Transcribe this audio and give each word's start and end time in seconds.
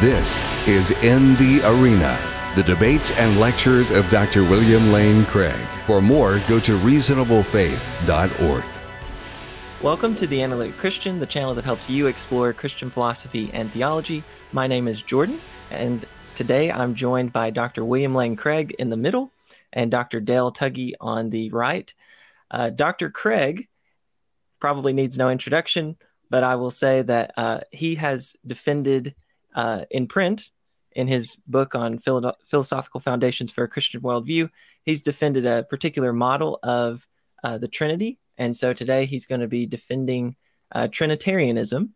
This 0.00 0.42
is 0.66 0.92
In 1.02 1.34
the 1.36 1.60
Arena, 1.62 2.18
the 2.56 2.62
debates 2.62 3.10
and 3.10 3.38
lectures 3.38 3.90
of 3.90 4.08
Dr. 4.08 4.44
William 4.44 4.92
Lane 4.92 5.26
Craig. 5.26 5.60
For 5.84 6.00
more, 6.00 6.38
go 6.48 6.58
to 6.58 6.78
reasonablefaith.org. 6.78 8.64
Welcome 9.82 10.14
to 10.14 10.26
the 10.26 10.42
Analytic 10.42 10.78
Christian, 10.78 11.20
the 11.20 11.26
channel 11.26 11.52
that 11.52 11.66
helps 11.66 11.90
you 11.90 12.06
explore 12.06 12.54
Christian 12.54 12.88
philosophy 12.88 13.50
and 13.52 13.70
theology. 13.70 14.24
My 14.52 14.66
name 14.66 14.88
is 14.88 15.02
Jordan, 15.02 15.38
and 15.70 16.06
today 16.34 16.72
I'm 16.72 16.94
joined 16.94 17.34
by 17.34 17.50
Dr. 17.50 17.84
William 17.84 18.14
Lane 18.14 18.36
Craig 18.36 18.74
in 18.78 18.88
the 18.88 18.96
middle 18.96 19.30
and 19.70 19.90
Dr. 19.90 20.18
Dale 20.18 20.50
Tuggy 20.50 20.94
on 20.98 21.28
the 21.28 21.50
right. 21.50 21.92
Uh, 22.50 22.70
Dr. 22.70 23.10
Craig 23.10 23.68
probably 24.60 24.94
needs 24.94 25.18
no 25.18 25.28
introduction, 25.28 25.98
but 26.30 26.42
I 26.42 26.56
will 26.56 26.70
say 26.70 27.02
that 27.02 27.34
uh, 27.36 27.60
he 27.70 27.96
has 27.96 28.34
defended 28.46 29.14
uh, 29.54 29.84
in 29.90 30.06
print 30.06 30.50
in 30.92 31.06
his 31.08 31.36
book 31.46 31.74
on 31.74 31.98
philo- 31.98 32.34
philosophical 32.46 33.00
foundations 33.00 33.50
for 33.50 33.64
a 33.64 33.68
Christian 33.68 34.00
worldview. 34.00 34.50
He's 34.84 35.02
defended 35.02 35.46
a 35.46 35.62
particular 35.62 36.12
model 36.12 36.58
of 36.62 37.06
uh, 37.44 37.58
the 37.58 37.68
Trinity, 37.68 38.18
and 38.36 38.56
so 38.56 38.72
today 38.72 39.04
he's 39.06 39.26
going 39.26 39.40
to 39.40 39.48
be 39.48 39.66
defending 39.66 40.36
uh, 40.72 40.88
Trinitarianism. 40.88 41.94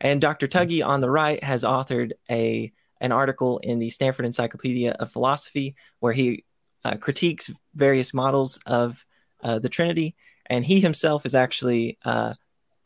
And 0.00 0.20
Dr. 0.20 0.48
Tuggy 0.48 0.84
on 0.84 1.00
the 1.00 1.10
right 1.10 1.42
has 1.42 1.64
authored 1.64 2.12
a 2.30 2.72
an 3.00 3.10
article 3.10 3.58
in 3.58 3.80
the 3.80 3.90
Stanford 3.90 4.24
Encyclopedia 4.24 4.92
of 4.92 5.10
Philosophy 5.10 5.74
where 5.98 6.12
he 6.12 6.44
uh, 6.84 6.96
critiques 6.96 7.50
various 7.74 8.14
models 8.14 8.60
of 8.66 9.04
uh, 9.42 9.58
the 9.58 9.68
Trinity, 9.68 10.14
and 10.46 10.64
he 10.64 10.80
himself 10.80 11.26
is 11.26 11.34
actually 11.34 11.98
uh, 12.04 12.34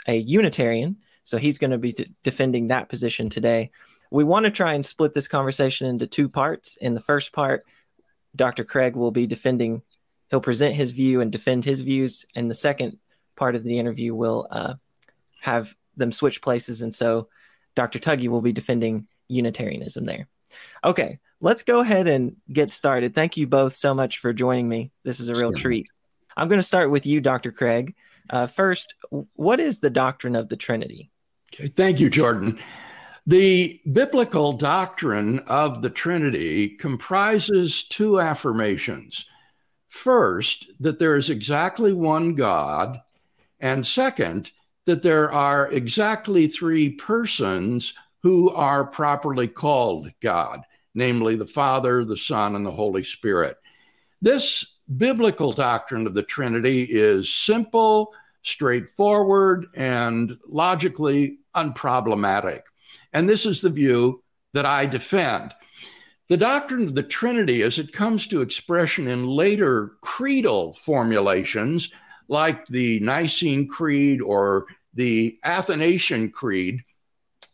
a 0.08 0.16
Unitarian, 0.16 0.96
so 1.26 1.38
he's 1.38 1.58
going 1.58 1.72
to 1.72 1.78
be 1.78 1.92
d- 1.92 2.14
defending 2.22 2.68
that 2.68 2.88
position 2.88 3.28
today. 3.28 3.72
We 4.12 4.22
want 4.22 4.44
to 4.44 4.50
try 4.50 4.74
and 4.74 4.86
split 4.86 5.12
this 5.12 5.26
conversation 5.26 5.88
into 5.88 6.06
two 6.06 6.28
parts. 6.28 6.76
In 6.76 6.94
the 6.94 7.00
first 7.00 7.32
part, 7.32 7.66
Dr. 8.34 8.62
Craig 8.62 8.94
will 8.94 9.10
be 9.10 9.26
defending, 9.26 9.82
he'll 10.30 10.40
present 10.40 10.76
his 10.76 10.92
view 10.92 11.20
and 11.20 11.32
defend 11.32 11.64
his 11.64 11.80
views. 11.80 12.24
And 12.36 12.48
the 12.48 12.54
second 12.54 12.98
part 13.34 13.56
of 13.56 13.64
the 13.64 13.78
interview 13.78 14.14
will 14.14 14.46
uh, 14.50 14.74
have 15.40 15.74
them 15.96 16.12
switch 16.12 16.40
places. 16.40 16.80
And 16.80 16.94
so 16.94 17.28
Dr. 17.74 17.98
Tuggy 17.98 18.28
will 18.28 18.40
be 18.40 18.52
defending 18.52 19.08
Unitarianism 19.26 20.04
there. 20.04 20.28
Okay, 20.84 21.18
let's 21.40 21.64
go 21.64 21.80
ahead 21.80 22.06
and 22.06 22.36
get 22.52 22.70
started. 22.70 23.16
Thank 23.16 23.36
you 23.36 23.48
both 23.48 23.74
so 23.74 23.94
much 23.94 24.18
for 24.18 24.32
joining 24.32 24.68
me. 24.68 24.92
This 25.02 25.18
is 25.18 25.28
a 25.28 25.34
real 25.34 25.50
sure. 25.50 25.58
treat. 25.58 25.88
I'm 26.36 26.46
going 26.46 26.60
to 26.60 26.62
start 26.62 26.92
with 26.92 27.04
you, 27.04 27.20
Dr. 27.20 27.50
Craig. 27.50 27.96
Uh, 28.30 28.46
first, 28.46 28.94
what 29.34 29.58
is 29.58 29.80
the 29.80 29.90
doctrine 29.90 30.36
of 30.36 30.48
the 30.48 30.56
Trinity? 30.56 31.10
Thank 31.74 32.00
you, 32.00 32.10
Jordan. 32.10 32.58
The 33.26 33.80
biblical 33.90 34.52
doctrine 34.52 35.40
of 35.46 35.82
the 35.82 35.90
Trinity 35.90 36.68
comprises 36.68 37.84
two 37.84 38.20
affirmations. 38.20 39.26
First, 39.88 40.66
that 40.80 40.98
there 40.98 41.16
is 41.16 41.30
exactly 41.30 41.92
one 41.92 42.34
God, 42.34 43.00
and 43.60 43.86
second, 43.86 44.52
that 44.84 45.02
there 45.02 45.32
are 45.32 45.72
exactly 45.72 46.46
three 46.46 46.90
persons 46.90 47.94
who 48.22 48.50
are 48.50 48.84
properly 48.84 49.48
called 49.48 50.10
God, 50.20 50.60
namely 50.94 51.36
the 51.36 51.46
Father, 51.46 52.04
the 52.04 52.16
Son, 52.16 52.54
and 52.54 52.66
the 52.66 52.70
Holy 52.70 53.02
Spirit. 53.02 53.56
This 54.20 54.76
biblical 54.96 55.52
doctrine 55.52 56.06
of 56.06 56.14
the 56.14 56.22
Trinity 56.22 56.82
is 56.84 57.32
simple, 57.32 58.12
straightforward, 58.46 59.66
and 59.74 60.38
logically 60.46 61.38
unproblematic. 61.54 62.62
And 63.12 63.28
this 63.28 63.44
is 63.44 63.60
the 63.60 63.70
view 63.70 64.22
that 64.54 64.66
I 64.66 64.86
defend. 64.86 65.52
The 66.28 66.36
doctrine 66.36 66.86
of 66.86 66.94
the 66.94 67.02
Trinity, 67.02 67.62
as 67.62 67.78
it 67.78 67.92
comes 67.92 68.26
to 68.28 68.40
expression 68.40 69.06
in 69.08 69.26
later 69.26 69.92
creedal 70.00 70.72
formulations, 70.74 71.90
like 72.28 72.66
the 72.66 73.00
Nicene 73.00 73.68
Creed 73.68 74.20
or 74.20 74.66
the 74.94 75.38
Athanasian 75.44 76.30
Creed, 76.30 76.82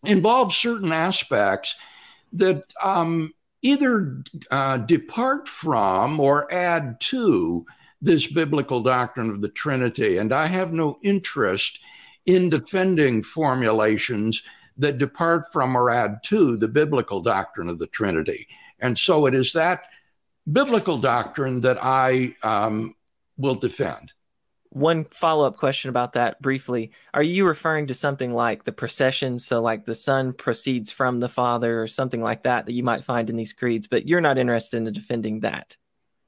involves 0.04 0.56
certain 0.56 0.92
aspects 0.92 1.76
that 2.32 2.72
um, 2.82 3.32
either 3.62 4.22
uh, 4.50 4.78
depart 4.78 5.48
from 5.48 6.18
or 6.18 6.52
add 6.52 7.00
to 7.00 7.66
this 8.02 8.26
biblical 8.26 8.82
doctrine 8.82 9.30
of 9.30 9.40
the 9.40 9.48
Trinity. 9.48 10.18
And 10.18 10.32
I 10.32 10.46
have 10.46 10.72
no 10.72 10.98
interest 11.02 11.78
in 12.26 12.50
defending 12.50 13.22
formulations 13.22 14.42
that 14.76 14.98
depart 14.98 15.50
from 15.52 15.76
or 15.76 15.88
add 15.88 16.22
to 16.24 16.56
the 16.56 16.68
biblical 16.68 17.20
doctrine 17.20 17.68
of 17.68 17.78
the 17.78 17.86
Trinity. 17.86 18.48
And 18.80 18.98
so 18.98 19.26
it 19.26 19.34
is 19.34 19.52
that 19.52 19.84
biblical 20.50 20.98
doctrine 20.98 21.60
that 21.60 21.78
I 21.80 22.34
um, 22.42 22.96
will 23.36 23.54
defend. 23.54 24.12
One 24.70 25.04
follow 25.04 25.46
up 25.46 25.58
question 25.58 25.90
about 25.90 26.14
that 26.14 26.40
briefly. 26.40 26.92
Are 27.12 27.22
you 27.22 27.46
referring 27.46 27.88
to 27.88 27.94
something 27.94 28.32
like 28.32 28.64
the 28.64 28.72
procession? 28.72 29.38
So, 29.38 29.60
like 29.60 29.84
the 29.84 29.94
Son 29.94 30.32
proceeds 30.32 30.90
from 30.90 31.20
the 31.20 31.28
Father 31.28 31.82
or 31.82 31.86
something 31.86 32.22
like 32.22 32.44
that 32.44 32.64
that 32.64 32.72
you 32.72 32.82
might 32.82 33.04
find 33.04 33.28
in 33.28 33.36
these 33.36 33.52
creeds, 33.52 33.86
but 33.86 34.08
you're 34.08 34.22
not 34.22 34.38
interested 34.38 34.78
in 34.78 34.90
defending 34.90 35.40
that? 35.40 35.76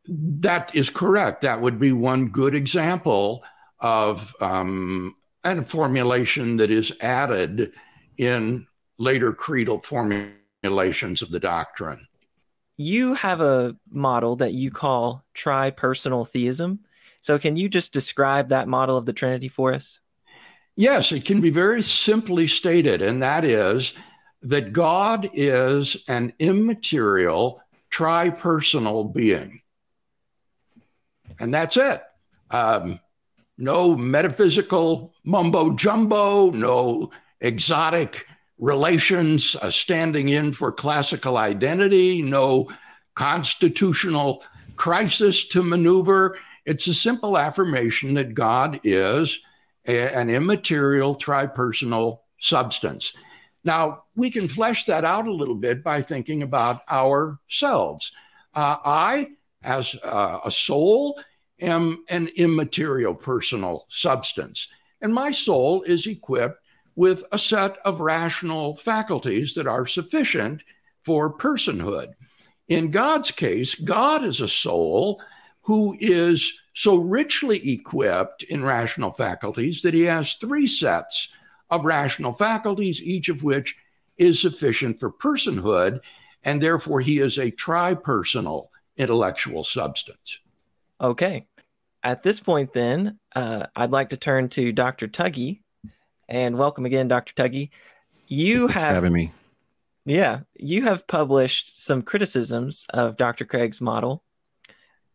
That 0.07 0.75
is 0.75 0.91
correct. 0.91 1.41
That 1.43 1.61
would 1.61 1.79
be 1.79 1.93
one 1.93 2.29
good 2.29 2.55
example 2.55 3.45
of 3.81 4.35
um, 4.41 5.17
a 5.45 5.63
formulation 5.63 6.57
that 6.57 6.71
is 6.71 6.93
added 7.01 7.73
in 8.19 8.67
later 8.99 9.33
creedal 9.33 9.81
formulations 9.81 11.23
of 11.23 11.31
the 11.31 11.41
doctrine. 11.41 12.07
You 12.77 13.15
have 13.15 13.41
a 13.41 13.77
model 13.91 14.37
that 14.37 14.53
you 14.53 14.71
call 14.71 15.25
tri-personal 15.33 16.25
theism. 16.25 16.81
So, 17.21 17.39
can 17.39 17.57
you 17.57 17.69
just 17.69 17.93
describe 17.93 18.49
that 18.49 18.69
model 18.69 18.97
of 18.97 19.07
the 19.07 19.13
Trinity 19.13 19.49
for 19.49 19.73
us? 19.73 20.01
Yes, 20.77 21.13
it 21.13 21.25
can 21.25 21.41
be 21.41 21.51
very 21.51 21.83
simply 21.83 22.47
stated, 22.47 23.01
and 23.01 23.23
that 23.23 23.45
is 23.45 23.95
that 24.43 24.73
God 24.73 25.31
is 25.33 26.05
an 26.09 26.35
immaterial, 26.39 27.63
tri-personal 27.91 29.05
being. 29.05 29.61
And 31.41 31.53
that's 31.53 31.77
it. 31.77 32.03
Um, 32.51 33.01
no 33.59 33.97
metaphysical 33.97 35.15
mumbo 35.25 35.75
jumbo, 35.75 36.51
no 36.51 37.11
exotic 37.41 38.27
relations 38.59 39.57
uh, 39.61 39.71
standing 39.71 40.29
in 40.29 40.53
for 40.53 40.73
classical 40.73 41.37
identity, 41.37 42.23
no 42.23 42.69
constitutional 43.15 44.45
crisis 44.77 45.47
to 45.49 45.63
maneuver. 45.63 46.37
It's 46.67 46.87
a 46.87 46.95
simple 46.95 47.39
affirmation 47.39 48.15
that 48.15 48.35
God 48.35 48.81
is 48.85 49.41
a, 49.87 50.15
an 50.15 50.31
immaterial, 50.31 51.17
tripersonal 51.17 52.21
substance. 52.41 53.13
Now, 53.65 54.05
we 54.15 54.31
can 54.31 54.49
flesh 54.49 54.85
that 54.85 55.05
out 55.05 55.27
a 55.27 55.33
little 55.33 55.55
bit 55.55 55.83
by 55.83 56.03
thinking 56.03 56.43
about 56.43 56.81
ourselves. 56.91 58.13
Uh, 58.55 58.77
I, 58.85 59.31
as 59.65 59.97
uh, 60.03 60.41
a 60.45 60.51
soul, 60.51 61.21
am 61.61 62.05
an 62.09 62.29
immaterial 62.37 63.15
personal 63.15 63.87
substance. 63.89 64.69
And 65.01 65.13
my 65.13 65.31
soul 65.31 65.83
is 65.83 66.07
equipped 66.07 66.61
with 66.97 67.25
a 67.33 67.39
set 67.39 67.79
of 67.85 68.01
rational 68.01 68.77
faculties 68.77 69.55
that 69.55 69.67
are 69.67 69.87
sufficient 69.87 70.63
for 71.05 71.37
personhood. 71.37 72.13
In 72.69 72.91
God's 72.91 73.31
case, 73.31 73.75
God 73.75 74.25
is 74.25 74.41
a 74.41 74.49
soul 74.49 75.21
who 75.63 75.97
is 75.99 76.61
so 76.75 76.97
richly 76.97 77.73
equipped 77.73 78.43
in 78.45 78.63
rational 78.63 79.13
faculties 79.13 79.83
that 79.83 79.95
he 79.95 80.03
has 80.03 80.35
three 80.35 80.67
sets 80.67 81.31
of 81.71 81.85
rational 81.85 82.33
faculties, 82.33 83.03
each 83.03 83.29
of 83.29 83.43
which 83.43 83.77
is 84.17 84.41
sufficient 84.41 85.01
for 85.01 85.11
personhood, 85.11 86.01
and 86.43 86.61
therefore 86.61 87.01
he 87.01 87.19
is 87.19 87.39
a 87.39 87.51
tri-personal 87.51 88.71
intellectual 88.97 89.65
substance. 89.65 90.39
Okay. 91.01 91.47
At 92.03 92.23
this 92.23 92.41
point, 92.41 92.73
then, 92.73 93.19
uh, 93.35 93.67
I'd 93.75 93.91
like 93.91 94.11
to 94.11 94.17
turn 94.17 94.49
to 94.51 94.73
Dr. 94.73 95.09
Tuggy, 95.09 95.61
and 96.29 96.59
welcome 96.59 96.85
again, 96.85 97.09
Dr. 97.09 97.35
Tuggy. 97.35 97.71
You 98.29 98.69
Thanks 98.69 98.83
have 98.83 98.95
having 98.95 99.13
me. 99.13 99.33
Yeah, 100.05 100.41
you 100.55 100.83
have 100.83 101.07
published 101.07 101.83
some 101.83 102.03
criticisms 102.03 102.85
of 102.91 103.17
Dr. 103.17 103.47
Craig's 103.47 103.81
model 103.81 104.23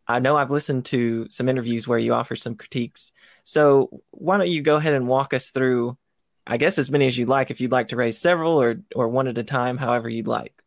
I 0.09 0.17
know 0.17 0.35
I've 0.35 0.49
listened 0.49 0.85
to 0.85 1.27
some 1.29 1.47
interviews 1.47 1.87
where 1.87 1.99
you 1.99 2.15
offer 2.15 2.35
some 2.35 2.55
critiques. 2.55 3.11
So 3.43 4.01
why 4.09 4.37
don't 4.37 4.49
you 4.49 4.63
go 4.63 4.77
ahead 4.77 4.95
and 4.95 5.07
walk 5.07 5.35
us 5.35 5.51
through, 5.51 5.99
I 6.47 6.57
guess, 6.57 6.79
as 6.79 6.89
many 6.89 7.05
as 7.05 7.15
you'd 7.15 7.29
like, 7.29 7.51
if 7.51 7.61
you'd 7.61 7.71
like 7.71 7.89
to 7.89 7.95
raise 7.95 8.17
several 8.17 8.59
or, 8.59 8.81
or 8.95 9.07
one 9.07 9.27
at 9.27 9.37
a 9.37 9.43
time, 9.43 9.77
however 9.77 10.09
you'd 10.09 10.25
like. 10.25 10.58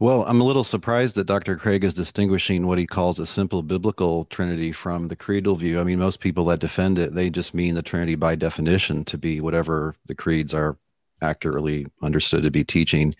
Well, 0.00 0.24
I'm 0.26 0.40
a 0.40 0.44
little 0.44 0.64
surprised 0.64 1.14
that 1.14 1.26
Dr. 1.26 1.56
Craig 1.56 1.84
is 1.84 1.94
distinguishing 1.94 2.66
what 2.66 2.78
he 2.78 2.86
calls 2.86 3.20
a 3.20 3.26
simple 3.26 3.62
biblical 3.62 4.24
Trinity 4.24 4.72
from 4.72 5.06
the 5.06 5.14
creedal 5.14 5.54
view. 5.54 5.80
I 5.80 5.84
mean, 5.84 6.00
most 6.00 6.20
people 6.20 6.44
that 6.46 6.58
defend 6.58 6.98
it, 6.98 7.14
they 7.14 7.30
just 7.30 7.54
mean 7.54 7.74
the 7.74 7.82
Trinity 7.82 8.16
by 8.16 8.34
definition 8.34 9.04
to 9.04 9.16
be 9.16 9.40
whatever 9.40 9.94
the 10.06 10.14
creeds 10.14 10.52
are 10.52 10.76
accurately 11.22 11.86
understood 12.02 12.42
to 12.42 12.50
be 12.50 12.64
teaching. 12.64 13.14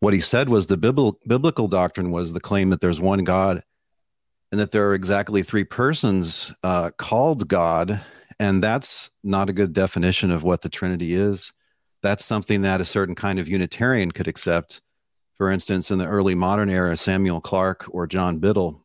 What 0.00 0.12
he 0.12 0.20
said 0.20 0.50
was 0.50 0.66
the 0.66 0.76
biblical, 0.76 1.18
biblical 1.26 1.66
doctrine 1.66 2.10
was 2.10 2.34
the 2.34 2.40
claim 2.40 2.68
that 2.70 2.80
there's 2.82 3.00
one 3.00 3.24
God 3.24 3.62
and 4.52 4.60
that 4.60 4.72
there 4.72 4.88
are 4.88 4.94
exactly 4.94 5.42
three 5.42 5.64
persons 5.64 6.54
uh, 6.62 6.90
called 6.98 7.48
God. 7.48 8.00
And 8.38 8.62
that's 8.62 9.10
not 9.24 9.48
a 9.48 9.54
good 9.54 9.72
definition 9.72 10.30
of 10.30 10.42
what 10.42 10.60
the 10.60 10.68
Trinity 10.68 11.14
is. 11.14 11.54
That's 12.02 12.24
something 12.24 12.62
that 12.62 12.82
a 12.82 12.84
certain 12.84 13.14
kind 13.14 13.38
of 13.38 13.48
Unitarian 13.48 14.12
could 14.12 14.28
accept. 14.28 14.82
For 15.36 15.50
instance, 15.50 15.90
in 15.90 15.98
the 15.98 16.06
early 16.06 16.34
modern 16.34 16.70
era, 16.70 16.96
Samuel 16.96 17.40
Clarke 17.40 17.86
or 17.90 18.06
John 18.06 18.38
Biddle. 18.38 18.82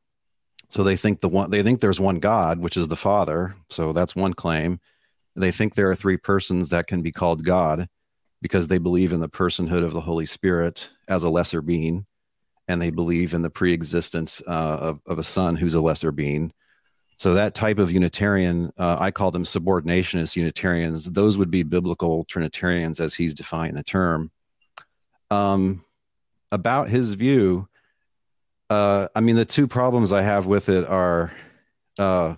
So 0.69 0.83
they 0.83 0.95
think 0.95 1.21
the 1.21 1.29
one 1.29 1.51
they 1.51 1.63
think 1.63 1.79
there's 1.79 1.99
one 1.99 2.19
God, 2.19 2.59
which 2.59 2.77
is 2.77 2.87
the 2.87 2.95
Father. 2.95 3.55
So 3.69 3.93
that's 3.93 4.15
one 4.15 4.33
claim. 4.33 4.79
They 5.35 5.51
think 5.51 5.75
there 5.75 5.89
are 5.89 5.95
three 5.95 6.17
persons 6.17 6.69
that 6.69 6.87
can 6.87 7.01
be 7.01 7.11
called 7.11 7.45
God 7.45 7.87
because 8.41 8.67
they 8.67 8.79
believe 8.79 9.13
in 9.13 9.19
the 9.19 9.29
personhood 9.29 9.83
of 9.83 9.93
the 9.93 10.01
Holy 10.01 10.25
Spirit 10.25 10.89
as 11.09 11.23
a 11.23 11.29
lesser 11.29 11.61
being 11.61 12.05
and 12.67 12.81
they 12.81 12.89
believe 12.89 13.33
in 13.33 13.41
the 13.41 13.49
pre-existence 13.49 14.41
uh, 14.47 14.77
of, 14.79 15.01
of, 15.05 15.19
a 15.19 15.23
son 15.23 15.57
who's 15.57 15.73
a 15.73 15.81
lesser 15.81 16.11
being. 16.11 16.53
So 17.17 17.33
that 17.33 17.53
type 17.53 17.79
of 17.79 17.91
Unitarian, 17.91 18.71
uh, 18.77 18.97
I 18.99 19.11
call 19.11 19.29
them 19.29 19.43
subordinationist 19.43 20.37
Unitarians. 20.37 21.05
Those 21.11 21.37
would 21.37 21.51
be 21.51 21.63
biblical 21.63 22.23
Trinitarians 22.25 22.99
as 22.99 23.13
he's 23.13 23.33
defining 23.33 23.75
the 23.75 23.83
term. 23.83 24.31
Um, 25.29 25.83
about 26.51 26.89
his 26.89 27.13
view, 27.13 27.67
uh, 28.69 29.07
I 29.15 29.21
mean, 29.21 29.35
the 29.35 29.45
two 29.45 29.67
problems 29.67 30.11
I 30.11 30.21
have 30.21 30.45
with 30.45 30.69
it 30.69 30.85
are, 30.85 31.31
uh, 31.99 32.35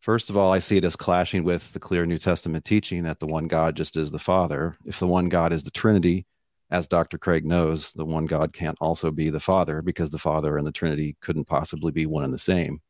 first 0.00 0.30
of 0.30 0.36
all, 0.36 0.52
I 0.52 0.58
see 0.58 0.76
it 0.76 0.84
as 0.84 0.96
clashing 0.96 1.44
with 1.44 1.72
the 1.72 1.80
clear 1.80 2.04
New 2.04 2.18
Testament 2.18 2.64
teaching 2.64 3.02
that 3.04 3.18
the 3.20 3.26
one 3.26 3.46
God 3.46 3.76
just 3.76 3.96
is 3.96 4.10
the 4.10 4.18
Father. 4.18 4.76
If 4.84 4.98
the 4.98 5.06
one 5.06 5.28
God 5.28 5.52
is 5.52 5.64
the 5.64 5.70
Trinity, 5.70 6.26
as 6.70 6.88
Dr. 6.88 7.18
Craig 7.18 7.44
knows, 7.44 7.92
the 7.92 8.04
one 8.04 8.24
God 8.24 8.52
can't 8.52 8.78
also 8.80 9.10
be 9.10 9.28
the 9.28 9.40
Father 9.40 9.82
because 9.82 10.08
the 10.08 10.18
Father 10.18 10.56
and 10.56 10.66
the 10.66 10.72
Trinity 10.72 11.16
couldn't 11.20 11.44
possibly 11.44 11.92
be 11.92 12.06
one 12.06 12.24
and 12.24 12.32
the 12.32 12.38
same. 12.38 12.80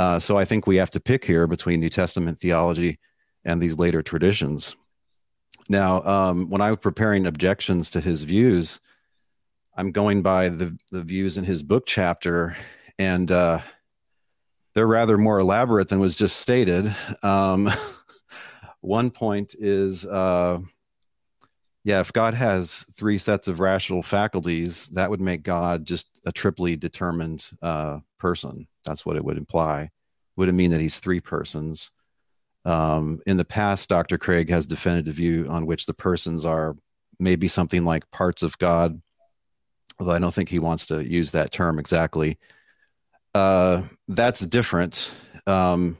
Uh, 0.00 0.18
so 0.18 0.36
I 0.36 0.44
think 0.44 0.66
we 0.66 0.76
have 0.76 0.90
to 0.90 1.00
pick 1.00 1.24
here 1.24 1.46
between 1.46 1.80
New 1.80 1.88
Testament 1.88 2.40
theology 2.40 2.98
and 3.44 3.60
these 3.60 3.78
later 3.78 4.02
traditions. 4.02 4.76
Now, 5.68 6.02
um, 6.02 6.48
when 6.48 6.60
I 6.60 6.70
was 6.70 6.78
preparing 6.78 7.26
objections 7.26 7.90
to 7.90 8.00
his 8.00 8.24
views, 8.24 8.80
I'm 9.78 9.92
going 9.92 10.22
by 10.22 10.48
the, 10.48 10.76
the 10.90 11.04
views 11.04 11.38
in 11.38 11.44
his 11.44 11.62
book 11.62 11.84
chapter, 11.86 12.56
and 12.98 13.30
uh, 13.30 13.60
they're 14.74 14.88
rather 14.88 15.16
more 15.16 15.38
elaborate 15.38 15.86
than 15.86 16.00
was 16.00 16.16
just 16.16 16.40
stated. 16.40 16.92
Um, 17.22 17.70
one 18.80 19.12
point 19.12 19.54
is 19.56 20.04
uh, 20.04 20.58
yeah, 21.84 22.00
if 22.00 22.12
God 22.12 22.34
has 22.34 22.84
three 22.96 23.18
sets 23.18 23.46
of 23.46 23.60
rational 23.60 24.02
faculties, 24.02 24.88
that 24.88 25.10
would 25.10 25.20
make 25.20 25.44
God 25.44 25.84
just 25.84 26.20
a 26.26 26.32
triply 26.32 26.74
determined 26.76 27.48
uh, 27.62 28.00
person. 28.18 28.66
That's 28.84 29.06
what 29.06 29.14
it 29.14 29.24
would 29.24 29.38
imply. 29.38 29.90
Would 30.36 30.48
it 30.48 30.54
mean 30.54 30.72
that 30.72 30.80
he's 30.80 30.98
three 30.98 31.20
persons? 31.20 31.92
Um, 32.64 33.20
in 33.28 33.36
the 33.36 33.44
past, 33.44 33.88
Dr. 33.88 34.18
Craig 34.18 34.50
has 34.50 34.66
defended 34.66 35.06
a 35.06 35.12
view 35.12 35.46
on 35.48 35.66
which 35.66 35.86
the 35.86 35.94
persons 35.94 36.44
are 36.44 36.74
maybe 37.20 37.46
something 37.46 37.84
like 37.84 38.10
parts 38.10 38.42
of 38.42 38.58
God, 38.58 39.00
although 39.98 40.12
I 40.12 40.18
don't 40.18 40.34
think 40.34 40.48
he 40.48 40.58
wants 40.58 40.86
to 40.86 41.04
use 41.04 41.32
that 41.32 41.52
term 41.52 41.78
exactly. 41.78 42.38
Uh, 43.34 43.82
that's 44.08 44.46
different. 44.46 45.14
Um, 45.46 45.98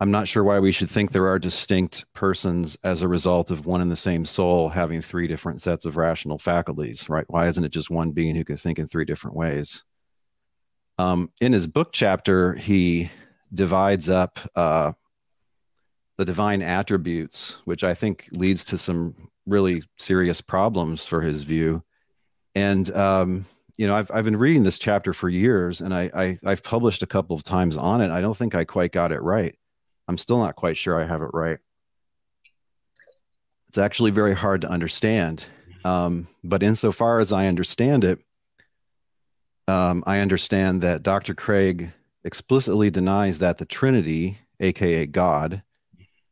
I'm 0.00 0.10
not 0.10 0.26
sure 0.26 0.42
why 0.42 0.58
we 0.58 0.72
should 0.72 0.90
think 0.90 1.12
there 1.12 1.28
are 1.28 1.38
distinct 1.38 2.04
persons 2.12 2.76
as 2.82 3.02
a 3.02 3.08
result 3.08 3.52
of 3.52 3.66
one 3.66 3.80
and 3.80 3.90
the 3.90 3.94
same 3.94 4.24
soul 4.24 4.68
having 4.68 5.00
three 5.00 5.28
different 5.28 5.62
sets 5.62 5.86
of 5.86 5.96
rational 5.96 6.38
faculties, 6.38 7.08
right? 7.08 7.24
Why 7.28 7.46
isn't 7.46 7.64
it 7.64 7.72
just 7.72 7.88
one 7.88 8.10
being 8.10 8.34
who 8.34 8.44
can 8.44 8.56
think 8.56 8.80
in 8.80 8.88
three 8.88 9.04
different 9.04 9.36
ways? 9.36 9.84
Um, 10.98 11.30
in 11.40 11.52
his 11.52 11.68
book 11.68 11.90
chapter, 11.92 12.54
he 12.54 13.10
divides 13.54 14.08
up 14.08 14.40
uh, 14.56 14.92
the 16.18 16.24
divine 16.24 16.62
attributes, 16.62 17.58
which 17.64 17.84
I 17.84 17.94
think 17.94 18.28
leads 18.32 18.64
to 18.64 18.78
some 18.78 19.30
really 19.46 19.82
serious 19.98 20.40
problems 20.40 21.06
for 21.06 21.20
his 21.20 21.44
view. 21.44 21.82
And 22.54 22.94
um, 22.96 23.46
you 23.76 23.86
know, 23.86 23.94
I've 23.94 24.10
I've 24.12 24.24
been 24.24 24.36
reading 24.36 24.62
this 24.62 24.78
chapter 24.78 25.12
for 25.12 25.28
years, 25.28 25.80
and 25.80 25.94
I, 25.94 26.10
I 26.14 26.38
I've 26.44 26.62
published 26.62 27.02
a 27.02 27.06
couple 27.06 27.34
of 27.34 27.42
times 27.42 27.76
on 27.76 28.00
it. 28.00 28.10
I 28.10 28.20
don't 28.20 28.36
think 28.36 28.54
I 28.54 28.64
quite 28.64 28.92
got 28.92 29.12
it 29.12 29.22
right. 29.22 29.56
I'm 30.08 30.18
still 30.18 30.38
not 30.38 30.56
quite 30.56 30.76
sure 30.76 31.00
I 31.00 31.06
have 31.06 31.22
it 31.22 31.30
right. 31.32 31.58
It's 33.68 33.78
actually 33.78 34.10
very 34.10 34.34
hard 34.34 34.60
to 34.62 34.68
understand. 34.68 35.48
Um, 35.84 36.28
but 36.44 36.62
insofar 36.62 37.20
as 37.20 37.32
I 37.32 37.46
understand 37.46 38.04
it, 38.04 38.18
um, 39.68 40.04
I 40.06 40.18
understand 40.18 40.82
that 40.82 41.02
Dr. 41.02 41.34
Craig 41.34 41.90
explicitly 42.24 42.90
denies 42.90 43.38
that 43.38 43.58
the 43.58 43.64
Trinity, 43.64 44.38
aka 44.60 45.06
God, 45.06 45.62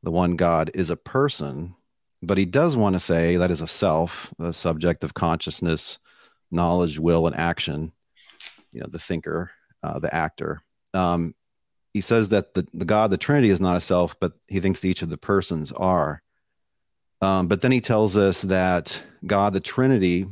the 0.02 0.10
one 0.10 0.36
God, 0.36 0.70
is 0.74 0.90
a 0.90 0.96
person, 0.96 1.74
but 2.22 2.38
he 2.38 2.44
does 2.44 2.76
want 2.76 2.94
to 2.94 3.00
say 3.00 3.36
that 3.36 3.50
is 3.50 3.60
a 3.60 3.66
self, 3.66 4.32
the 4.38 4.52
subject 4.52 5.02
of 5.04 5.14
consciousness, 5.14 5.98
knowledge, 6.50 6.98
will, 6.98 7.26
and 7.26 7.36
action. 7.36 7.92
You 8.72 8.80
know, 8.80 8.86
the 8.88 8.98
thinker, 8.98 9.50
uh, 9.82 9.98
the 9.98 10.14
actor. 10.14 10.62
Um, 10.94 11.34
he 11.92 12.00
says 12.00 12.28
that 12.28 12.54
the, 12.54 12.66
the 12.72 12.84
God, 12.84 13.10
the 13.10 13.18
Trinity, 13.18 13.50
is 13.50 13.60
not 13.60 13.76
a 13.76 13.80
self, 13.80 14.18
but 14.20 14.32
he 14.48 14.60
thinks 14.60 14.84
each 14.84 15.02
of 15.02 15.10
the 15.10 15.18
persons 15.18 15.72
are. 15.72 16.22
Um, 17.20 17.48
but 17.48 17.60
then 17.60 17.72
he 17.72 17.80
tells 17.80 18.16
us 18.16 18.42
that 18.42 19.04
God, 19.26 19.52
the 19.52 19.60
Trinity, 19.60 20.26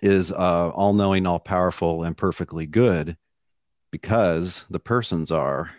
is 0.00 0.32
uh, 0.32 0.70
all 0.70 0.92
knowing, 0.92 1.26
all 1.26 1.40
powerful, 1.40 2.04
and 2.04 2.16
perfectly 2.16 2.66
good 2.66 3.16
because 3.90 4.66
the 4.70 4.80
persons 4.80 5.30
are. 5.30 5.70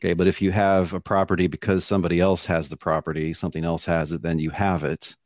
Okay, 0.00 0.14
but 0.14 0.26
if 0.26 0.40
you 0.40 0.52
have 0.52 0.94
a 0.94 1.00
property 1.00 1.46
because 1.46 1.84
somebody 1.84 2.20
else 2.20 2.46
has 2.46 2.68
the 2.68 2.76
property, 2.76 3.32
something 3.32 3.64
else 3.64 3.84
has 3.86 4.12
it, 4.12 4.22
then 4.22 4.38
you 4.38 4.50
have 4.50 4.84
it. 4.84 5.16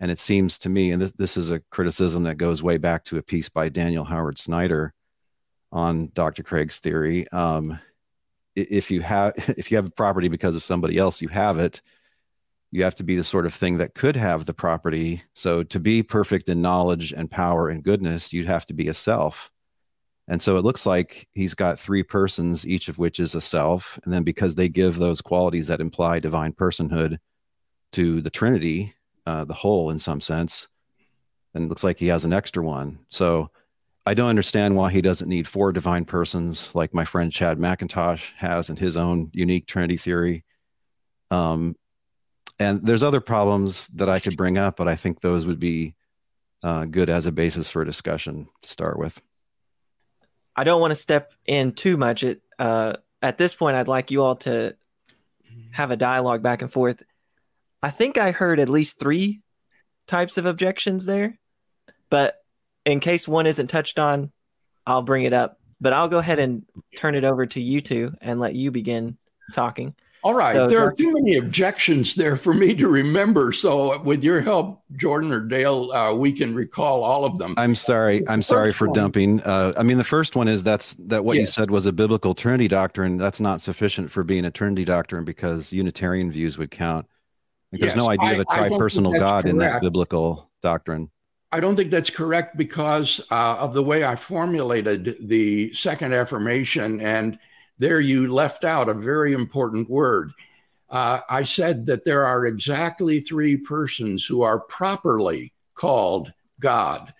And 0.00 0.10
it 0.10 0.18
seems 0.18 0.58
to 0.58 0.68
me, 0.68 0.92
and 0.92 1.00
this, 1.00 1.12
this 1.12 1.36
is 1.36 1.50
a 1.50 1.60
criticism 1.70 2.22
that 2.24 2.36
goes 2.36 2.62
way 2.62 2.78
back 2.78 3.04
to 3.04 3.18
a 3.18 3.22
piece 3.22 3.48
by 3.48 3.68
Daniel 3.68 4.04
Howard 4.04 4.38
Snyder 4.38 4.94
on 5.70 6.10
Dr. 6.14 6.42
Craig's 6.42 6.80
theory. 6.80 7.28
Um, 7.28 7.78
if 8.56 8.90
you 8.90 9.00
have 9.00 9.32
if 9.56 9.70
you 9.70 9.76
have 9.76 9.86
a 9.86 9.92
property 9.92 10.28
because 10.28 10.56
of 10.56 10.64
somebody 10.64 10.98
else 10.98 11.22
you 11.22 11.28
have 11.28 11.58
it 11.58 11.82
you 12.72 12.84
have 12.84 12.94
to 12.94 13.04
be 13.04 13.16
the 13.16 13.24
sort 13.24 13.46
of 13.46 13.54
thing 13.54 13.78
that 13.78 13.94
could 13.94 14.16
have 14.16 14.44
the 14.44 14.54
property 14.54 15.22
so 15.34 15.62
to 15.62 15.80
be 15.80 16.02
perfect 16.02 16.48
in 16.48 16.62
knowledge 16.62 17.12
and 17.12 17.30
power 17.30 17.68
and 17.68 17.84
goodness 17.84 18.32
you'd 18.32 18.46
have 18.46 18.66
to 18.66 18.74
be 18.74 18.88
a 18.88 18.94
self 18.94 19.50
and 20.28 20.40
so 20.40 20.56
it 20.56 20.64
looks 20.64 20.86
like 20.86 21.28
he's 21.32 21.54
got 21.54 21.78
three 21.78 22.02
persons 22.02 22.66
each 22.66 22.88
of 22.88 22.98
which 22.98 23.20
is 23.20 23.34
a 23.34 23.40
self 23.40 23.98
and 24.04 24.12
then 24.12 24.22
because 24.22 24.54
they 24.54 24.68
give 24.68 24.96
those 24.96 25.20
qualities 25.20 25.68
that 25.68 25.80
imply 25.80 26.18
divine 26.18 26.52
personhood 26.52 27.18
to 27.92 28.20
the 28.20 28.30
trinity 28.30 28.94
uh, 29.30 29.44
the 29.44 29.54
whole 29.54 29.90
in 29.90 29.98
some 29.98 30.20
sense 30.20 30.68
And 31.54 31.64
it 31.64 31.68
looks 31.68 31.84
like 31.84 31.98
he 31.98 32.08
has 32.08 32.24
an 32.24 32.32
extra 32.32 32.62
one 32.62 32.98
so 33.08 33.50
I 34.06 34.14
don't 34.14 34.28
understand 34.28 34.76
why 34.76 34.90
he 34.90 35.02
doesn't 35.02 35.28
need 35.28 35.46
four 35.46 35.72
divine 35.72 36.04
persons 36.04 36.74
like 36.74 36.94
my 36.94 37.04
friend 37.04 37.30
Chad 37.30 37.58
McIntosh 37.58 38.32
has 38.34 38.70
in 38.70 38.76
his 38.76 38.96
own 38.96 39.30
unique 39.32 39.66
Trinity 39.66 39.96
theory. 39.96 40.44
Um, 41.30 41.76
and 42.58 42.84
there's 42.84 43.02
other 43.02 43.20
problems 43.20 43.88
that 43.88 44.08
I 44.08 44.18
could 44.18 44.36
bring 44.36 44.58
up, 44.58 44.76
but 44.76 44.88
I 44.88 44.96
think 44.96 45.20
those 45.20 45.46
would 45.46 45.60
be 45.60 45.94
uh, 46.62 46.86
good 46.86 47.08
as 47.08 47.26
a 47.26 47.32
basis 47.32 47.70
for 47.70 47.82
a 47.82 47.86
discussion 47.86 48.48
to 48.62 48.68
start 48.68 48.98
with. 48.98 49.20
I 50.56 50.64
don't 50.64 50.80
want 50.80 50.90
to 50.90 50.96
step 50.96 51.32
in 51.46 51.72
too 51.72 51.96
much. 51.96 52.24
It, 52.24 52.42
uh, 52.58 52.94
at 53.22 53.38
this 53.38 53.54
point, 53.54 53.76
I'd 53.76 53.88
like 53.88 54.10
you 54.10 54.22
all 54.22 54.36
to 54.36 54.76
have 55.72 55.90
a 55.90 55.96
dialogue 55.96 56.42
back 56.42 56.62
and 56.62 56.72
forth. 56.72 57.02
I 57.82 57.90
think 57.90 58.18
I 58.18 58.30
heard 58.30 58.60
at 58.60 58.68
least 58.68 58.98
three 58.98 59.40
types 60.06 60.38
of 60.38 60.46
objections 60.46 61.04
there, 61.04 61.38
but 62.10 62.36
in 62.84 63.00
case 63.00 63.26
one 63.26 63.46
isn't 63.46 63.68
touched 63.68 63.98
on, 63.98 64.32
I'll 64.86 65.02
bring 65.02 65.24
it 65.24 65.32
up. 65.32 65.58
But 65.80 65.94
I'll 65.94 66.08
go 66.08 66.18
ahead 66.18 66.38
and 66.38 66.64
turn 66.96 67.14
it 67.14 67.24
over 67.24 67.46
to 67.46 67.60
you 67.60 67.80
two 67.80 68.12
and 68.20 68.38
let 68.38 68.54
you 68.54 68.70
begin 68.70 69.16
talking. 69.54 69.94
All 70.22 70.34
right. 70.34 70.52
So, 70.52 70.66
there 70.66 70.80
are 70.80 70.92
too 70.92 71.12
many 71.12 71.36
objections 71.36 72.14
there 72.14 72.36
for 72.36 72.52
me 72.52 72.74
to 72.74 72.88
remember. 72.88 73.52
So, 73.52 74.02
with 74.02 74.22
your 74.22 74.42
help, 74.42 74.82
Jordan 74.96 75.32
or 75.32 75.40
Dale, 75.40 75.90
uh, 75.92 76.14
we 76.14 76.32
can 76.32 76.54
recall 76.54 77.02
all 77.02 77.24
of 77.24 77.38
them. 77.38 77.54
I'm 77.56 77.74
sorry. 77.74 78.22
I'm 78.28 78.42
sorry 78.42 78.72
for 78.72 78.88
one, 78.88 78.94
dumping. 78.94 79.40
Uh, 79.40 79.72
I 79.78 79.82
mean, 79.82 79.96
the 79.96 80.04
first 80.04 80.36
one 80.36 80.48
is 80.48 80.62
that's 80.62 80.94
that 80.94 81.24
what 81.24 81.36
yes. 81.36 81.42
you 81.42 81.46
said 81.46 81.70
was 81.70 81.86
a 81.86 81.92
biblical 81.92 82.34
Trinity 82.34 82.68
doctrine. 82.68 83.16
That's 83.16 83.40
not 83.40 83.62
sufficient 83.62 84.10
for 84.10 84.22
being 84.22 84.44
a 84.44 84.50
Trinity 84.50 84.84
doctrine 84.84 85.24
because 85.24 85.72
Unitarian 85.72 86.30
views 86.30 86.58
would 86.58 86.70
count. 86.70 87.06
Like, 87.72 87.80
there's 87.80 87.94
yes, 87.94 87.96
no 87.96 88.08
idea 88.08 88.32
of 88.32 88.40
a 88.40 88.44
tri-personal 88.44 89.12
God 89.12 89.44
correct. 89.44 89.48
in 89.48 89.58
that 89.58 89.80
biblical 89.80 90.50
doctrine. 90.60 91.10
I 91.52 91.60
don't 91.60 91.76
think 91.76 91.90
that's 91.90 92.10
correct 92.10 92.56
because 92.56 93.20
uh, 93.30 93.56
of 93.58 93.74
the 93.74 93.82
way 93.82 94.04
I 94.04 94.16
formulated 94.16 95.16
the 95.28 95.72
second 95.74 96.14
affirmation. 96.14 97.00
And 97.00 97.38
there 97.78 98.00
you 98.00 98.32
left 98.32 98.64
out 98.64 98.88
a 98.88 98.94
very 98.94 99.32
important 99.32 99.88
word. 99.90 100.32
uh, 100.90 101.20
I 101.28 101.44
said 101.44 101.86
that 101.86 102.04
there 102.04 102.24
are 102.24 102.46
exactly 102.46 103.20
three 103.20 103.56
persons 103.56 104.26
who 104.26 104.42
are 104.42 104.60
properly 104.60 105.52
called 105.74 106.32
God. 106.58 107.14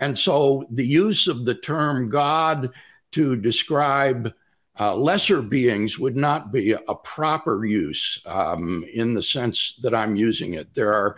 And 0.00 0.18
so 0.18 0.66
the 0.70 0.86
use 0.86 1.28
of 1.28 1.44
the 1.44 1.54
term 1.54 2.08
God 2.08 2.70
to 3.12 3.36
describe 3.36 4.32
uh, 4.78 4.94
lesser 4.94 5.40
beings 5.40 5.98
would 5.98 6.16
not 6.16 6.52
be 6.52 6.72
a 6.72 6.94
proper 6.94 7.64
use 7.64 8.20
um, 8.26 8.84
in 8.92 9.14
the 9.14 9.22
sense 9.22 9.78
that 9.82 9.94
I'm 9.94 10.16
using 10.16 10.54
it. 10.54 10.72
There 10.74 10.92
are 10.92 11.16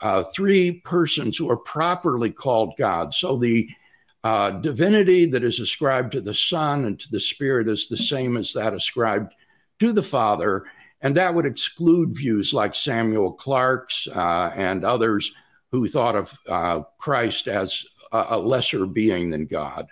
uh, 0.00 0.24
three 0.24 0.80
persons 0.84 1.36
who 1.36 1.50
are 1.50 1.56
properly 1.56 2.30
called 2.30 2.74
God. 2.78 3.12
So 3.12 3.36
the 3.36 3.68
uh, 4.22 4.50
divinity 4.50 5.26
that 5.26 5.44
is 5.44 5.60
ascribed 5.60 6.12
to 6.12 6.20
the 6.20 6.34
Son 6.34 6.86
and 6.86 6.98
to 6.98 7.10
the 7.10 7.20
Spirit 7.20 7.68
is 7.68 7.88
the 7.88 7.96
same 7.96 8.38
as 8.38 8.52
that 8.54 8.72
ascribed 8.72 9.34
to 9.80 9.92
the 9.92 10.02
Father. 10.02 10.64
And 11.02 11.14
that 11.16 11.34
would 11.34 11.44
exclude 11.44 12.16
views 12.16 12.54
like 12.54 12.74
Samuel 12.74 13.32
Clarke's 13.32 14.08
uh, 14.08 14.50
and 14.56 14.84
others 14.84 15.32
who 15.70 15.86
thought 15.88 16.16
of 16.16 16.32
uh, 16.48 16.80
Christ 16.98 17.48
as 17.48 17.84
a 18.12 18.38
lesser 18.38 18.86
being 18.86 19.28
than 19.28 19.44
God. 19.44 19.88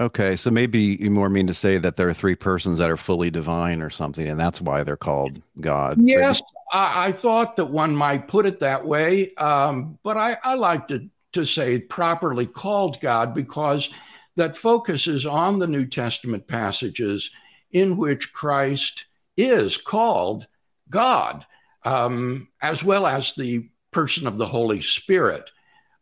Okay, 0.00 0.36
so 0.36 0.50
maybe 0.50 0.96
you 1.00 1.10
more 1.10 1.28
mean 1.28 1.46
to 1.46 1.54
say 1.54 1.76
that 1.76 1.96
there 1.96 2.08
are 2.08 2.14
three 2.14 2.34
persons 2.34 2.78
that 2.78 2.90
are 2.90 2.96
fully 2.96 3.30
divine 3.30 3.82
or 3.82 3.90
something, 3.90 4.26
and 4.26 4.40
that's 4.40 4.60
why 4.60 4.82
they're 4.82 4.96
called 4.96 5.42
God. 5.60 5.98
Yes, 6.00 6.40
I, 6.72 7.08
I 7.08 7.12
thought 7.12 7.56
that 7.56 7.66
one 7.66 7.94
might 7.94 8.26
put 8.26 8.46
it 8.46 8.60
that 8.60 8.86
way, 8.86 9.30
um, 9.34 9.98
but 10.02 10.16
I, 10.16 10.38
I 10.42 10.54
like 10.54 10.88
to, 10.88 11.08
to 11.34 11.44
say 11.44 11.78
properly 11.78 12.46
called 12.46 13.00
God 13.00 13.34
because 13.34 13.90
that 14.36 14.56
focuses 14.56 15.26
on 15.26 15.58
the 15.58 15.66
New 15.66 15.86
Testament 15.86 16.46
passages 16.46 17.30
in 17.70 17.98
which 17.98 18.32
Christ 18.32 19.04
is 19.36 19.76
called 19.76 20.46
God, 20.88 21.44
um, 21.84 22.48
as 22.62 22.82
well 22.82 23.06
as 23.06 23.34
the 23.34 23.68
person 23.90 24.26
of 24.26 24.38
the 24.38 24.46
Holy 24.46 24.80
Spirit. 24.80 25.50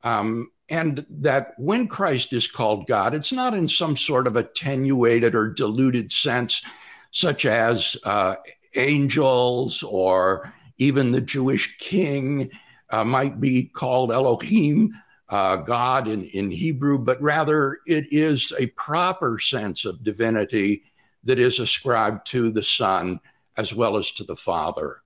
Um, 0.05 0.51
and 0.71 1.05
that 1.11 1.53
when 1.59 1.89
Christ 1.89 2.33
is 2.33 2.47
called 2.47 2.87
God, 2.87 3.13
it's 3.15 3.33
not 3.33 3.55
in 3.55 3.69
some 3.69 3.97
sort 3.97 4.29
of 4.29 4.37
attenuated 4.37 5.35
or 5.35 5.49
diluted 5.49 6.13
sense, 6.13 6.63
such 7.11 7.45
as 7.45 7.97
uh, 8.05 8.37
angels 8.77 9.83
or 9.83 10.55
even 10.79 11.11
the 11.11 11.21
Jewish 11.21 11.77
king 11.79 12.51
uh, 12.91 13.05
might 13.05 13.41
be 13.41 13.65
called 13.65 14.13
Elohim, 14.13 14.95
uh, 15.29 15.57
God 15.57 16.09
in, 16.09 16.25
in 16.27 16.51
Hebrew, 16.51 16.99
but 16.99 17.21
rather 17.21 17.79
it 17.87 18.07
is 18.13 18.53
a 18.59 18.67
proper 18.69 19.41
sense 19.41 19.85
of 19.85 20.05
divinity 20.05 20.85
that 21.25 21.39
is 21.39 21.59
ascribed 21.59 22.27
to 22.29 22.51
the 22.51 22.63
Son 22.63 23.21
as 23.57 23.75
well 23.75 23.97
as 23.97 24.11
to 24.13 24.25
the 24.25 24.37
Father. 24.37 24.97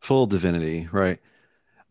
Full 0.00 0.26
divinity, 0.26 0.88
right? 0.92 1.20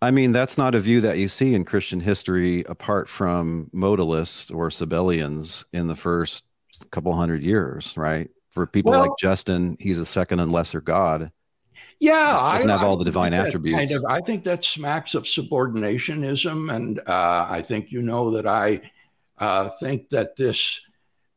I 0.03 0.11
mean, 0.11 0.33
that's 0.33 0.57
not 0.57 0.75
a 0.75 0.81
view 0.81 0.99
that 0.99 1.17
you 1.17 1.29
see 1.29 1.55
in 1.55 1.63
Christian 1.63 2.01
history 2.01 2.65
apart 2.67 3.07
from 3.07 3.69
modalists 3.73 4.53
or 4.53 4.67
Sabellians 4.67 5.63
in 5.71 5.87
the 5.87 5.95
first 5.95 6.43
couple 6.91 7.13
hundred 7.13 7.41
years, 7.41 7.95
right? 7.95 8.29
For 8.51 8.67
people 8.67 8.91
well, 8.91 9.03
like 9.03 9.11
Justin, 9.17 9.77
he's 9.79 9.99
a 9.99 10.05
second 10.05 10.41
and 10.41 10.51
lesser 10.51 10.81
God. 10.81 11.31
Yeah, 12.01 12.37
doesn't 12.41 12.69
I, 12.69 12.73
have 12.73 12.83
all 12.83 12.97
the 12.97 13.05
divine 13.05 13.31
attributes. 13.31 13.77
Kind 13.77 13.91
of, 13.91 14.03
I 14.09 14.19
think 14.25 14.43
that 14.43 14.65
smacks 14.65 15.15
of 15.15 15.23
subordinationism, 15.23 16.75
and 16.75 16.99
uh, 16.99 17.47
I 17.49 17.61
think 17.61 17.89
you 17.89 18.01
know 18.01 18.31
that 18.31 18.45
I 18.45 18.81
uh, 19.37 19.69
think 19.79 20.09
that 20.09 20.35
this 20.35 20.81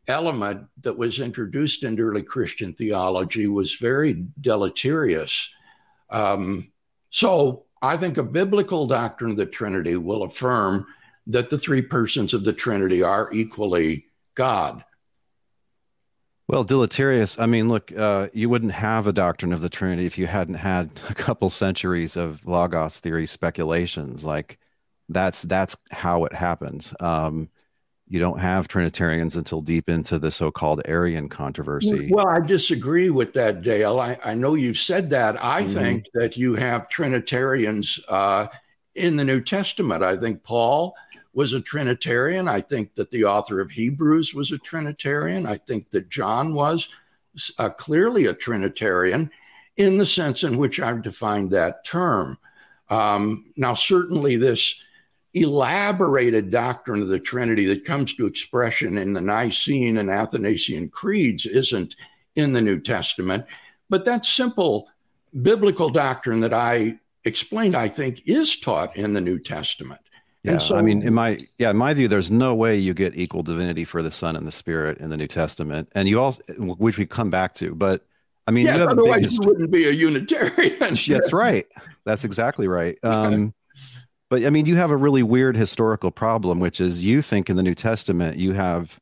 element 0.09 0.67
that 0.81 0.99
was 0.99 1.21
introduced 1.21 1.85
into 1.85 2.03
early 2.03 2.23
Christian 2.23 2.75
theology 2.75 3.47
was 3.47 3.75
very 3.75 4.27
deleterious. 4.41 5.51
Um, 6.11 6.73
so 7.11 7.66
I 7.83 7.97
think 7.97 8.17
a 8.17 8.23
biblical 8.23 8.87
doctrine 8.87 9.33
of 9.33 9.37
the 9.37 9.47
Trinity 9.47 9.97
will 9.97 10.23
affirm 10.23 10.87
that 11.27 11.51
the 11.51 11.59
three 11.59 11.83
persons 11.83 12.35
of 12.35 12.45
the 12.45 12.53
Trinity 12.53 13.03
are 13.03 13.31
equally 13.33 14.07
God. 14.35 14.85
Well, 16.49 16.63
deleterious. 16.63 17.39
I 17.41 17.47
mean, 17.47 17.69
look, 17.69 17.91
uh, 17.97 18.29
you 18.33 18.49
wouldn't 18.49 18.73
have 18.73 19.09
a 19.09 19.13
doctrine 19.13 19.53
of 19.53 19.61
the 19.61 19.69
Trinity 19.69 20.07
if 20.07 20.17
you 20.17 20.29
hadn't 20.29 20.55
had 20.55 20.91
a 21.11 21.15
couple 21.15 21.51
centuries 21.51 22.17
of 22.17 22.47
logos 22.47 23.01
theory 23.01 23.27
speculations. 23.27 24.25
Like, 24.25 24.59
that's 25.09 25.43
that's 25.43 25.77
how 25.91 26.25
it 26.25 26.33
happened. 26.33 26.91
Um, 27.01 27.49
you 28.09 28.21
don't 28.21 28.39
have 28.39 28.69
Trinitarians 28.69 29.37
until 29.37 29.61
deep 29.61 29.89
into 29.89 30.19
the 30.19 30.31
so-called 30.31 30.81
Arian 30.85 31.29
controversy. 31.29 32.09
Well, 32.11 32.29
I 32.29 32.41
disagree 32.41 33.11
with 33.11 33.33
that, 33.35 33.63
Dale. 33.63 33.99
I, 33.99 34.17
I 34.25 34.35
know 34.35 34.55
you've 34.55 34.79
said 34.79 35.11
that. 35.11 35.43
I 35.43 35.63
mm-hmm. 35.63 35.75
think 35.75 36.07
that 36.15 36.37
you 36.37 36.55
have 36.55 36.89
Trinitarians 36.89 37.99
uh, 38.09 38.47
in 38.95 39.17
the 39.17 39.25
New 39.25 39.41
Testament. 39.41 40.05
I 40.05 40.17
think 40.17 40.43
Paul 40.45 40.95
was 41.35 41.53
a 41.53 41.61
Trinitarian. 41.61 42.49
I 42.49 42.61
think 42.61 42.95
that 42.95 43.11
the 43.11 43.25
author 43.25 43.61
of 43.61 43.71
Hebrews 43.71 44.35
was 44.35 44.53
a 44.53 44.59
Trinitarian. 44.59 45.45
I 45.45 45.57
think 45.57 45.91
that 45.91 46.09
John 46.09 46.55
was 46.55 46.89
uh, 47.59 47.69
clearly 47.71 48.27
a 48.27 48.35
Trinitarian 48.35 49.31
in 49.77 49.99
the 49.99 50.07
sense 50.07 50.45
in 50.45 50.57
which 50.57 50.81
I've 50.81 51.03
defined 51.03 51.51
that 51.51 51.85
term. 51.85 52.39
Um, 52.89 53.53
now, 53.57 53.75
certainly, 53.75 54.37
this 54.37 54.81
elaborated 55.37 56.51
doctrine 56.51 57.03
of 57.03 57.09
the 57.09 57.21
Trinity 57.21 57.67
that 57.67 57.85
comes 57.85 58.15
to 58.15 58.27
expression 58.27 58.99
in 58.99 59.13
the 59.13 59.21
Nicene 59.21 59.99
and 59.99 60.11
Athanasian 60.11 60.89
creeds 60.89 61.47
isn't 61.47 61.95
in 62.37 62.53
the 62.53 62.63
New 62.63 62.81
Testament. 62.81 63.45
But 63.91 64.05
that 64.07 64.25
simple 64.25 64.89
biblical 65.43 65.91
doctrine 65.91 66.41
that 66.41 66.55
I 66.55 66.99
explained, 67.25 67.75
I 67.75 67.89
think, 67.89 68.23
is 68.27 68.59
taught 68.59 68.97
in 68.97 69.13
the 69.13 69.21
New 69.21 69.39
Testament. 69.39 70.01
Yeah, 70.43 70.59
so, 70.59 70.77
I 70.77 70.83
mean, 70.83 71.03
in 71.03 71.13
my 71.13 71.39
yeah, 71.59 71.71
in 71.71 71.77
my 71.77 71.93
view, 71.93 72.07
there's 72.07 72.31
no 72.31 72.55
way 72.55 72.77
you 72.77 72.95
get 72.95 73.17
equal 73.17 73.43
divinity 73.43 73.85
for 73.85 74.01
the 74.01 74.13
Son 74.13 74.37
and 74.37 74.47
the 74.47 74.53
Spirit 74.53 74.99
in 74.99 75.11
the 75.11 75.17
New 75.17 75.27
Testament, 75.27 75.89
and 75.97 76.09
you 76.09 76.21
also, 76.21 76.41
which 76.59 76.99
we 76.99 77.05
come 77.05 77.31
back 77.31 77.53
to, 77.55 77.75
but 77.75 78.07
I 78.47 78.53
mean, 78.53 78.67
yes, 78.67 78.77
you 78.77 78.85
otherwise 78.85 79.33
you 79.33 79.41
wouldn't 79.43 79.73
be 79.73 79.87
a 79.87 79.91
Unitarian. 79.91 80.77
That's 80.79 81.33
right. 81.33 81.67
That's 82.05 82.25
exactly 82.25 82.69
right. 82.69 82.97
Um, 83.05 83.55
but 84.29 84.45
I 84.45 84.51
mean, 84.51 84.67
you 84.67 84.77
have 84.77 84.91
a 84.91 84.97
really 84.97 85.23
weird 85.23 85.57
historical 85.57 86.11
problem, 86.11 86.59
which 86.59 86.81
is 86.81 87.05
you 87.05 87.23
think 87.23 87.49
in 87.49 87.57
the 87.57 87.63
New 87.63 87.75
Testament 87.75 88.37
you 88.37 88.53
have 88.53 88.99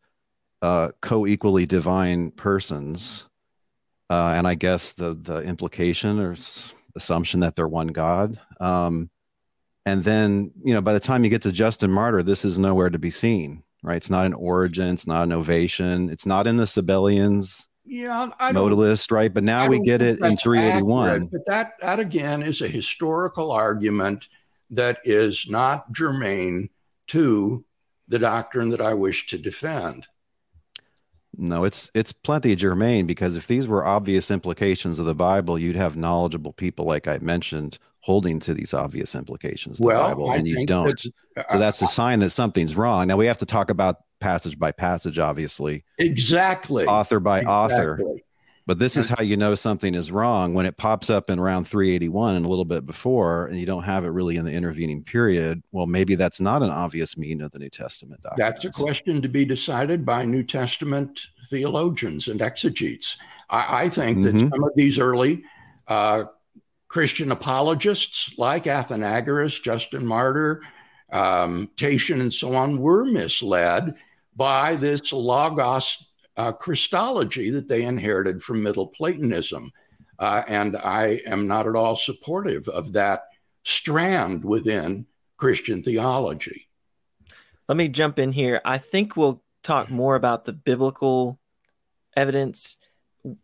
uh, 0.61 0.90
co-equally 1.00 1.66
divine 1.66 2.31
persons, 2.33 3.28
uh, 4.11 4.35
and 4.37 4.47
I 4.47 4.54
guess 4.54 4.93
the 4.93 5.14
the 5.14 5.40
implication 5.40 6.21
or 6.21 6.35
assumption 6.97 7.40
that 7.40 7.57
they're 7.57 7.69
one 7.69 7.88
God. 7.88 8.38
Um, 8.61 9.11
and 9.87 10.04
then 10.04 10.52
you 10.62 10.75
know, 10.75 10.81
by 10.81 10.93
the 10.93 11.00
time 11.00 11.25
you 11.25 11.31
get 11.31 11.43
to 11.43 11.52
Justin 11.52 11.90
Martyr, 11.90 12.23
this 12.23 12.45
is 12.45 12.59
nowhere 12.59 12.90
to 12.90 12.99
be 12.99 13.11
seen. 13.11 13.62
Right? 13.83 13.97
It's 13.97 14.11
not 14.11 14.25
an 14.25 14.33
Origen. 14.33 14.88
It's 14.95 15.07
not 15.07 15.25
in 15.25 15.28
Novatian. 15.28 16.11
It's 16.11 16.25
not 16.25 16.47
in 16.47 16.57
the 16.57 16.64
Sabellians. 16.64 17.66
Yeah, 17.87 18.31
I 18.38 18.52
modalist, 18.52 19.12
right? 19.12 19.33
But 19.33 19.45
now 19.45 19.69
we 19.69 19.78
get 19.78 20.00
it 20.00 20.23
in 20.23 20.38
381. 20.38 21.11
Accurate, 21.11 21.31
but 21.31 21.47
that 21.47 21.73
that 21.81 21.99
again 21.99 22.43
is 22.43 22.62
a 22.62 22.69
historical 22.69 23.52
argument 23.52 24.28
that 24.76 24.99
is 25.04 25.47
not 25.49 25.90
germane 25.93 26.69
to 27.09 27.64
the 28.09 28.19
doctrine 28.19 28.71
that 28.71 28.81
I 28.81 28.95
wish 28.95 29.26
to 29.28 29.38
defend. 29.38 30.07
No, 31.37 31.64
it's 31.64 31.90
it's 31.95 32.12
plenty 32.12 32.54
germane 32.54 33.07
because 33.07 33.35
if 33.37 33.47
these 33.47 33.66
were 33.66 33.85
obvious 33.85 34.31
implications 34.31 34.99
of 34.99 35.07
the 35.07 35.14
Bible, 35.14 35.59
you'd 35.59 35.76
have 35.76 35.97
knowledgeable 35.97 36.52
people, 36.52 36.85
like 36.85 37.09
I 37.09 37.19
mentioned, 37.19 37.78
holding 38.00 38.38
to 38.40 38.54
these 38.54 38.73
obvious 38.73 39.14
implications 39.14 39.81
of 39.81 39.87
well, 39.87 40.02
the 40.02 40.14
Bible, 40.14 40.33
and 40.33 40.47
you 40.47 40.64
don't. 40.64 41.02
That, 41.35 41.45
uh, 41.45 41.49
so 41.49 41.59
that's 41.59 41.83
a 41.83 41.87
sign 41.87 42.21
that 42.21 42.31
something's 42.31 42.76
wrong. 42.76 43.09
Now 43.09 43.16
we 43.16 43.26
have 43.26 43.38
to 43.38 43.47
talk 43.47 43.71
about 43.71 43.97
passage 44.21 44.59
by 44.59 44.73
passage, 44.73 45.19
obviously. 45.19 45.85
Exactly. 45.99 46.87
Author 46.87 47.19
by 47.19 47.40
exactly. 47.40 47.54
author. 47.54 48.00
But 48.66 48.78
this 48.78 48.97
is 48.97 49.11
how 49.11 49.23
you 49.23 49.37
know 49.37 49.54
something 49.54 49.94
is 49.94 50.11
wrong 50.11 50.54
when 50.54 50.64
it 50.64 50.78
pops 50.78 51.11
up 51.11 51.28
in 51.28 51.38
round 51.38 51.68
381 51.68 52.37
and 52.37 52.47
a 52.47 52.49
little 52.49 52.64
bit 52.64 52.87
before, 52.87 53.47
and 53.47 53.59
you 53.59 53.66
don't 53.66 53.83
have 53.83 54.04
it 54.04 54.09
really 54.09 54.37
in 54.37 54.47
the 54.47 54.54
intervening 54.54 55.02
period. 55.02 55.62
Well, 55.73 55.87
maybe 55.87 56.14
that's 56.14 56.40
not 56.40 56.62
an 56.62 56.71
obvious 56.71 57.18
meaning 57.18 57.42
of 57.42 57.52
the 57.52 57.59
New 57.59 57.68
Testament 57.68 58.23
documents. 58.23 58.62
That's 58.62 58.80
a 58.80 58.83
question 58.83 59.21
to 59.21 59.28
be 59.28 59.44
decided 59.44 60.06
by 60.06 60.25
New 60.25 60.42
Testament 60.42 61.28
theologians 61.50 62.28
and 62.28 62.40
exegetes. 62.40 63.18
I, 63.50 63.85
I 63.85 63.88
think 63.90 64.23
that 64.25 64.35
mm-hmm. 64.35 64.49
some 64.49 64.64
of 64.64 64.73
these 64.76 64.99
early 64.99 65.44
uh, 65.88 66.25
Christian 66.88 67.33
apologists 67.33 68.35
like 68.38 68.64
Athenagoras, 68.64 69.62
Justin 69.62 70.06
Martyr, 70.06 70.62
um, 71.12 71.71
Tatian, 71.76 72.23
and 72.23 72.33
so 72.33 72.54
on 72.54 72.78
were 72.78 73.04
misled 73.04 73.94
by 74.37 74.76
this 74.76 75.12
logos 75.12 76.06
uh, 76.37 76.53
Christology 76.53 77.50
that 77.50 77.69
they 77.69 77.83
inherited 77.83 78.43
from 78.43 78.62
Middle 78.62 78.88
Platonism. 78.88 79.71
Uh, 80.19 80.43
and 80.47 80.76
I 80.76 81.21
am 81.26 81.47
not 81.47 81.67
at 81.67 81.76
all 81.76 81.97
supportive 81.97 82.69
of 82.69 82.93
that 82.93 83.25
strand 83.64 84.45
within 84.45 85.07
Christian 85.37 85.83
theology. 85.83 86.69
Let 87.69 87.76
me 87.76 87.88
jump 87.88 88.19
in 88.19 88.33
here. 88.33 88.61
I 88.64 88.79
think 88.79 89.17
we'll 89.17 89.43
talk 89.62 89.91
more 89.91 90.14
about 90.14 90.45
the 90.45 90.53
biblical 90.53 91.38
evidence 92.17 92.76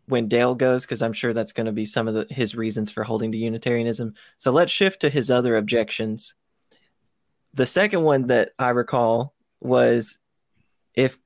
when 0.06 0.28
Dale 0.28 0.54
goes 0.54 0.85
because 0.85 1.00
I'm 1.00 1.14
sure 1.14 1.32
that's 1.32 1.54
going 1.54 1.66
to 1.66 1.73
be 1.73 1.87
some 1.87 2.06
of 2.06 2.14
the, 2.14 2.26
his 2.28 2.54
reasons 2.54 2.90
for 2.90 3.02
holding 3.02 3.32
to 3.32 3.38
Unitarianism. 3.38 4.14
So 4.37 4.52
let's 4.52 4.70
shift 4.70 5.00
to 5.00 5.11
his 5.11 5.30
other 5.30 5.56
objections. 5.56 6.35
The 7.54 7.66
second 7.66 8.02
one 8.02 8.26
that 8.26 8.50
I 8.59 8.70
recall 8.70 9.35
was 9.61 10.18
if 10.94 11.18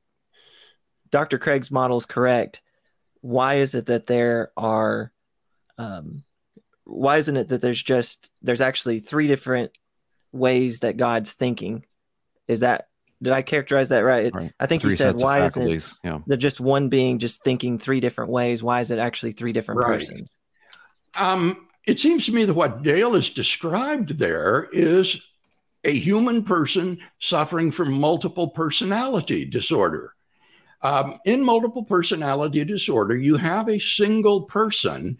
Dr. 1.14 1.38
Craig's 1.38 1.70
model 1.70 1.96
is 1.96 2.06
correct, 2.06 2.60
why 3.20 3.58
is 3.58 3.76
it 3.76 3.86
that 3.86 4.08
there 4.08 4.50
are 4.56 5.12
um, 5.78 6.24
why 6.82 7.18
isn't 7.18 7.36
it 7.36 7.50
that 7.50 7.60
there's 7.60 7.80
just 7.80 8.32
there's 8.42 8.60
actually 8.60 8.98
three 8.98 9.28
different 9.28 9.78
ways 10.32 10.80
that 10.80 10.96
God's 10.96 11.32
thinking? 11.32 11.84
Is 12.48 12.60
that 12.60 12.88
did 13.22 13.32
I 13.32 13.42
characterize 13.42 13.90
that 13.90 14.00
right? 14.00 14.34
right. 14.34 14.52
I 14.58 14.66
think 14.66 14.82
three 14.82 14.90
you 14.90 14.96
said 14.96 15.14
why 15.18 15.44
isn't 15.44 15.68
it 15.68 15.92
yeah. 16.02 16.18
just 16.36 16.58
one 16.58 16.88
being 16.88 17.20
just 17.20 17.44
thinking 17.44 17.78
three 17.78 18.00
different 18.00 18.32
ways? 18.32 18.60
Why 18.60 18.80
is 18.80 18.90
it 18.90 18.98
actually 18.98 19.34
three 19.34 19.52
different 19.52 19.82
right. 19.82 20.00
persons? 20.00 20.36
Um, 21.16 21.68
it 21.86 22.00
seems 22.00 22.26
to 22.26 22.32
me 22.32 22.44
that 22.44 22.54
what 22.54 22.82
Dale 22.82 23.14
has 23.14 23.30
described 23.30 24.18
there 24.18 24.68
is 24.72 25.22
a 25.84 25.96
human 25.96 26.42
person 26.42 26.98
suffering 27.20 27.70
from 27.70 27.92
multiple 27.92 28.48
personality 28.48 29.44
disorder. 29.44 30.10
Um, 30.84 31.18
in 31.24 31.42
multiple 31.42 31.82
personality 31.82 32.64
disorder, 32.64 33.16
you 33.16 33.36
have 33.36 33.68
a 33.68 33.80
single 33.80 34.42
person 34.42 35.18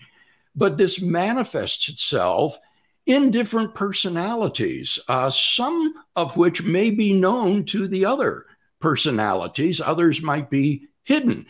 but 0.55 0.79
this 0.79 1.01
manifests 1.01 1.89
itself 1.89 2.59
in 3.07 3.31
different 3.31 3.75
personalities, 3.75 4.99
uh, 5.09 5.31
some 5.31 5.95
of 6.17 6.37
which 6.37 6.63
may 6.63 6.91
be 6.91 7.13
known 7.13 7.65
to 7.65 7.87
the 7.87 8.05
other 8.05 8.47
personalities, 8.81 9.81
others 9.81 10.23
might 10.23 10.49
be 10.49 10.87
hidden. 11.03 11.47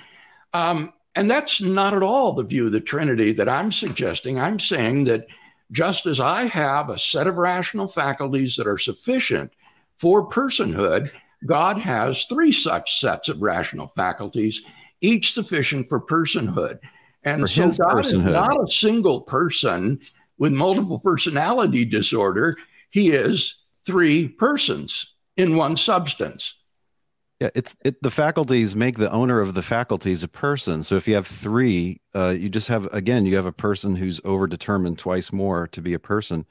Um, 0.52 0.92
and 1.14 1.30
that's 1.30 1.60
not 1.60 1.94
at 1.94 2.02
all 2.02 2.32
the 2.32 2.42
view 2.42 2.66
of 2.66 2.72
the 2.72 2.80
Trinity 2.80 3.32
that 3.32 3.48
I'm 3.48 3.70
suggesting. 3.70 4.40
I'm 4.40 4.58
saying 4.58 5.04
that 5.04 5.26
just 5.70 6.06
as 6.06 6.18
I 6.18 6.46
have 6.46 6.90
a 6.90 6.98
set 6.98 7.26
of 7.26 7.36
rational 7.36 7.86
faculties 7.86 8.56
that 8.56 8.66
are 8.66 8.78
sufficient 8.78 9.52
for 9.96 10.28
personhood, 10.28 11.12
God 11.46 11.78
has 11.78 12.24
three 12.24 12.52
such 12.52 13.00
sets 13.00 13.28
of 13.28 13.42
rational 13.42 13.88
faculties, 13.88 14.62
each 15.00 15.32
sufficient 15.32 15.88
for 15.88 16.00
personhood. 16.00 16.78
And 17.24 17.42
for 17.42 17.46
so 17.46 17.62
God 17.62 17.96
personhood. 17.96 18.04
is 18.04 18.32
not 18.32 18.62
a 18.62 18.70
single 18.70 19.22
person 19.22 20.00
with 20.38 20.52
multiple 20.52 20.98
personality 20.98 21.84
disorder. 21.84 22.56
He 22.90 23.10
is 23.10 23.62
three 23.86 24.28
persons 24.28 25.14
in 25.36 25.56
one 25.56 25.76
substance. 25.76 26.54
Yeah, 27.40 27.50
it's 27.54 27.76
it, 27.84 28.00
the 28.02 28.10
faculties 28.10 28.76
make 28.76 28.96
the 28.96 29.10
owner 29.10 29.40
of 29.40 29.54
the 29.54 29.62
faculties 29.62 30.22
a 30.22 30.28
person. 30.28 30.82
So 30.82 30.96
if 30.96 31.08
you 31.08 31.14
have 31.14 31.26
three, 31.26 32.00
uh, 32.14 32.34
you 32.38 32.48
just 32.48 32.68
have 32.68 32.86
again 32.94 33.26
you 33.26 33.36
have 33.36 33.46
a 33.46 33.52
person 33.52 33.96
who's 33.96 34.20
overdetermined 34.20 34.98
twice 34.98 35.32
more 35.32 35.66
to 35.68 35.82
be 35.82 35.94
a 35.94 35.98
person. 35.98 36.46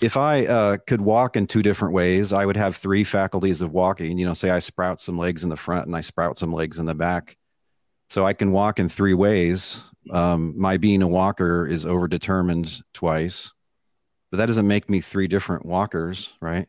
If 0.00 0.16
I 0.16 0.46
uh, 0.46 0.76
could 0.86 1.00
walk 1.00 1.36
in 1.36 1.46
two 1.46 1.62
different 1.62 1.94
ways, 1.94 2.32
I 2.32 2.46
would 2.46 2.56
have 2.56 2.76
three 2.76 3.04
faculties 3.04 3.62
of 3.62 3.72
walking. 3.72 4.18
You 4.18 4.26
know, 4.26 4.34
say 4.34 4.50
I 4.50 4.60
sprout 4.60 5.00
some 5.00 5.18
legs 5.18 5.42
in 5.42 5.50
the 5.50 5.56
front 5.56 5.86
and 5.86 5.96
I 5.96 6.00
sprout 6.00 6.38
some 6.38 6.52
legs 6.52 6.78
in 6.78 6.86
the 6.86 6.94
back. 6.94 7.36
So 8.08 8.24
I 8.24 8.32
can 8.32 8.52
walk 8.52 8.78
in 8.78 8.88
three 8.88 9.12
ways 9.12 9.90
um, 10.10 10.54
my 10.56 10.76
being 10.76 11.02
a 11.02 11.08
walker 11.08 11.66
is 11.66 11.84
overdetermined 11.84 12.82
twice, 12.94 13.52
but 14.30 14.38
that 14.38 14.46
doesn't 14.46 14.66
make 14.66 14.88
me 14.88 15.00
three 15.00 15.26
different 15.26 15.66
walkers, 15.66 16.32
right? 16.40 16.66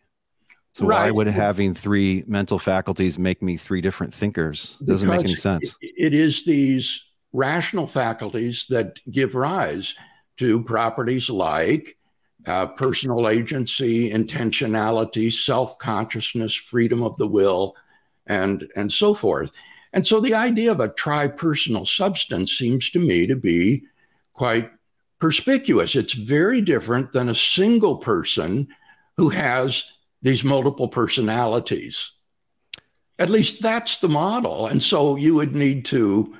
So 0.73 0.85
right. 0.85 1.05
why 1.05 1.11
would 1.11 1.27
having 1.27 1.73
three 1.73 2.23
mental 2.27 2.59
faculties 2.59 3.17
make 3.17 3.41
me 3.41 3.57
three 3.57 3.81
different 3.81 4.13
thinkers? 4.13 4.77
Doesn't 4.85 5.09
because 5.09 5.23
make 5.23 5.29
any 5.29 5.35
sense. 5.35 5.77
It 5.81 6.13
is 6.13 6.45
these 6.45 7.05
rational 7.33 7.87
faculties 7.87 8.65
that 8.69 8.99
give 9.11 9.35
rise 9.35 9.95
to 10.37 10.63
properties 10.63 11.29
like 11.29 11.97
uh, 12.45 12.67
personal 12.67 13.27
agency, 13.27 14.11
intentionality, 14.11 15.31
self 15.31 15.77
consciousness, 15.77 16.53
freedom 16.53 17.03
of 17.03 17.15
the 17.17 17.27
will, 17.27 17.75
and 18.27 18.69
and 18.75 18.91
so 18.91 19.13
forth. 19.13 19.51
And 19.91 20.05
so 20.05 20.19
the 20.19 20.35
idea 20.35 20.71
of 20.71 20.79
a 20.79 20.89
tri 20.89 21.27
personal 21.27 21.85
substance 21.85 22.53
seems 22.53 22.89
to 22.91 22.99
me 22.99 23.27
to 23.27 23.35
be 23.35 23.83
quite 24.33 24.71
perspicuous. 25.19 25.95
It's 25.95 26.13
very 26.13 26.61
different 26.61 27.11
than 27.11 27.29
a 27.29 27.35
single 27.35 27.97
person 27.97 28.67
who 29.17 29.29
has 29.29 29.83
these 30.21 30.43
multiple 30.43 30.87
personalities. 30.87 32.11
At 33.17 33.29
least 33.29 33.61
that's 33.61 33.97
the 33.97 34.07
model. 34.07 34.67
And 34.67 34.81
so 34.81 35.17
you 35.17 35.35
would 35.35 35.55
need 35.55 35.85
to 35.85 36.35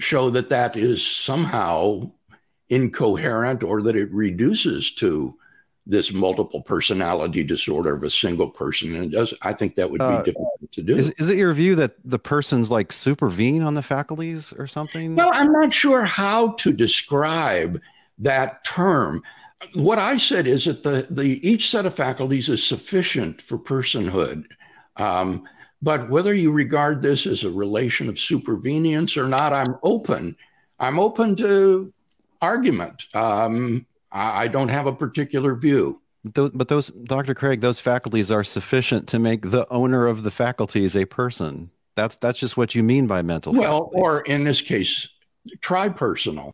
show 0.00 0.30
that 0.30 0.48
that 0.48 0.76
is 0.76 1.06
somehow 1.06 2.10
incoherent 2.68 3.62
or 3.62 3.82
that 3.82 3.94
it 3.94 4.12
reduces 4.12 4.90
to 4.96 5.36
this 5.86 6.12
multiple 6.12 6.62
personality 6.62 7.42
disorder 7.42 7.94
of 7.94 8.02
a 8.02 8.10
single 8.10 8.48
person 8.48 8.94
and 8.96 9.12
does 9.12 9.34
i 9.42 9.52
think 9.52 9.74
that 9.74 9.90
would 9.90 9.98
be 9.98 10.04
uh, 10.04 10.22
difficult 10.22 10.72
to 10.72 10.82
do. 10.82 10.96
is, 10.96 11.10
is 11.12 11.28
it 11.28 11.36
your 11.36 11.52
view 11.52 11.74
that 11.74 11.92
the 12.04 12.18
person's 12.18 12.70
like 12.70 12.90
supervene 12.90 13.62
on 13.62 13.74
the 13.74 13.82
faculties 13.82 14.52
or 14.54 14.66
something? 14.66 15.14
Well 15.14 15.30
i'm 15.32 15.52
not 15.52 15.74
sure 15.74 16.04
how 16.04 16.52
to 16.52 16.72
describe 16.72 17.80
that 18.18 18.64
term. 18.64 19.22
What 19.74 19.98
i 19.98 20.16
said 20.16 20.46
is 20.46 20.64
that 20.64 20.82
the, 20.82 21.06
the 21.10 21.46
each 21.46 21.70
set 21.70 21.86
of 21.86 21.94
faculties 21.94 22.48
is 22.48 22.64
sufficient 22.64 23.42
for 23.42 23.58
personhood. 23.58 24.46
Um, 24.96 25.46
but 25.82 26.08
whether 26.08 26.32
you 26.32 26.50
regard 26.50 27.02
this 27.02 27.26
as 27.26 27.44
a 27.44 27.50
relation 27.50 28.08
of 28.08 28.14
supervenience 28.14 29.22
or 29.22 29.28
not 29.28 29.52
i'm 29.52 29.76
open. 29.82 30.36
I'm 30.80 30.98
open 30.98 31.36
to 31.36 31.92
argument. 32.40 33.14
Um, 33.14 33.86
I, 34.14 34.48
don't 34.48 34.68
have 34.68 34.86
a 34.86 34.92
particular 34.92 35.54
view. 35.54 36.00
But 36.22 36.68
those, 36.68 36.88
Dr. 36.88 37.34
Craig, 37.34 37.60
those 37.60 37.80
faculties 37.80 38.30
are 38.30 38.44
sufficient 38.44 39.08
to 39.08 39.18
make 39.18 39.42
the 39.42 39.66
owner 39.70 40.06
of 40.06 40.22
the 40.22 40.30
faculties 40.30 40.96
a 40.96 41.04
person. 41.04 41.70
That's 41.96 42.16
that's 42.16 42.40
just 42.40 42.56
what 42.56 42.74
you 42.74 42.82
mean 42.82 43.06
by 43.06 43.22
mental. 43.22 43.52
Well, 43.52 43.90
faculties. 43.90 44.00
or 44.00 44.20
in 44.22 44.42
this 44.42 44.60
case, 44.60 45.08
tripersonal, 45.58 46.52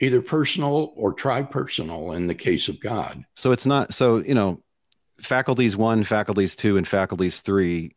either 0.00 0.20
personal 0.20 0.92
or 0.96 1.14
tripersonal 1.14 2.14
in 2.14 2.26
the 2.26 2.34
case 2.34 2.68
of 2.68 2.78
God. 2.78 3.24
So 3.34 3.52
it's 3.52 3.66
not 3.66 3.94
so 3.94 4.18
you 4.18 4.34
know, 4.34 4.60
faculties 5.20 5.76
one, 5.76 6.04
faculties 6.04 6.54
two, 6.54 6.76
and 6.76 6.86
faculties 6.86 7.40
three. 7.40 7.92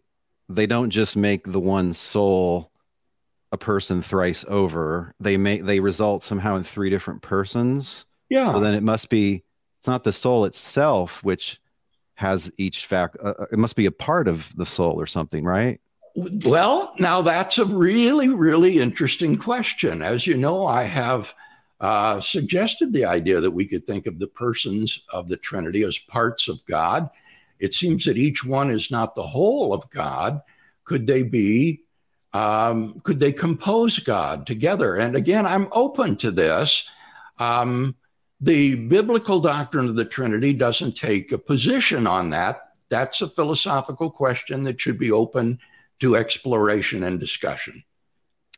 They 0.49 0.65
don't 0.65 0.89
just 0.89 1.17
make 1.17 1.43
the 1.43 1.59
one 1.59 1.93
soul 1.93 2.71
a 3.51 3.57
person 3.57 4.01
thrice 4.01 4.45
over. 4.47 5.11
They 5.19 5.37
make 5.37 5.65
they 5.65 5.79
result 5.79 6.23
somehow 6.23 6.55
in 6.55 6.63
three 6.63 6.89
different 6.89 7.21
persons 7.21 8.05
yeah. 8.29 8.51
So 8.51 8.59
then 8.59 8.73
it 8.73 8.83
must 8.83 9.09
be, 9.09 9.43
it's 9.79 9.87
not 9.87 10.03
the 10.03 10.11
soul 10.11 10.45
itself, 10.45 11.23
which 11.23 11.59
has 12.15 12.51
each 12.57 12.85
fact, 12.85 13.17
uh, 13.21 13.33
uh, 13.39 13.45
it 13.51 13.59
must 13.59 13.75
be 13.75 13.85
a 13.85 13.91
part 13.91 14.27
of 14.27 14.55
the 14.55 14.65
soul 14.65 14.99
or 14.99 15.05
something, 15.05 15.43
right? 15.43 15.79
Well, 16.45 16.93
now 16.97 17.21
that's 17.21 17.57
a 17.57 17.65
really, 17.65 18.29
really 18.29 18.79
interesting 18.79 19.35
question. 19.35 20.01
As 20.01 20.25
you 20.25 20.37
know, 20.37 20.65
I 20.65 20.83
have 20.83 21.33
uh, 21.81 22.21
suggested 22.21 22.93
the 22.93 23.03
idea 23.03 23.41
that 23.41 23.51
we 23.51 23.65
could 23.65 23.85
think 23.85 24.07
of 24.07 24.17
the 24.17 24.27
persons 24.27 25.01
of 25.09 25.27
the 25.27 25.37
Trinity 25.37 25.83
as 25.83 25.99
parts 25.99 26.47
of 26.47 26.65
God. 26.65 27.09
It 27.59 27.73
seems 27.73 28.05
that 28.05 28.17
each 28.17 28.45
one 28.45 28.71
is 28.71 28.89
not 28.89 29.13
the 29.13 29.23
whole 29.23 29.73
of 29.73 29.89
God. 29.89 30.41
Could 30.85 31.05
they 31.05 31.23
be? 31.23 31.81
Um, 32.33 33.01
could 33.01 33.19
they 33.19 33.31
compose 33.31 33.99
God 33.99 34.47
together? 34.47 34.95
And 34.95 35.15
again, 35.15 35.45
I'm 35.45 35.67
open 35.71 36.15
to 36.17 36.31
this. 36.31 36.87
Um, 37.39 37.95
the 38.41 38.87
biblical 38.87 39.39
doctrine 39.39 39.87
of 39.87 39.95
the 39.95 40.05
Trinity 40.05 40.53
doesn't 40.53 40.95
take 40.95 41.31
a 41.31 41.37
position 41.37 42.05
on 42.07 42.29
that. 42.31 42.61
That's 42.89 43.21
a 43.21 43.27
philosophical 43.27 44.11
question 44.11 44.63
that 44.63 44.79
should 44.79 44.99
be 44.99 45.11
open 45.11 45.59
to 45.99 46.15
exploration 46.15 47.03
and 47.03 47.19
discussion. 47.19 47.83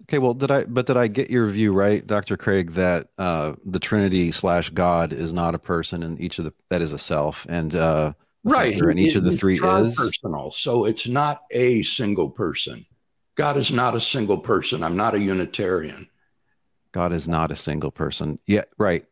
Okay, 0.03 0.19
well, 0.19 0.33
did 0.33 0.51
I? 0.51 0.65
But 0.65 0.85
did 0.85 0.97
I 0.97 1.07
get 1.07 1.31
your 1.31 1.47
view 1.47 1.73
right, 1.73 2.05
Dr. 2.05 2.37
Craig, 2.37 2.71
that 2.71 3.07
uh, 3.17 3.53
the 3.65 3.79
Trinity 3.79 4.31
slash 4.31 4.69
God 4.69 5.11
is 5.11 5.33
not 5.33 5.55
a 5.55 5.59
person, 5.59 6.03
and 6.03 6.19
each 6.21 6.37
of 6.37 6.45
the 6.45 6.53
that 6.69 6.81
is 6.81 6.93
a 6.93 6.99
self, 6.99 7.47
and 7.49 7.73
uh, 7.75 8.13
right, 8.43 8.79
and 8.79 8.99
each 8.99 9.15
it, 9.15 9.19
of 9.19 9.23
the 9.23 9.31
three 9.31 9.55
is 9.55 9.95
personal. 9.95 10.51
So 10.51 10.85
it's 10.85 11.07
not 11.07 11.43
a 11.49 11.81
single 11.81 12.29
person. 12.29 12.85
God 13.35 13.57
is 13.57 13.71
not 13.71 13.95
a 13.95 14.01
single 14.01 14.37
person. 14.37 14.83
I'm 14.83 14.97
not 14.97 15.15
a 15.15 15.19
Unitarian. 15.19 16.07
God 16.91 17.11
is 17.11 17.27
not 17.27 17.51
a 17.51 17.55
single 17.55 17.91
person. 17.91 18.39
Yeah, 18.45 18.63
right. 18.77 19.05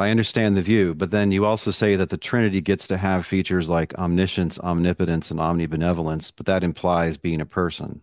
I 0.00 0.08
understand 0.08 0.56
the 0.56 0.62
view, 0.62 0.94
but 0.94 1.10
then 1.10 1.30
you 1.30 1.44
also 1.44 1.70
say 1.70 1.94
that 1.94 2.08
the 2.08 2.16
Trinity 2.16 2.62
gets 2.62 2.86
to 2.88 2.96
have 2.96 3.26
features 3.26 3.68
like 3.68 3.94
omniscience, 3.98 4.58
omnipotence, 4.58 5.30
and 5.30 5.38
omnibenevolence, 5.38 6.32
but 6.34 6.46
that 6.46 6.64
implies 6.64 7.18
being 7.18 7.42
a 7.42 7.46
person. 7.46 8.00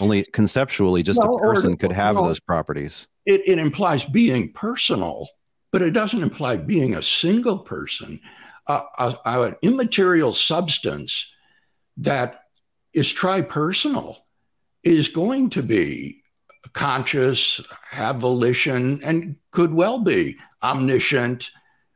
Only 0.00 0.24
conceptually, 0.24 1.04
just 1.04 1.22
well, 1.22 1.36
a 1.36 1.38
person 1.38 1.74
or, 1.74 1.76
could 1.76 1.92
have 1.92 2.16
those 2.16 2.40
properties. 2.40 3.06
It, 3.24 3.42
it 3.46 3.60
implies 3.60 4.02
being 4.04 4.52
personal, 4.52 5.28
but 5.70 5.80
it 5.80 5.92
doesn't 5.92 6.24
imply 6.24 6.56
being 6.56 6.96
a 6.96 7.02
single 7.02 7.60
person. 7.60 8.20
Uh, 8.66 8.82
a, 8.98 9.16
an 9.24 9.54
immaterial 9.62 10.32
substance 10.32 11.32
that 11.98 12.40
is 12.92 13.14
tripersonal 13.14 14.16
is 14.82 15.08
going 15.08 15.50
to 15.50 15.62
be 15.62 16.24
conscious, 16.76 17.60
have 17.90 18.16
volition, 18.16 19.02
and 19.02 19.34
could 19.50 19.72
well 19.72 19.98
be 19.98 20.36
omniscient, 20.62 21.50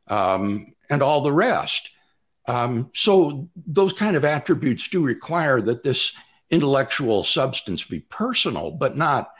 um, 0.08 0.74
and 0.88 1.02
all 1.02 1.20
the 1.20 1.32
rest. 1.32 1.90
Um, 2.48 2.90
so 2.94 3.48
those 3.54 3.92
kind 3.92 4.16
of 4.16 4.24
attributes 4.24 4.88
do 4.88 5.02
require 5.02 5.60
that 5.60 5.82
this 5.82 6.14
intellectual 6.50 7.22
substance 7.22 7.84
be 7.84 8.00
personal, 8.00 8.70
but 8.70 8.96
not 8.96 9.30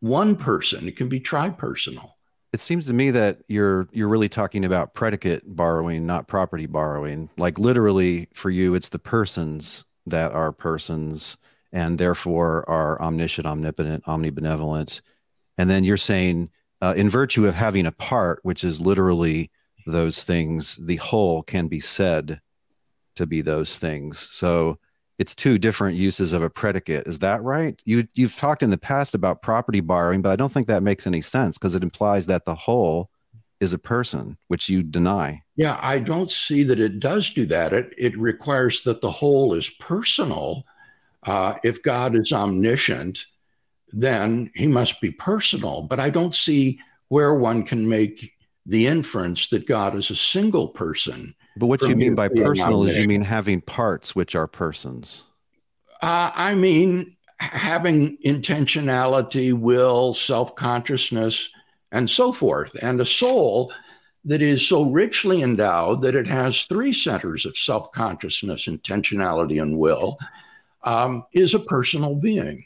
one 0.00 0.36
person. 0.36 0.86
It 0.86 0.96
can 0.96 1.08
be 1.08 1.18
tripersonal. 1.18 2.10
It 2.52 2.60
seems 2.60 2.86
to 2.86 2.92
me 2.92 3.10
that 3.10 3.38
you're 3.48 3.88
you're 3.90 4.08
really 4.08 4.28
talking 4.28 4.66
about 4.66 4.92
predicate 4.92 5.42
borrowing, 5.46 6.04
not 6.04 6.28
property 6.28 6.66
borrowing. 6.66 7.30
Like 7.38 7.58
literally 7.58 8.28
for 8.34 8.50
you, 8.50 8.74
it's 8.74 8.90
the 8.90 8.98
persons 8.98 9.86
that 10.06 10.32
are 10.32 10.52
persons 10.52 11.38
and 11.74 11.98
therefore 11.98 12.64
are 12.70 13.00
omniscient, 13.02 13.46
omnipotent, 13.46 14.04
omnibenevolent. 14.04 15.02
And 15.58 15.68
then 15.68 15.84
you're 15.84 15.96
saying, 15.98 16.50
uh, 16.80 16.94
in 16.96 17.10
virtue 17.10 17.46
of 17.46 17.54
having 17.54 17.84
a 17.84 17.92
part, 17.92 18.38
which 18.44 18.64
is 18.64 18.80
literally 18.80 19.50
those 19.86 20.24
things, 20.24 20.76
the 20.86 20.96
whole 20.96 21.42
can 21.42 21.66
be 21.66 21.80
said 21.80 22.40
to 23.16 23.26
be 23.26 23.42
those 23.42 23.78
things. 23.78 24.18
So 24.18 24.78
it's 25.18 25.34
two 25.34 25.58
different 25.58 25.96
uses 25.96 26.32
of 26.32 26.42
a 26.42 26.50
predicate. 26.50 27.06
Is 27.06 27.18
that 27.18 27.42
right? 27.42 27.80
You 27.84 28.06
you've 28.14 28.36
talked 28.36 28.62
in 28.62 28.70
the 28.70 28.78
past 28.78 29.14
about 29.14 29.42
property 29.42 29.80
borrowing, 29.80 30.22
but 30.22 30.30
I 30.30 30.36
don't 30.36 30.52
think 30.52 30.66
that 30.68 30.82
makes 30.82 31.06
any 31.06 31.20
sense 31.20 31.58
because 31.58 31.74
it 31.74 31.82
implies 31.82 32.26
that 32.26 32.44
the 32.44 32.54
whole 32.54 33.10
is 33.60 33.72
a 33.72 33.78
person, 33.78 34.36
which 34.48 34.68
you 34.68 34.82
deny. 34.82 35.42
Yeah, 35.56 35.78
I 35.80 36.00
don't 36.00 36.30
see 36.30 36.64
that 36.64 36.80
it 36.80 37.00
does 37.00 37.30
do 37.30 37.46
that. 37.46 37.72
It 37.72 37.92
it 37.96 38.18
requires 38.18 38.82
that 38.82 39.00
the 39.00 39.10
whole 39.10 39.54
is 39.54 39.68
personal. 39.70 40.64
Uh, 41.24 41.54
if 41.62 41.82
God 41.82 42.16
is 42.16 42.32
omniscient, 42.32 43.26
then 43.92 44.50
he 44.54 44.66
must 44.66 45.00
be 45.00 45.10
personal. 45.10 45.82
But 45.82 46.00
I 46.00 46.10
don't 46.10 46.34
see 46.34 46.78
where 47.08 47.34
one 47.34 47.62
can 47.62 47.88
make 47.88 48.32
the 48.66 48.86
inference 48.86 49.48
that 49.48 49.66
God 49.66 49.94
is 49.94 50.10
a 50.10 50.16
single 50.16 50.68
person. 50.68 51.34
But 51.56 51.66
what 51.66 51.82
you 51.82 51.94
mean 51.94 52.14
by 52.14 52.28
personal 52.28 52.84
is 52.84 52.96
you 52.98 53.06
mean 53.06 53.22
having 53.22 53.60
parts 53.60 54.16
which 54.16 54.34
are 54.34 54.48
persons. 54.48 55.24
Uh, 56.02 56.30
I 56.34 56.54
mean 56.54 57.16
having 57.38 58.16
intentionality, 58.24 59.52
will, 59.52 60.14
self 60.14 60.54
consciousness, 60.54 61.48
and 61.92 62.08
so 62.08 62.32
forth, 62.32 62.74
and 62.82 63.00
a 63.00 63.04
soul 63.04 63.72
that 64.24 64.40
is 64.40 64.66
so 64.66 64.84
richly 64.84 65.42
endowed 65.42 66.00
that 66.00 66.14
it 66.14 66.26
has 66.26 66.64
three 66.64 66.92
centers 66.92 67.44
of 67.46 67.56
self 67.56 67.92
consciousness, 67.92 68.66
intentionality, 68.66 69.60
and 69.60 69.78
will, 69.78 70.18
um, 70.84 71.24
is 71.32 71.54
a 71.54 71.58
personal 71.58 72.14
being. 72.14 72.64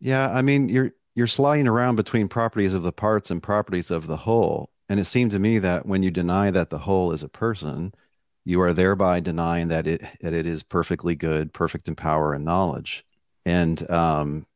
Yeah, 0.00 0.30
I 0.30 0.42
mean 0.42 0.68
you're 0.68 0.92
you're 1.14 1.26
sliding 1.26 1.68
around 1.68 1.96
between 1.96 2.28
properties 2.28 2.74
of 2.74 2.82
the 2.82 2.92
parts 2.92 3.30
and 3.30 3.42
properties 3.42 3.90
of 3.90 4.06
the 4.06 4.16
whole. 4.16 4.70
And 4.88 4.98
it 4.98 5.04
seemed 5.04 5.30
to 5.32 5.38
me 5.38 5.58
that 5.58 5.86
when 5.86 6.02
you 6.02 6.10
deny 6.10 6.50
that 6.50 6.70
the 6.70 6.78
whole 6.78 7.12
is 7.12 7.22
a 7.22 7.28
person, 7.28 7.94
you 8.44 8.60
are 8.60 8.72
thereby 8.72 9.20
denying 9.20 9.68
that 9.68 9.86
it 9.86 10.02
that 10.20 10.32
it 10.32 10.46
is 10.46 10.62
perfectly 10.62 11.14
good, 11.14 11.52
perfect 11.52 11.88
in 11.88 11.94
power 11.94 12.32
and 12.32 12.44
knowledge. 12.44 13.04
And 13.44 13.88
um, 13.90 14.46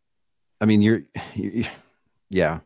I 0.61 0.67
mean, 0.67 0.83
you're, 0.83 1.03
you, 1.35 1.65
yeah, 2.31 2.61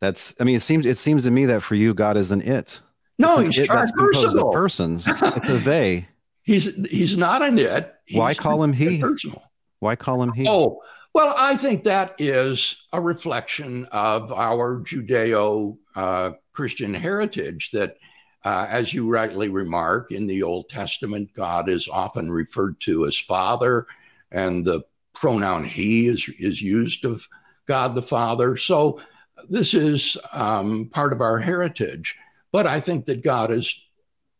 that's. 0.00 0.34
I 0.40 0.44
mean, 0.44 0.56
it 0.56 0.62
seems 0.62 0.86
it 0.86 0.98
seems 0.98 1.24
to 1.24 1.30
me 1.30 1.46
that 1.46 1.62
for 1.62 1.74
you, 1.74 1.94
God 1.94 2.16
is 2.16 2.30
an 2.30 2.40
it. 2.40 2.80
No, 3.18 3.38
he's 3.38 3.58
it 3.58 3.68
that's 3.68 3.92
composed 3.92 4.36
of 4.36 4.52
persons. 4.52 5.06
It's 5.08 5.50
a 5.50 5.58
they. 5.64 6.08
he's 6.42 6.74
he's 6.86 7.16
not 7.16 7.42
an 7.42 7.58
it. 7.58 7.94
He's 8.06 8.18
Why 8.18 8.34
call 8.34 8.62
him 8.62 8.72
he? 8.72 9.00
Personal. 9.00 9.42
Why 9.80 9.96
call 9.96 10.22
him 10.22 10.32
he? 10.32 10.46
Oh, 10.48 10.80
well, 11.12 11.34
I 11.36 11.56
think 11.56 11.84
that 11.84 12.14
is 12.18 12.84
a 12.92 13.00
reflection 13.00 13.86
of 13.90 14.32
our 14.32 14.80
Judeo 14.80 15.76
uh, 15.96 16.32
Christian 16.52 16.94
heritage 16.94 17.70
that, 17.72 17.96
uh, 18.44 18.66
as 18.70 18.94
you 18.94 19.10
rightly 19.10 19.48
remark, 19.48 20.12
in 20.12 20.26
the 20.26 20.42
Old 20.42 20.68
Testament, 20.68 21.30
God 21.34 21.68
is 21.68 21.88
often 21.88 22.30
referred 22.30 22.80
to 22.82 23.06
as 23.06 23.18
Father, 23.18 23.86
and 24.30 24.64
the 24.64 24.82
pronoun 25.14 25.64
He 25.64 26.06
is, 26.06 26.28
is 26.38 26.62
used 26.62 27.04
of 27.04 27.26
God 27.66 27.94
the 27.94 28.02
Father. 28.02 28.56
So 28.56 29.00
this 29.48 29.74
is 29.74 30.16
um, 30.32 30.90
part 30.92 31.12
of 31.12 31.20
our 31.20 31.38
heritage. 31.38 32.16
But 32.52 32.66
I 32.66 32.80
think 32.80 33.06
that 33.06 33.22
God 33.22 33.50
is, 33.50 33.74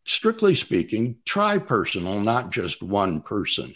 strictly 0.05 0.55
speaking, 0.55 1.17
tri-personal, 1.25 2.19
not 2.21 2.51
just 2.51 2.81
one 2.81 3.21
person. 3.21 3.73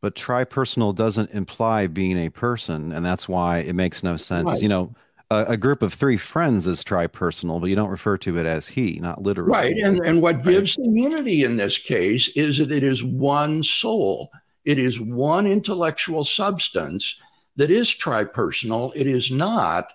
But 0.00 0.14
tri-personal 0.14 0.92
doesn't 0.94 1.30
imply 1.32 1.86
being 1.86 2.18
a 2.18 2.30
person, 2.30 2.92
and 2.92 3.04
that's 3.04 3.28
why 3.28 3.58
it 3.58 3.74
makes 3.74 4.02
no 4.02 4.16
sense. 4.16 4.52
Right. 4.52 4.62
You 4.62 4.68
know, 4.68 4.94
a, 5.30 5.44
a, 5.48 5.56
group 5.56 5.82
of 5.82 5.92
three 5.92 6.16
friends 6.16 6.66
is 6.66 6.82
tri-personal, 6.82 7.60
but 7.60 7.68
you 7.68 7.76
don't 7.76 7.90
refer 7.90 8.16
to 8.18 8.38
it 8.38 8.46
as 8.46 8.66
he, 8.66 8.98
not 9.00 9.22
literally. 9.22 9.50
Right, 9.50 9.76
and 9.76 10.00
and 10.00 10.22
what 10.22 10.42
gives 10.42 10.76
the 10.76 10.90
unity 10.90 11.44
in 11.44 11.56
this 11.56 11.78
case 11.78 12.28
is 12.28 12.58
that 12.58 12.72
it 12.72 12.82
is 12.82 13.04
one 13.04 13.62
soul. 13.62 14.30
It 14.64 14.78
is 14.78 15.00
one 15.00 15.46
intellectual 15.46 16.24
substance 16.24 17.20
that 17.56 17.70
is 17.70 17.90
tri-personal. 17.90 18.92
It 18.94 19.06
is 19.06 19.30
not 19.30 19.92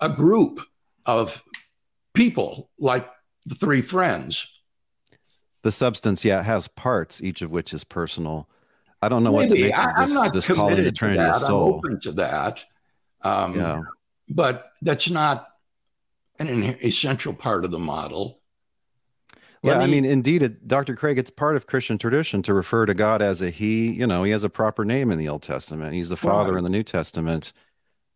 a 0.00 0.08
group 0.08 0.60
of 1.06 1.42
people 2.12 2.70
like 2.78 3.08
the 3.46 3.54
three 3.54 3.82
friends. 3.82 4.48
The 5.62 5.72
substance, 5.72 6.24
yeah, 6.24 6.42
has 6.42 6.68
parts, 6.68 7.22
each 7.22 7.40
of 7.40 7.50
which 7.50 7.72
is 7.72 7.84
personal 7.84 8.48
I 9.04 9.08
don't 9.08 9.22
know 9.22 9.32
Maybe. 9.32 9.42
what 9.42 9.48
to 9.50 9.60
make 9.60 9.78
of 9.78 10.32
this, 10.32 10.46
this 10.46 10.56
calling 10.56 10.82
the 10.82 10.90
Trinity 10.90 11.20
of 11.20 11.36
soul. 11.36 11.68
I'm 11.68 11.74
open 11.74 12.00
to 12.00 12.12
that. 12.12 12.64
Um, 13.20 13.54
yeah. 13.54 13.82
But 14.30 14.72
that's 14.80 15.10
not 15.10 15.48
an 16.38 16.76
essential 16.82 17.34
part 17.34 17.66
of 17.66 17.70
the 17.70 17.78
model. 17.78 18.40
Yeah, 19.62 19.78
me, 19.78 19.84
I 19.84 19.86
mean, 19.86 20.04
indeed, 20.04 20.42
it, 20.42 20.68
Dr. 20.68 20.94
Craig, 20.96 21.18
it's 21.18 21.30
part 21.30 21.56
of 21.56 21.66
Christian 21.66 21.98
tradition 21.98 22.42
to 22.42 22.54
refer 22.54 22.86
to 22.86 22.94
God 22.94 23.20
as 23.20 23.42
a 23.42 23.50
He. 23.50 23.92
You 23.92 24.06
know, 24.06 24.22
He 24.22 24.30
has 24.30 24.44
a 24.44 24.50
proper 24.50 24.84
name 24.84 25.10
in 25.10 25.18
the 25.18 25.28
Old 25.28 25.42
Testament. 25.42 25.94
He's 25.94 26.08
the 26.08 26.16
Father 26.16 26.52
right. 26.52 26.58
in 26.58 26.64
the 26.64 26.70
New 26.70 26.82
Testament, 26.82 27.52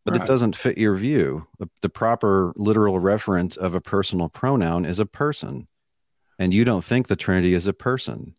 but 0.04 0.12
right. 0.12 0.22
it 0.22 0.26
doesn't 0.26 0.56
fit 0.56 0.78
your 0.78 0.94
view. 0.94 1.46
The, 1.58 1.68
the 1.82 1.88
proper 1.88 2.52
literal 2.56 2.98
reference 2.98 3.56
of 3.56 3.74
a 3.74 3.80
personal 3.80 4.28
pronoun 4.28 4.84
is 4.84 5.00
a 5.00 5.06
person, 5.06 5.68
and 6.38 6.52
you 6.52 6.64
don't 6.64 6.84
think 6.84 7.08
the 7.08 7.16
Trinity 7.16 7.52
is 7.52 7.66
a 7.66 7.74
person. 7.74 8.34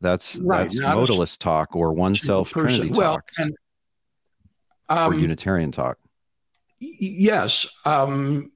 That's 0.00 0.38
right, 0.38 0.62
that's 0.62 0.80
modalist 0.80 1.38
talk 1.38 1.76
or 1.76 1.92
one 1.92 2.14
self 2.14 2.50
Trinity 2.50 2.90
well, 2.90 3.14
talk, 3.14 3.30
and, 3.38 3.54
um, 4.88 5.12
or 5.12 5.16
Unitarian 5.16 5.70
talk. 5.70 5.98
Yes, 6.78 7.66
um, 7.84 8.52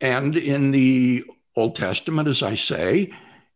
and 0.00 0.36
in 0.36 0.72
the 0.72 1.24
Old 1.54 1.76
Testament, 1.76 2.28
as 2.28 2.42
I 2.42 2.56
say, 2.56 3.12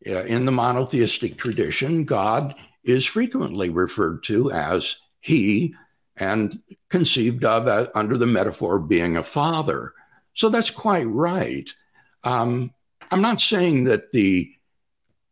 uh, 0.06 0.22
in 0.24 0.44
the 0.44 0.52
monotheistic 0.52 1.36
tradition, 1.36 2.04
God 2.04 2.54
is 2.84 3.04
frequently 3.04 3.70
referred 3.70 4.22
to 4.24 4.52
as 4.52 4.96
He 5.20 5.74
and 6.16 6.60
conceived 6.88 7.44
of 7.44 7.66
uh, 7.66 7.88
under 7.94 8.16
the 8.16 8.26
metaphor 8.26 8.76
of 8.76 8.88
being 8.88 9.16
a 9.16 9.22
father. 9.22 9.92
So 10.34 10.48
that's 10.48 10.70
quite 10.70 11.08
right. 11.08 11.68
Um, 12.24 12.72
I'm 13.10 13.22
not 13.22 13.40
saying 13.40 13.84
that 13.84 14.12
the 14.12 14.52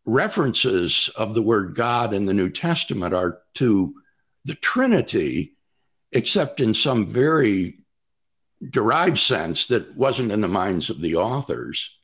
references 0.06 1.10
of 1.16 1.34
the 1.34 1.42
word 1.42 1.74
God 1.74 2.14
in 2.14 2.24
the 2.24 2.34
New 2.34 2.50
Testament 2.50 3.14
are 3.14 3.40
to 3.54 3.94
the 4.44 4.54
Trinity, 4.54 5.56
except 6.12 6.60
in 6.60 6.74
some 6.74 7.06
very 7.06 7.78
derived 8.70 9.18
sense 9.18 9.66
that 9.66 9.96
wasn't 9.96 10.32
in 10.32 10.40
the 10.40 10.48
minds 10.48 10.90
of 10.90 11.00
the 11.00 11.16
authors. 11.16 11.96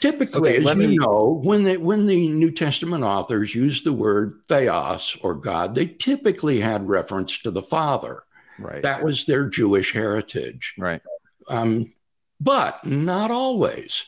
Typically, 0.00 0.58
okay, 0.58 0.70
as 0.70 0.76
you 0.76 0.88
me... 0.88 0.96
know, 0.98 1.40
when 1.42 1.64
they, 1.64 1.76
when 1.76 2.06
the 2.06 2.28
New 2.28 2.50
Testament 2.50 3.04
authors 3.04 3.54
used 3.54 3.84
the 3.84 3.92
word 3.92 4.40
theos 4.46 5.16
or 5.22 5.34
God, 5.34 5.74
they 5.74 5.86
typically 5.86 6.60
had 6.60 6.88
reference 6.88 7.38
to 7.38 7.50
the 7.50 7.62
Father. 7.62 8.22
Right. 8.58 8.82
That 8.82 9.02
was 9.02 9.24
their 9.24 9.48
Jewish 9.48 9.92
heritage. 9.92 10.74
Right. 10.78 11.00
Um, 11.48 11.92
but 12.40 12.84
not 12.84 13.30
always. 13.30 14.04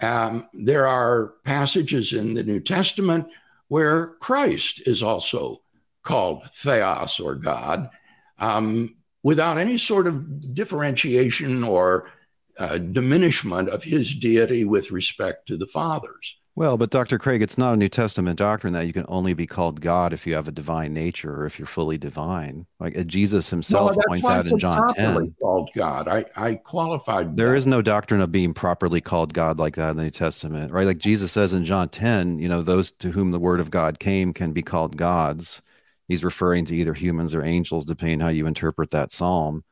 Um, 0.00 0.48
there 0.54 0.86
are 0.86 1.34
passages 1.44 2.12
in 2.12 2.34
the 2.34 2.42
New 2.42 2.60
Testament 2.60 3.26
where 3.68 4.08
Christ 4.20 4.82
is 4.86 5.02
also 5.02 5.62
called 6.02 6.42
Theos 6.54 7.20
or 7.20 7.34
God 7.34 7.90
um, 8.38 8.96
without 9.22 9.58
any 9.58 9.78
sort 9.78 10.06
of 10.06 10.54
differentiation 10.54 11.62
or 11.62 12.10
uh, 12.58 12.78
diminishment 12.78 13.68
of 13.68 13.82
his 13.82 14.14
deity 14.14 14.64
with 14.64 14.90
respect 14.90 15.46
to 15.48 15.56
the 15.56 15.66
fathers. 15.66 16.36
Well, 16.56 16.76
but 16.76 16.90
Dr. 16.90 17.18
Craig, 17.18 17.42
it's 17.42 17.56
not 17.56 17.74
a 17.74 17.76
New 17.76 17.88
Testament 17.88 18.38
doctrine 18.38 18.72
that 18.72 18.86
you 18.86 18.92
can 18.92 19.06
only 19.08 19.34
be 19.34 19.46
called 19.46 19.80
God 19.80 20.12
if 20.12 20.26
you 20.26 20.34
have 20.34 20.48
a 20.48 20.52
divine 20.52 20.92
nature 20.92 21.34
or 21.34 21.46
if 21.46 21.58
you're 21.58 21.66
fully 21.66 21.96
divine. 21.96 22.66
Like 22.80 22.98
uh, 22.98 23.04
Jesus 23.04 23.48
himself 23.48 23.96
no, 23.96 24.02
points 24.08 24.28
out 24.28 24.46
in 24.46 24.58
John 24.58 24.86
10. 24.94 25.34
Called 25.40 25.70
God. 25.74 26.08
I, 26.08 26.24
I 26.36 26.56
qualified. 26.56 27.36
There 27.36 27.50
that. 27.50 27.56
is 27.56 27.66
no 27.66 27.82
doctrine 27.82 28.20
of 28.20 28.32
being 28.32 28.52
properly 28.52 29.00
called 29.00 29.32
God 29.32 29.58
like 29.58 29.76
that 29.76 29.90
in 29.90 29.96
the 29.96 30.04
New 30.04 30.10
Testament, 30.10 30.72
right? 30.72 30.86
Like 30.86 30.98
Jesus 30.98 31.30
says 31.30 31.54
in 31.54 31.64
John 31.64 31.88
10, 31.88 32.40
you 32.40 32.48
know, 32.48 32.62
those 32.62 32.90
to 32.92 33.10
whom 33.10 33.30
the 33.30 33.40
word 33.40 33.60
of 33.60 33.70
God 33.70 34.00
came 34.00 34.32
can 34.32 34.52
be 34.52 34.62
called 34.62 34.96
gods. 34.96 35.62
He's 36.08 36.24
referring 36.24 36.64
to 36.66 36.76
either 36.76 36.94
humans 36.94 37.34
or 37.34 37.44
angels, 37.44 37.84
depending 37.84 38.18
how 38.18 38.28
you 38.28 38.46
interpret 38.46 38.90
that 38.90 39.12
psalm. 39.12 39.62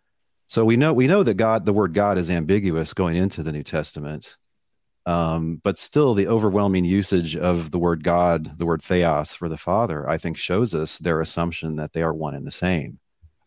So 0.47 0.65
we 0.65 0.77
know 0.77 0.93
we 0.95 1.09
know 1.09 1.25
that 1.25 1.35
God, 1.35 1.67
the 1.67 1.73
word 1.73 1.93
God, 1.93 2.17
is 2.17 2.31
ambiguous 2.31 2.95
going 2.95 3.17
into 3.17 3.43
the 3.43 3.53
New 3.53 3.65
Testament. 3.65 4.37
Um, 5.09 5.59
but 5.65 5.79
still, 5.79 6.13
the 6.13 6.29
overwhelming 6.29 6.85
usage 6.85 7.35
of 7.35 7.71
the 7.71 7.79
word 7.79 8.05
God, 8.05 8.59
the 8.59 8.67
word 8.67 8.83
theos 8.83 9.33
for 9.33 9.49
the 9.49 9.57
Father, 9.57 10.07
I 10.07 10.19
think 10.19 10.37
shows 10.37 10.75
us 10.75 10.99
their 10.99 11.23
assumption 11.23 11.77
that 11.77 11.95
they 11.95 12.03
are 12.03 12.13
one 12.13 12.35
and 12.35 12.47
the 12.47 12.51
same. 12.51 12.99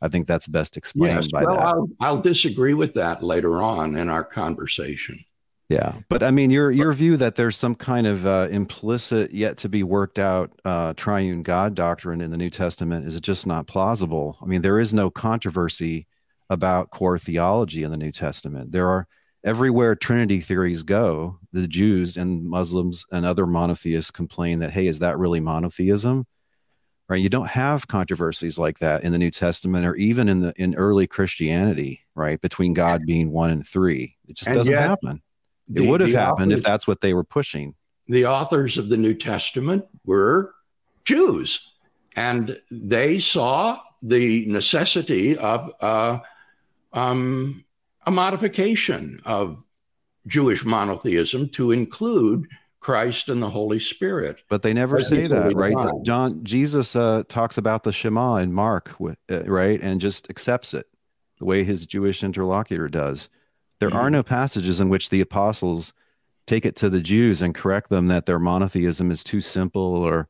I 0.01 0.07
think 0.07 0.25
that's 0.25 0.47
best 0.47 0.75
explained 0.75 1.17
yes, 1.17 1.27
by 1.27 1.45
well, 1.45 1.57
that. 1.57 1.65
I'll, 1.67 1.89
I'll 1.99 2.21
disagree 2.21 2.73
with 2.73 2.95
that 2.95 3.21
later 3.21 3.61
on 3.61 3.95
in 3.95 4.09
our 4.09 4.23
conversation. 4.23 5.23
Yeah, 5.69 5.99
but 6.09 6.23
I 6.23 6.31
mean, 6.31 6.49
your 6.49 6.71
your 6.71 6.93
view 6.93 7.15
that 7.17 7.35
there's 7.35 7.57
some 7.57 7.75
kind 7.75 8.07
of 8.07 8.25
uh, 8.25 8.47
implicit, 8.49 9.31
yet 9.31 9.57
to 9.59 9.69
be 9.69 9.83
worked 9.83 10.17
out, 10.17 10.51
uh, 10.65 10.95
triune 10.95 11.43
God 11.43 11.75
doctrine 11.75 12.21
in 12.21 12.31
the 12.31 12.37
New 12.39 12.49
Testament 12.49 13.05
is 13.05 13.21
just 13.21 13.45
not 13.45 13.67
plausible. 13.67 14.35
I 14.41 14.47
mean, 14.47 14.63
there 14.63 14.79
is 14.79 14.95
no 14.95 15.11
controversy 15.11 16.07
about 16.49 16.89
core 16.89 17.19
theology 17.19 17.83
in 17.83 17.91
the 17.91 17.97
New 17.97 18.11
Testament. 18.11 18.71
There 18.71 18.89
are 18.89 19.07
everywhere 19.43 19.95
Trinity 19.95 20.39
theories 20.39 20.83
go, 20.83 21.37
the 21.51 21.67
Jews 21.67 22.17
and 22.17 22.45
Muslims 22.45 23.05
and 23.11 23.25
other 23.25 23.45
monotheists 23.45 24.11
complain 24.11 24.59
that, 24.59 24.71
hey, 24.71 24.87
is 24.87 24.99
that 24.99 25.17
really 25.17 25.39
monotheism? 25.39 26.25
right? 27.09 27.19
You 27.19 27.27
don't 27.27 27.49
have 27.49 27.89
controversies 27.89 28.57
like 28.57 28.79
that 28.79 29.03
in 29.03 29.11
the 29.11 29.17
new 29.17 29.29
testament 29.29 29.85
or 29.85 29.95
even 29.95 30.29
in 30.29 30.39
the 30.39 30.53
in 30.55 30.75
early 30.75 31.07
christianity 31.07 32.05
right? 32.15 32.39
Between 32.41 32.73
god 32.73 33.01
being 33.05 33.31
one 33.31 33.49
and 33.49 33.65
three. 33.65 34.15
It 34.27 34.35
just 34.35 34.47
and 34.47 34.55
doesn't 34.55 34.73
happen. 34.73 35.21
It 35.73 35.87
would 35.87 36.01
have 36.01 36.11
happened 36.11 36.51
authors, 36.51 36.59
if 36.59 36.65
that's 36.65 36.87
what 36.87 37.01
they 37.01 37.13
were 37.13 37.23
pushing. 37.23 37.75
The 38.07 38.25
authors 38.25 38.77
of 38.77 38.89
the 38.89 38.97
new 38.97 39.13
testament 39.13 39.85
were 40.05 40.53
jews 41.05 41.71
and 42.15 42.59
they 42.69 43.19
saw 43.19 43.79
the 44.01 44.45
necessity 44.47 45.37
of 45.37 45.71
uh, 45.79 46.19
um, 46.93 47.63
a 48.05 48.11
modification 48.11 49.19
of 49.25 49.63
jewish 50.27 50.63
monotheism 50.63 51.49
to 51.49 51.71
include 51.71 52.47
Christ 52.81 53.29
and 53.29 53.41
the 53.41 53.49
Holy 53.49 53.77
Spirit. 53.77 54.41
But 54.49 54.63
they 54.63 54.73
never 54.73 54.99
say 55.01 55.27
that, 55.27 55.53
right? 55.53 55.77
Divine. 55.77 56.03
John 56.03 56.43
Jesus 56.43 56.95
uh, 56.95 57.23
talks 57.27 57.59
about 57.59 57.83
the 57.83 57.91
Shema 57.91 58.37
in 58.37 58.51
Mark, 58.51 58.95
uh, 58.99 59.43
right, 59.45 59.79
and 59.81 60.01
just 60.01 60.29
accepts 60.31 60.73
it 60.73 60.87
the 61.37 61.45
way 61.45 61.63
his 61.63 61.85
Jewish 61.85 62.23
interlocutor 62.23 62.89
does. 62.89 63.29
There 63.79 63.89
mm-hmm. 63.89 63.97
are 63.99 64.09
no 64.09 64.23
passages 64.23 64.81
in 64.81 64.89
which 64.89 65.11
the 65.11 65.21
apostles 65.21 65.93
take 66.47 66.65
it 66.65 66.75
to 66.77 66.89
the 66.89 67.01
Jews 67.01 67.41
and 67.43 67.53
correct 67.53 67.91
them 67.91 68.07
that 68.07 68.25
their 68.25 68.39
monotheism 68.39 69.11
is 69.11 69.23
too 69.23 69.41
simple 69.41 69.95
or 69.95 70.27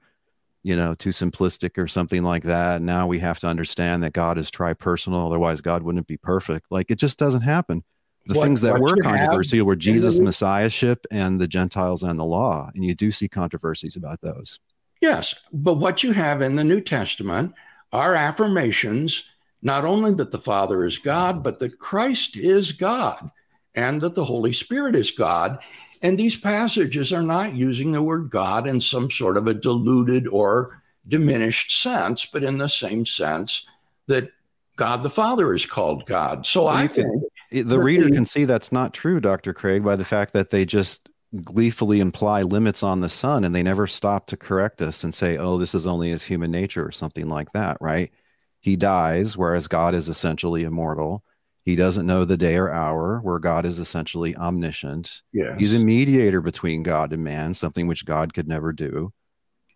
you 0.63 0.75
know 0.75 0.95
too 0.95 1.09
simplistic 1.09 1.77
or 1.77 1.87
something 1.87 2.23
like 2.23 2.43
that. 2.43 2.81
Now 2.81 3.07
we 3.07 3.19
have 3.19 3.39
to 3.39 3.47
understand 3.47 4.03
that 4.03 4.13
God 4.13 4.37
is 4.37 4.51
tri-personal, 4.51 5.27
otherwise 5.27 5.61
God 5.61 5.83
wouldn't 5.83 6.07
be 6.07 6.17
perfect. 6.17 6.67
Like 6.71 6.91
it 6.91 6.97
just 6.97 7.19
doesn't 7.19 7.41
happen 7.41 7.83
the 8.27 8.35
what, 8.35 8.43
things 8.45 8.61
that 8.61 8.79
were 8.79 8.95
controversial 8.97 9.65
were 9.65 9.75
Jesus' 9.75 10.19
messiahship 10.19 11.05
and 11.11 11.39
the 11.39 11.47
Gentiles 11.47 12.03
and 12.03 12.19
the 12.19 12.25
law. 12.25 12.69
And 12.75 12.85
you 12.85 12.93
do 12.93 13.11
see 13.11 13.27
controversies 13.27 13.95
about 13.95 14.21
those. 14.21 14.59
Yes. 15.01 15.33
But 15.51 15.75
what 15.75 16.03
you 16.03 16.11
have 16.11 16.41
in 16.41 16.55
the 16.55 16.63
New 16.63 16.81
Testament 16.81 17.53
are 17.91 18.13
affirmations 18.13 19.23
not 19.63 19.85
only 19.85 20.13
that 20.15 20.31
the 20.31 20.37
Father 20.37 20.85
is 20.85 20.99
God, 20.99 21.43
but 21.43 21.59
that 21.59 21.79
Christ 21.79 22.37
is 22.37 22.71
God 22.71 23.29
and 23.75 24.01
that 24.01 24.15
the 24.15 24.25
Holy 24.25 24.53
Spirit 24.53 24.95
is 24.95 25.11
God. 25.11 25.59
And 26.01 26.17
these 26.17 26.35
passages 26.35 27.13
are 27.13 27.21
not 27.21 27.53
using 27.53 27.91
the 27.91 28.01
word 28.01 28.29
God 28.29 28.67
in 28.67 28.81
some 28.81 29.11
sort 29.11 29.37
of 29.37 29.47
a 29.47 29.53
diluted 29.53 30.27
or 30.27 30.81
diminished 31.07 31.81
sense, 31.81 32.25
but 32.25 32.43
in 32.43 32.57
the 32.57 32.69
same 32.69 33.05
sense 33.05 33.65
that 34.07 34.31
God 34.75 35.03
the 35.03 35.09
Father 35.09 35.53
is 35.53 35.65
called 35.65 36.05
God. 36.05 36.45
So 36.45 36.65
well, 36.65 36.73
I 36.73 36.87
think 36.87 37.23
the 37.51 37.79
reader 37.79 38.09
can 38.09 38.25
see 38.25 38.45
that's 38.45 38.71
not 38.71 38.93
true, 38.93 39.19
Dr. 39.19 39.53
Craig, 39.53 39.83
by 39.83 39.95
the 39.95 40.05
fact 40.05 40.33
that 40.33 40.49
they 40.49 40.65
just 40.65 41.09
gleefully 41.43 41.99
imply 41.99 42.41
limits 42.41 42.83
on 42.83 42.99
the 42.99 43.09
son 43.09 43.43
and 43.43 43.55
they 43.55 43.63
never 43.63 43.87
stop 43.87 44.27
to 44.27 44.37
correct 44.37 44.81
us 44.81 45.03
and 45.03 45.13
say, 45.13 45.37
oh, 45.37 45.57
this 45.57 45.73
is 45.75 45.87
only 45.87 46.09
his 46.09 46.23
human 46.23 46.51
nature 46.51 46.85
or 46.85 46.91
something 46.91 47.29
like 47.29 47.51
that, 47.53 47.77
right? 47.79 48.11
He 48.59 48.75
dies, 48.75 49.37
whereas 49.37 49.67
God 49.67 49.95
is 49.95 50.09
essentially 50.09 50.63
immortal. 50.63 51.23
He 51.63 51.75
doesn't 51.75 52.07
know 52.07 52.25
the 52.25 52.37
day 52.37 52.55
or 52.55 52.69
hour, 52.69 53.19
where 53.19 53.39
God 53.39 53.65
is 53.65 53.79
essentially 53.79 54.35
omniscient. 54.35 55.21
Yes. 55.31 55.55
He's 55.59 55.75
a 55.75 55.79
mediator 55.79 56.41
between 56.41 56.81
God 56.81 57.13
and 57.13 57.23
man, 57.23 57.53
something 57.53 57.87
which 57.87 58.05
God 58.05 58.33
could 58.33 58.47
never 58.47 58.73
do. 58.73 59.13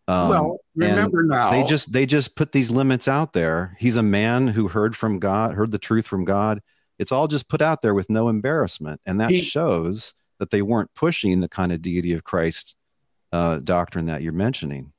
Um, 0.08 0.30
well, 0.30 0.60
remember 0.76 1.24
now 1.24 1.50
they 1.50 1.64
just 1.64 1.92
they 1.92 2.06
just 2.06 2.36
put 2.36 2.52
these 2.52 2.70
limits 2.70 3.08
out 3.08 3.34
there. 3.34 3.76
He's 3.80 3.98
a 3.98 4.04
man 4.04 4.48
who 4.48 4.68
heard 4.68 4.96
from 4.96 5.20
God, 5.20 5.56
heard 5.56 5.72
the 5.72 5.80
truth 5.80 6.06
from 6.06 6.26
God. 6.26 6.62
It's 7.00 7.12
all 7.12 7.28
just 7.28 7.50
put 7.50 7.62
out 7.62 7.82
there 7.82 7.96
with 7.96 8.10
no 8.10 8.30
embarrassment, 8.30 9.02
and 9.06 9.20
that 9.20 9.32
he, 9.32 9.42
shows 9.42 10.14
that 10.40 10.52
they 10.52 10.62
weren't 10.62 10.94
pushing 10.96 11.40
the 11.40 11.50
kind 11.50 11.72
of 11.72 11.82
deity 11.82 12.14
of 12.14 12.24
Christ 12.24 12.76
uh, 13.32 13.60
doctrine 13.60 14.06
that 14.06 14.22
you're 14.22 14.34
mentioning. 14.34 14.92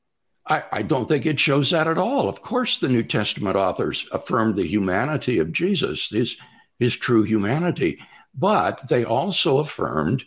I, 0.48 0.64
I 0.70 0.82
don't 0.82 1.08
think 1.08 1.26
it 1.26 1.40
shows 1.40 1.70
that 1.70 1.88
at 1.88 1.98
all. 1.98 2.28
Of 2.28 2.42
course, 2.42 2.78
the 2.78 2.88
New 2.88 3.02
Testament 3.02 3.56
authors 3.56 4.08
affirmed 4.12 4.54
the 4.54 4.66
humanity 4.66 5.38
of 5.38 5.52
Jesus, 5.52 6.10
his 6.10 6.36
his 6.78 6.96
true 6.96 7.22
humanity, 7.22 7.98
but 8.34 8.88
they 8.88 9.04
also 9.04 9.58
affirmed 9.58 10.24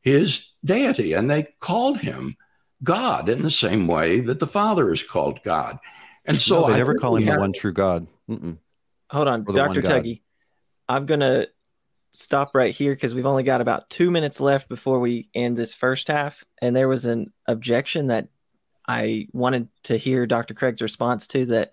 his 0.00 0.48
deity, 0.64 1.12
and 1.12 1.30
they 1.30 1.44
called 1.60 1.98
him 1.98 2.36
God 2.82 3.28
in 3.28 3.42
the 3.42 3.50
same 3.50 3.86
way 3.86 4.20
that 4.20 4.40
the 4.40 4.46
Father 4.46 4.92
is 4.92 5.02
called 5.02 5.40
God. 5.44 5.78
And 6.24 6.40
so 6.40 6.60
no, 6.60 6.66
they 6.68 6.74
I 6.74 6.78
never 6.78 6.94
call 6.94 7.16
him 7.16 7.24
have... 7.24 7.34
the 7.36 7.40
one 7.40 7.52
true 7.52 7.72
God. 7.72 8.06
Mm-mm. 8.28 8.58
Hold 9.10 9.28
on, 9.28 9.44
Dr. 9.44 9.82
Tuggy. 9.82 10.22
I'm 10.88 11.06
going 11.06 11.20
to 11.20 11.48
stop 12.12 12.54
right 12.54 12.74
here 12.74 12.94
because 12.94 13.14
we've 13.14 13.26
only 13.26 13.42
got 13.42 13.60
about 13.60 13.90
two 13.90 14.10
minutes 14.10 14.40
left 14.40 14.68
before 14.68 15.00
we 15.00 15.28
end 15.34 15.56
this 15.56 15.74
first 15.74 16.08
half. 16.08 16.44
And 16.60 16.74
there 16.74 16.88
was 16.88 17.04
an 17.04 17.32
objection 17.46 18.08
that 18.08 18.28
I 18.86 19.28
wanted 19.32 19.68
to 19.84 19.96
hear 19.96 20.26
Dr. 20.26 20.54
Craig's 20.54 20.82
response 20.82 21.26
to 21.28 21.46
that 21.46 21.72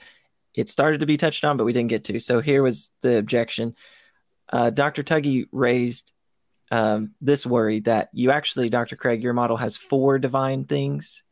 it 0.53 0.69
started 0.69 0.99
to 0.99 1.05
be 1.05 1.17
touched 1.17 1.43
on, 1.45 1.57
but 1.57 1.65
we 1.65 1.73
didn't 1.73 1.89
get 1.89 2.03
to. 2.05 2.19
So 2.19 2.39
here 2.41 2.63
was 2.63 2.89
the 3.01 3.17
objection. 3.17 3.75
Uh, 4.51 4.69
Dr. 4.69 5.03
Tuggy 5.03 5.47
raised 5.51 6.11
um, 6.71 7.11
this 7.21 7.45
worry 7.45 7.79
that 7.81 8.09
you 8.13 8.31
actually, 8.31 8.69
Dr. 8.69 8.95
Craig, 8.95 9.23
your 9.23 9.33
model 9.33 9.57
has 9.57 9.77
four 9.77 10.19
divine 10.19 10.65
things 10.65 11.23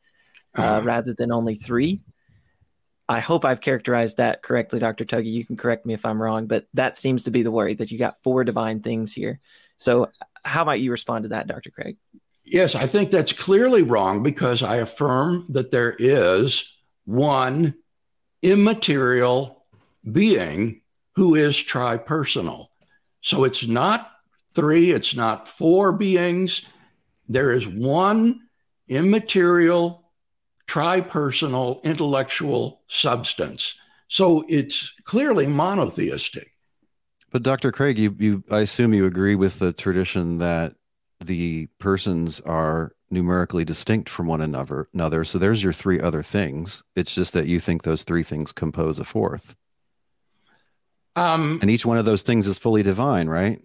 uh, 0.58 0.62
uh, 0.62 0.82
rather 0.84 1.14
than 1.14 1.32
only 1.32 1.56
three. 1.56 2.02
I 3.10 3.20
hope 3.20 3.46
I've 3.46 3.62
characterized 3.62 4.18
that 4.18 4.42
correctly, 4.42 4.80
Dr. 4.80 5.06
Tuggy. 5.06 5.32
You 5.32 5.46
can 5.46 5.56
correct 5.56 5.86
me 5.86 5.94
if 5.94 6.06
I'm 6.06 6.22
wrong, 6.22 6.48
but 6.48 6.66
that 6.74 6.98
seems 6.98 7.24
to 7.24 7.32
be 7.32 7.42
the 7.42 7.52
worry 7.52 7.74
that 7.76 7.92
you 7.92 7.98
got 7.98 8.22
four 8.22 8.44
divine 8.44 8.82
things 8.82 9.14
here. 9.14 9.40
So, 9.78 10.10
how 10.44 10.66
might 10.66 10.82
you 10.82 10.92
respond 10.92 11.24
to 11.24 11.30
that, 11.30 11.48
Dr. 11.48 11.72
Craig? 11.72 11.98
Yes, 12.44 12.76
I 12.76 12.86
think 12.86 13.12
that's 13.12 13.32
clearly 13.34 13.84
wrong 13.84 14.24
because 14.24 14.64
I 14.64 14.78
affirm 14.78 15.46
that 15.50 15.72
there 15.72 15.96
is 15.98 16.74
one 17.06 17.76
immaterial 18.42 19.66
being 20.10 20.82
who 21.16 21.36
is 21.36 21.56
tripersonal. 21.56 22.68
So 23.22 23.44
it's 23.44 23.68
not 23.68 24.12
three, 24.54 24.92
it's 24.92 25.16
not 25.16 25.48
four 25.48 25.92
beings. 25.92 26.66
There 27.28 27.52
is 27.52 27.68
one 27.68 28.42
immaterial, 28.88 30.12
tripersonal, 30.68 31.84
intellectual 31.84 32.82
substance. 32.88 33.76
So 34.08 34.46
it's 34.48 34.94
clearly 35.04 35.46
monotheistic. 35.46 36.52
But 37.32 37.44
Dr. 37.44 37.72
Craig, 37.72 38.00
you, 38.00 38.16
you 38.20 38.44
I 38.50 38.62
assume 38.62 38.94
you 38.94 39.06
agree 39.06 39.36
with 39.36 39.60
the 39.60 39.74
tradition 39.74 40.38
that 40.38 40.76
the 41.20 41.68
persons 41.80 42.40
are 42.42 42.94
numerically 43.10 43.64
distinct 43.64 44.10
from 44.10 44.28
one 44.28 44.42
another 44.42 44.88
another 44.94 45.24
so 45.24 45.40
there's 45.40 45.64
your 45.64 45.72
three 45.72 46.00
other 46.00 46.22
things 46.22 46.84
it's 46.96 47.16
just 47.16 47.34
that 47.34 47.48
you 47.48 47.60
think 47.60 47.84
those 47.84 48.04
three 48.04 48.24
things 48.24 48.52
compose 48.52 49.00
a 49.00 49.06
fourth 49.06 49.56
um, 51.18 51.60
and 51.62 51.70
each 51.70 51.86
one 51.86 51.98
of 51.98 52.06
those 52.06 52.24
things 52.24 52.48
is 52.48 52.58
fully 52.58 52.84
divine 52.84 53.28
right 53.28 53.60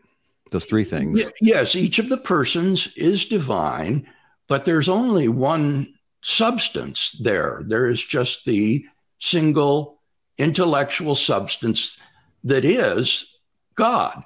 those 0.52 0.66
three 0.66 0.84
things. 0.84 1.30
Yes, 1.40 1.74
each 1.74 1.98
of 1.98 2.08
the 2.08 2.18
persons 2.18 2.92
is 2.94 3.24
divine, 3.24 4.06
but 4.48 4.64
there's 4.64 4.88
only 4.88 5.28
one 5.28 5.94
substance 6.22 7.16
there. 7.20 7.62
There 7.66 7.88
is 7.88 8.04
just 8.04 8.44
the 8.44 8.84
single 9.18 10.00
intellectual 10.38 11.14
substance 11.14 11.98
that 12.44 12.64
is 12.64 13.26
God. 13.74 14.22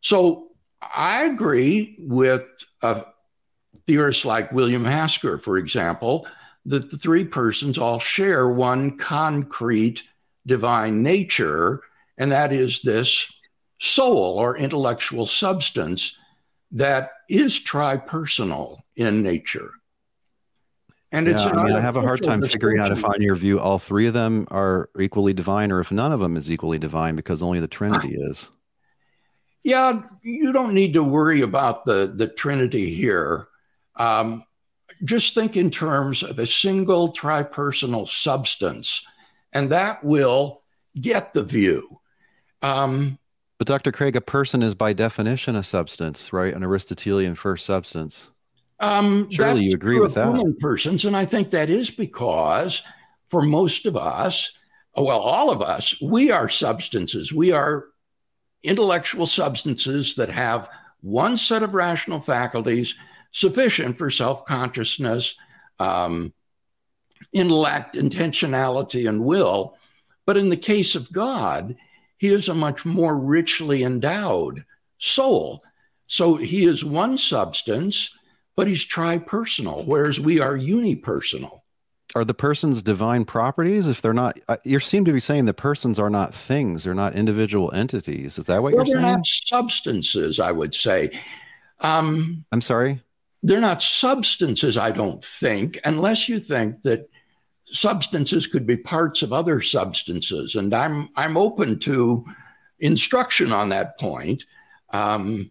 So 0.00 0.48
I 0.80 1.24
agree 1.24 1.96
with 1.98 2.44
a 2.82 3.04
theorist 3.86 4.24
like 4.24 4.52
William 4.52 4.84
Hasker, 4.84 5.38
for 5.38 5.56
example, 5.56 6.26
that 6.66 6.90
the 6.90 6.98
three 6.98 7.24
persons 7.24 7.78
all 7.78 7.98
share 7.98 8.48
one 8.48 8.96
concrete 8.98 10.04
divine 10.46 11.02
nature, 11.02 11.82
and 12.18 12.32
that 12.32 12.52
is 12.52 12.82
this 12.82 13.30
soul 13.78 14.38
or 14.38 14.56
intellectual 14.56 15.26
substance 15.26 16.16
that 16.70 17.10
is 17.28 17.58
tripersonal 17.58 18.78
in 18.96 19.22
nature. 19.22 19.70
And 21.10 21.26
yeah, 21.26 21.34
it's 21.34 21.42
I 21.42 21.62
mean, 21.64 21.76
I 21.76 21.80
have 21.80 21.96
a 21.96 22.00
hard 22.00 22.22
time 22.22 22.42
figuring 22.42 22.78
out 22.78 22.90
if, 22.90 23.04
on 23.04 23.20
your 23.20 23.34
view, 23.34 23.60
all 23.60 23.78
three 23.78 24.06
of 24.06 24.14
them 24.14 24.46
are 24.50 24.88
equally 24.98 25.34
divine, 25.34 25.70
or 25.70 25.80
if 25.80 25.92
none 25.92 26.10
of 26.10 26.20
them 26.20 26.38
is 26.38 26.50
equally 26.50 26.78
divine, 26.78 27.16
because 27.16 27.42
only 27.42 27.60
the 27.60 27.68
Trinity 27.68 28.14
is. 28.14 28.50
Yeah, 29.62 30.02
you 30.22 30.52
don't 30.52 30.72
need 30.72 30.94
to 30.94 31.02
worry 31.02 31.42
about 31.42 31.84
the, 31.84 32.12
the 32.14 32.28
Trinity 32.28 32.94
here. 32.94 33.46
Um, 33.96 34.44
just 35.04 35.34
think 35.34 35.56
in 35.56 35.70
terms 35.70 36.22
of 36.22 36.38
a 36.38 36.46
single 36.46 37.12
tripersonal 37.12 38.08
substance, 38.08 39.04
and 39.52 39.70
that 39.70 40.02
will 40.02 40.62
get 40.98 41.34
the 41.34 41.42
view. 41.42 42.00
Um, 42.62 43.18
but 43.58 43.66
Dr. 43.66 43.92
Craig, 43.92 44.16
a 44.16 44.20
person 44.20 44.62
is 44.62 44.74
by 44.74 44.92
definition 44.92 45.54
a 45.56 45.62
substance, 45.62 46.32
right? 46.32 46.52
An 46.52 46.64
Aristotelian 46.64 47.34
first 47.34 47.64
substance. 47.64 48.32
Um, 48.80 49.30
Surely 49.30 49.64
you 49.64 49.74
agree 49.74 50.00
with 50.00 50.14
that. 50.14 50.56
Persons, 50.58 51.04
and 51.04 51.16
I 51.16 51.24
think 51.24 51.50
that 51.52 51.70
is 51.70 51.90
because 51.90 52.82
for 53.28 53.42
most 53.42 53.86
of 53.86 53.96
us, 53.96 54.52
well, 54.96 55.20
all 55.20 55.50
of 55.50 55.62
us, 55.62 55.94
we 56.02 56.30
are 56.30 56.48
substances. 56.48 57.32
We 57.32 57.52
are 57.52 57.86
intellectual 58.62 59.26
substances 59.26 60.16
that 60.16 60.28
have 60.28 60.68
one 61.00 61.36
set 61.36 61.62
of 61.62 61.74
rational 61.74 62.20
faculties 62.20 62.94
sufficient 63.32 63.96
for 63.96 64.10
self 64.10 64.44
consciousness, 64.44 65.34
um, 65.78 66.32
intellect, 67.32 67.94
intentionality, 67.96 69.08
and 69.08 69.24
will. 69.24 69.76
But 70.26 70.36
in 70.36 70.48
the 70.48 70.56
case 70.56 70.94
of 70.94 71.10
God, 71.12 71.76
he 72.22 72.28
is 72.28 72.48
a 72.48 72.54
much 72.54 72.84
more 72.84 73.18
richly 73.18 73.82
endowed 73.82 74.64
soul. 75.00 75.60
So 76.06 76.36
he 76.36 76.66
is 76.66 76.84
one 76.84 77.18
substance, 77.18 78.16
but 78.54 78.68
he's 78.68 78.86
tripersonal, 78.86 79.84
whereas 79.88 80.20
we 80.20 80.38
are 80.38 80.56
unipersonal. 80.56 81.62
Are 82.14 82.24
the 82.24 82.32
persons 82.32 82.80
divine 82.80 83.24
properties? 83.24 83.88
If 83.88 84.02
they're 84.02 84.12
not, 84.12 84.38
uh, 84.46 84.58
you 84.62 84.78
seem 84.78 85.04
to 85.06 85.12
be 85.12 85.18
saying 85.18 85.46
the 85.46 85.52
persons 85.52 85.98
are 85.98 86.10
not 86.10 86.32
things; 86.32 86.84
they're 86.84 86.94
not 86.94 87.16
individual 87.16 87.74
entities. 87.74 88.38
Is 88.38 88.46
that 88.46 88.62
what 88.62 88.72
well, 88.72 88.86
you're 88.86 88.94
saying? 88.94 89.02
They're 89.02 89.16
not 89.16 89.26
substances, 89.26 90.38
I 90.38 90.52
would 90.52 90.76
say. 90.76 91.18
Um, 91.80 92.44
I'm 92.52 92.60
sorry 92.60 93.00
they're 93.42 93.60
not 93.60 93.82
substances, 93.82 94.76
I 94.76 94.92
don't 94.92 95.24
think, 95.24 95.80
unless 95.84 96.28
you 96.28 96.38
think 96.38 96.82
that 96.82 97.08
substances 97.72 98.46
could 98.46 98.66
be 98.66 98.76
parts 98.76 99.22
of 99.22 99.32
other 99.32 99.60
substances. 99.60 100.54
And 100.54 100.72
I'm 100.74 101.08
I'm 101.16 101.36
open 101.36 101.78
to 101.80 102.24
instruction 102.78 103.52
on 103.52 103.70
that 103.70 103.98
point. 103.98 104.44
Um, 104.90 105.50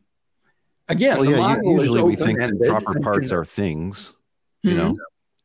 again, 0.87 1.17
well, 1.17 1.25
yeah, 1.25 1.59
usually 1.63 2.03
we 2.03 2.15
think 2.15 2.39
that 2.39 2.67
proper 2.67 2.99
parts 2.99 3.29
can, 3.29 3.37
are 3.37 3.45
things. 3.45 4.17
You 4.63 4.71
hmm 4.71 4.77
know, 4.77 4.97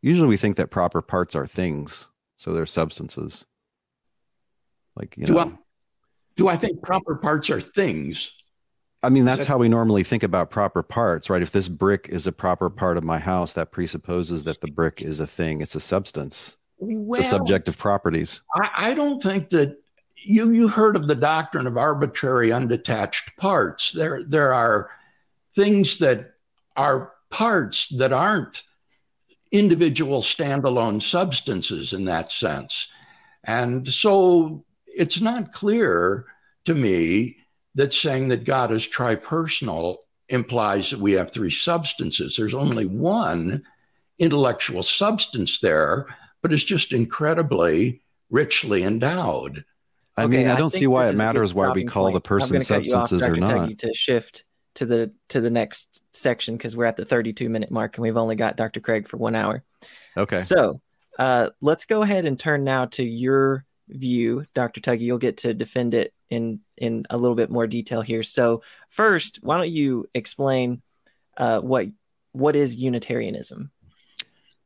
usually 0.02 0.28
we 0.28 0.36
think 0.36 0.56
that 0.56 0.70
proper 0.70 1.00
parts 1.00 1.34
are 1.34 1.46
things, 1.46 2.10
so 2.36 2.52
they're 2.52 2.66
substances. 2.66 3.46
Like 4.94 5.16
you 5.16 5.26
do 5.26 5.34
know, 5.34 5.40
I, 5.40 5.52
do 6.36 6.48
I 6.48 6.56
think 6.56 6.82
proper 6.82 7.16
parts 7.16 7.50
are 7.50 7.60
things? 7.60 8.32
I 9.02 9.08
mean, 9.08 9.24
that's 9.24 9.44
how 9.44 9.58
we 9.58 9.68
normally 9.68 10.02
think 10.02 10.22
about 10.22 10.50
proper 10.50 10.82
parts, 10.82 11.30
right? 11.30 11.42
If 11.42 11.52
this 11.52 11.68
brick 11.68 12.08
is 12.10 12.26
a 12.26 12.32
proper 12.32 12.68
part 12.68 12.96
of 12.96 13.04
my 13.04 13.18
house, 13.18 13.52
that 13.52 13.70
presupposes 13.70 14.44
that 14.44 14.60
the 14.60 14.66
brick 14.66 15.00
is 15.00 15.20
a 15.20 15.26
thing, 15.26 15.60
it's 15.60 15.76
a 15.76 15.80
substance, 15.80 16.56
well, 16.78 17.18
it's 17.18 17.26
a 17.26 17.30
subjective 17.30 17.78
properties. 17.78 18.42
I, 18.54 18.90
I 18.90 18.94
don't 18.94 19.22
think 19.22 19.48
that 19.50 19.78
you 20.16 20.50
you 20.52 20.68
heard 20.68 20.96
of 20.96 21.06
the 21.06 21.14
doctrine 21.14 21.66
of 21.66 21.76
arbitrary 21.76 22.52
undetached 22.52 23.36
parts. 23.36 23.92
There 23.92 24.22
there 24.24 24.52
are 24.52 24.90
things 25.54 25.98
that 25.98 26.34
are 26.76 27.12
parts 27.30 27.88
that 27.96 28.12
aren't 28.12 28.62
individual 29.52 30.22
standalone 30.22 31.00
substances 31.00 31.92
in 31.92 32.04
that 32.04 32.30
sense. 32.30 32.88
And 33.44 33.88
so 33.88 34.64
it's 34.86 35.20
not 35.20 35.52
clear 35.52 36.26
to 36.64 36.74
me 36.74 37.36
that 37.74 37.94
saying 37.94 38.28
that 38.28 38.44
God 38.44 38.72
is 38.72 38.86
tripersonal 38.86 39.98
implies 40.28 40.90
that 40.90 41.00
we 41.00 41.12
have 41.12 41.30
three 41.30 41.50
substances. 41.50 42.36
There's 42.36 42.54
only 42.54 42.86
one 42.86 43.62
intellectual 44.18 44.82
substance 44.82 45.60
there, 45.60 46.06
but 46.46 46.52
it's 46.52 46.62
just 46.62 46.92
incredibly 46.92 48.00
richly 48.30 48.84
endowed. 48.84 49.64
I 50.16 50.22
okay, 50.22 50.36
mean, 50.36 50.46
I 50.46 50.56
don't 50.56 50.70
see 50.70 50.86
why 50.86 51.08
it 51.08 51.16
matters 51.16 51.52
why 51.52 51.72
we 51.72 51.84
call 51.84 52.04
point. 52.04 52.14
the 52.14 52.20
person 52.20 52.60
substances 52.60 53.24
off, 53.24 53.28
or 53.28 53.34
not. 53.34 53.76
To 53.78 53.92
shift 53.92 54.44
to 54.76 54.86
the 54.86 55.12
to 55.30 55.40
the 55.40 55.50
next 55.50 56.04
section 56.12 56.56
because 56.56 56.76
we're 56.76 56.84
at 56.84 56.96
the 56.96 57.04
32 57.04 57.48
minute 57.48 57.72
mark 57.72 57.96
and 57.96 58.02
we've 58.02 58.16
only 58.16 58.36
got 58.36 58.56
Dr. 58.56 58.78
Craig 58.78 59.08
for 59.08 59.16
one 59.16 59.34
hour. 59.34 59.64
Okay. 60.16 60.38
So 60.38 60.80
uh, 61.18 61.50
let's 61.60 61.84
go 61.84 62.02
ahead 62.02 62.26
and 62.26 62.38
turn 62.38 62.62
now 62.62 62.84
to 62.84 63.02
your 63.02 63.64
view, 63.88 64.44
Dr. 64.54 64.80
Tuggy. 64.80 65.00
You'll 65.00 65.18
get 65.18 65.38
to 65.38 65.52
defend 65.52 65.94
it 65.94 66.14
in 66.30 66.60
in 66.76 67.06
a 67.10 67.16
little 67.16 67.34
bit 67.34 67.50
more 67.50 67.66
detail 67.66 68.02
here. 68.02 68.22
So 68.22 68.62
first, 68.88 69.40
why 69.42 69.56
don't 69.56 69.68
you 69.68 70.08
explain 70.14 70.80
uh, 71.36 71.60
what 71.60 71.88
what 72.30 72.54
is 72.54 72.76
Unitarianism? 72.76 73.72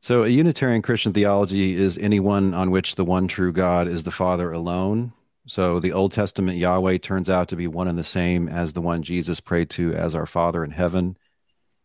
So 0.03 0.23
a 0.23 0.27
Unitarian 0.27 0.81
Christian 0.81 1.13
theology 1.13 1.75
is 1.75 1.99
anyone 1.99 2.55
on 2.55 2.71
which 2.71 2.95
the 2.95 3.05
one 3.05 3.27
true 3.27 3.53
God 3.53 3.87
is 3.87 4.03
the 4.03 4.09
Father 4.09 4.51
alone. 4.51 5.13
So 5.45 5.79
the 5.79 5.93
Old 5.93 6.11
Testament 6.11 6.57
Yahweh 6.57 6.97
turns 6.97 7.29
out 7.29 7.49
to 7.49 7.55
be 7.55 7.67
one 7.67 7.87
and 7.87 7.99
the 7.99 8.03
same 8.03 8.49
as 8.49 8.73
the 8.73 8.81
one 8.81 9.03
Jesus 9.03 9.39
prayed 9.39 9.69
to 9.71 9.93
as 9.93 10.15
our 10.15 10.25
Father 10.25 10.63
in 10.63 10.71
heaven. 10.71 11.17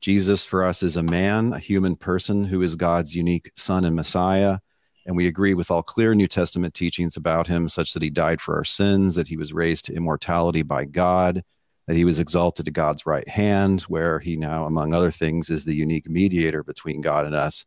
Jesus 0.00 0.46
for 0.46 0.64
us 0.64 0.82
is 0.82 0.96
a 0.96 1.02
man, 1.02 1.52
a 1.52 1.58
human 1.58 1.94
person 1.94 2.44
who 2.44 2.62
is 2.62 2.74
God's 2.74 3.14
unique 3.14 3.50
Son 3.54 3.84
and 3.84 3.94
Messiah. 3.94 4.60
And 5.04 5.14
we 5.14 5.26
agree 5.26 5.52
with 5.52 5.70
all 5.70 5.82
clear 5.82 6.14
New 6.14 6.26
Testament 6.26 6.72
teachings 6.72 7.18
about 7.18 7.46
him, 7.46 7.68
such 7.68 7.92
that 7.92 8.02
he 8.02 8.08
died 8.08 8.40
for 8.40 8.56
our 8.56 8.64
sins, 8.64 9.14
that 9.16 9.28
he 9.28 9.36
was 9.36 9.52
raised 9.52 9.84
to 9.86 9.94
immortality 9.94 10.62
by 10.62 10.86
God, 10.86 11.44
that 11.86 11.96
he 11.96 12.06
was 12.06 12.18
exalted 12.18 12.64
to 12.64 12.70
God's 12.70 13.04
right 13.04 13.28
hand, 13.28 13.82
where 13.82 14.18
he 14.20 14.38
now, 14.38 14.64
among 14.64 14.94
other 14.94 15.10
things, 15.10 15.50
is 15.50 15.66
the 15.66 15.74
unique 15.74 16.08
mediator 16.08 16.64
between 16.64 17.02
God 17.02 17.26
and 17.26 17.34
us. 17.34 17.66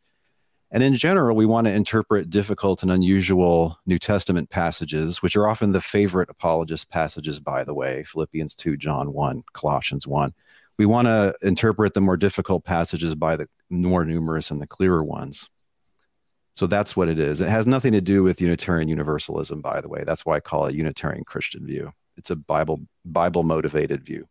And 0.72 0.82
in 0.84 0.94
general, 0.94 1.34
we 1.34 1.46
want 1.46 1.66
to 1.66 1.72
interpret 1.72 2.30
difficult 2.30 2.82
and 2.82 2.92
unusual 2.92 3.78
New 3.86 3.98
Testament 3.98 4.50
passages, 4.50 5.20
which 5.20 5.34
are 5.34 5.48
often 5.48 5.72
the 5.72 5.80
favorite 5.80 6.30
apologist 6.30 6.88
passages, 6.90 7.40
by 7.40 7.64
the 7.64 7.74
way 7.74 8.04
Philippians 8.04 8.54
2, 8.54 8.76
John 8.76 9.12
1, 9.12 9.42
Colossians 9.52 10.06
1. 10.06 10.32
We 10.78 10.86
want 10.86 11.08
to 11.08 11.34
interpret 11.42 11.94
the 11.94 12.00
more 12.00 12.16
difficult 12.16 12.64
passages 12.64 13.14
by 13.16 13.36
the 13.36 13.48
more 13.68 14.04
numerous 14.04 14.50
and 14.50 14.62
the 14.62 14.66
clearer 14.66 15.04
ones. 15.04 15.50
So 16.54 16.66
that's 16.66 16.96
what 16.96 17.08
it 17.08 17.18
is. 17.18 17.40
It 17.40 17.48
has 17.48 17.66
nothing 17.66 17.92
to 17.92 18.00
do 18.00 18.22
with 18.22 18.40
Unitarian 18.40 18.88
Universalism, 18.88 19.60
by 19.60 19.80
the 19.80 19.88
way. 19.88 20.04
That's 20.06 20.24
why 20.24 20.36
I 20.36 20.40
call 20.40 20.66
it 20.66 20.74
Unitarian 20.74 21.24
Christian 21.24 21.66
view. 21.66 21.90
It's 22.16 22.30
a 22.30 22.36
Bible 22.36 22.80
Bible 23.04 23.42
motivated 23.42 24.04
view. 24.04 24.28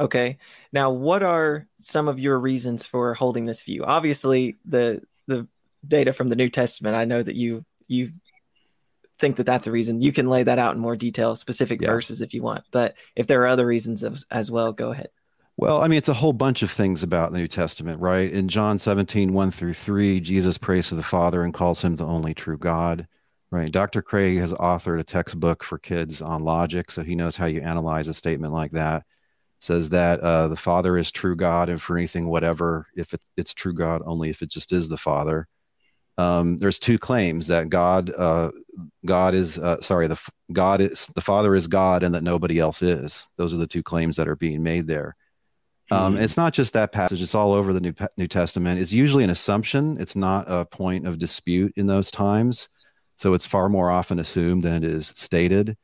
Okay. 0.00 0.38
Now, 0.72 0.90
what 0.90 1.22
are 1.22 1.66
some 1.76 2.08
of 2.08 2.20
your 2.20 2.38
reasons 2.38 2.86
for 2.86 3.14
holding 3.14 3.46
this 3.46 3.62
view? 3.62 3.84
Obviously, 3.84 4.56
the 4.64 5.02
the 5.26 5.46
data 5.86 6.12
from 6.12 6.28
the 6.28 6.36
New 6.36 6.48
Testament. 6.48 6.96
I 6.96 7.04
know 7.04 7.22
that 7.22 7.34
you 7.34 7.64
you 7.88 8.12
think 9.18 9.36
that 9.36 9.46
that's 9.46 9.66
a 9.66 9.72
reason. 9.72 10.00
You 10.00 10.12
can 10.12 10.28
lay 10.28 10.42
that 10.44 10.58
out 10.58 10.74
in 10.74 10.80
more 10.80 10.96
detail, 10.96 11.34
specific 11.34 11.80
yeah. 11.80 11.88
verses 11.88 12.20
if 12.20 12.32
you 12.32 12.42
want. 12.42 12.64
But 12.70 12.94
if 13.16 13.26
there 13.26 13.42
are 13.42 13.48
other 13.48 13.66
reasons 13.66 14.04
as, 14.04 14.24
as 14.30 14.50
well, 14.50 14.72
go 14.72 14.92
ahead. 14.92 15.08
Well, 15.56 15.82
I 15.82 15.88
mean, 15.88 15.98
it's 15.98 16.08
a 16.08 16.14
whole 16.14 16.32
bunch 16.32 16.62
of 16.62 16.70
things 16.70 17.02
about 17.02 17.32
the 17.32 17.38
New 17.38 17.48
Testament, 17.48 18.00
right? 18.00 18.30
In 18.30 18.46
John 18.46 18.78
17, 18.78 19.32
1 19.32 19.50
through 19.50 19.74
3, 19.74 20.20
Jesus 20.20 20.56
prays 20.56 20.88
to 20.88 20.94
the 20.94 21.02
Father 21.02 21.42
and 21.42 21.52
calls 21.52 21.82
him 21.82 21.96
the 21.96 22.06
only 22.06 22.32
true 22.32 22.56
God, 22.56 23.08
right? 23.50 23.72
Dr. 23.72 24.00
Craig 24.00 24.38
has 24.38 24.54
authored 24.54 25.00
a 25.00 25.04
textbook 25.04 25.64
for 25.64 25.76
kids 25.78 26.22
on 26.22 26.44
logic, 26.44 26.92
so 26.92 27.02
he 27.02 27.16
knows 27.16 27.36
how 27.36 27.46
you 27.46 27.60
analyze 27.60 28.06
a 28.06 28.14
statement 28.14 28.52
like 28.52 28.70
that. 28.70 29.04
Says 29.60 29.88
that 29.90 30.20
uh, 30.20 30.48
the 30.48 30.56
Father 30.56 30.96
is 30.96 31.10
true 31.10 31.34
God, 31.34 31.68
and 31.68 31.80
for 31.80 31.96
anything, 31.96 32.28
whatever, 32.28 32.86
if 32.94 33.12
it, 33.12 33.24
it's 33.36 33.54
true 33.54 33.72
God 33.72 34.02
only 34.06 34.30
if 34.30 34.40
it 34.42 34.50
just 34.50 34.72
is 34.72 34.88
the 34.88 34.96
Father. 34.96 35.48
Um, 36.16 36.58
there's 36.58 36.78
two 36.78 36.98
claims 36.98 37.46
that 37.46 37.68
God, 37.68 38.10
uh, 38.16 38.50
God 39.06 39.34
is 39.34 39.58
uh, 39.58 39.80
sorry, 39.80 40.08
the 40.08 40.20
God 40.52 40.80
is 40.80 41.08
the 41.14 41.20
Father 41.20 41.54
is 41.54 41.66
God, 41.66 42.02
and 42.02 42.14
that 42.14 42.24
nobody 42.24 42.58
else 42.58 42.82
is. 42.82 43.28
Those 43.36 43.54
are 43.54 43.58
the 43.58 43.66
two 43.66 43.82
claims 43.82 44.16
that 44.16 44.28
are 44.28 44.36
being 44.36 44.62
made 44.62 44.86
there. 44.86 45.16
Um, 45.90 46.14
mm-hmm. 46.14 46.22
It's 46.22 46.36
not 46.36 46.52
just 46.52 46.74
that 46.74 46.92
passage; 46.92 47.22
it's 47.22 47.34
all 47.34 47.52
over 47.52 47.72
the 47.72 47.80
New, 47.80 47.94
New 48.16 48.26
Testament. 48.26 48.80
It's 48.80 48.92
usually 48.92 49.24
an 49.24 49.30
assumption; 49.30 49.96
it's 50.00 50.16
not 50.16 50.44
a 50.48 50.64
point 50.64 51.06
of 51.06 51.18
dispute 51.18 51.72
in 51.76 51.86
those 51.86 52.10
times. 52.10 52.68
So 53.16 53.34
it's 53.34 53.46
far 53.46 53.68
more 53.68 53.90
often 53.90 54.18
assumed 54.18 54.62
than 54.62 54.84
it 54.84 54.84
is 54.84 55.08
stated. 55.08 55.76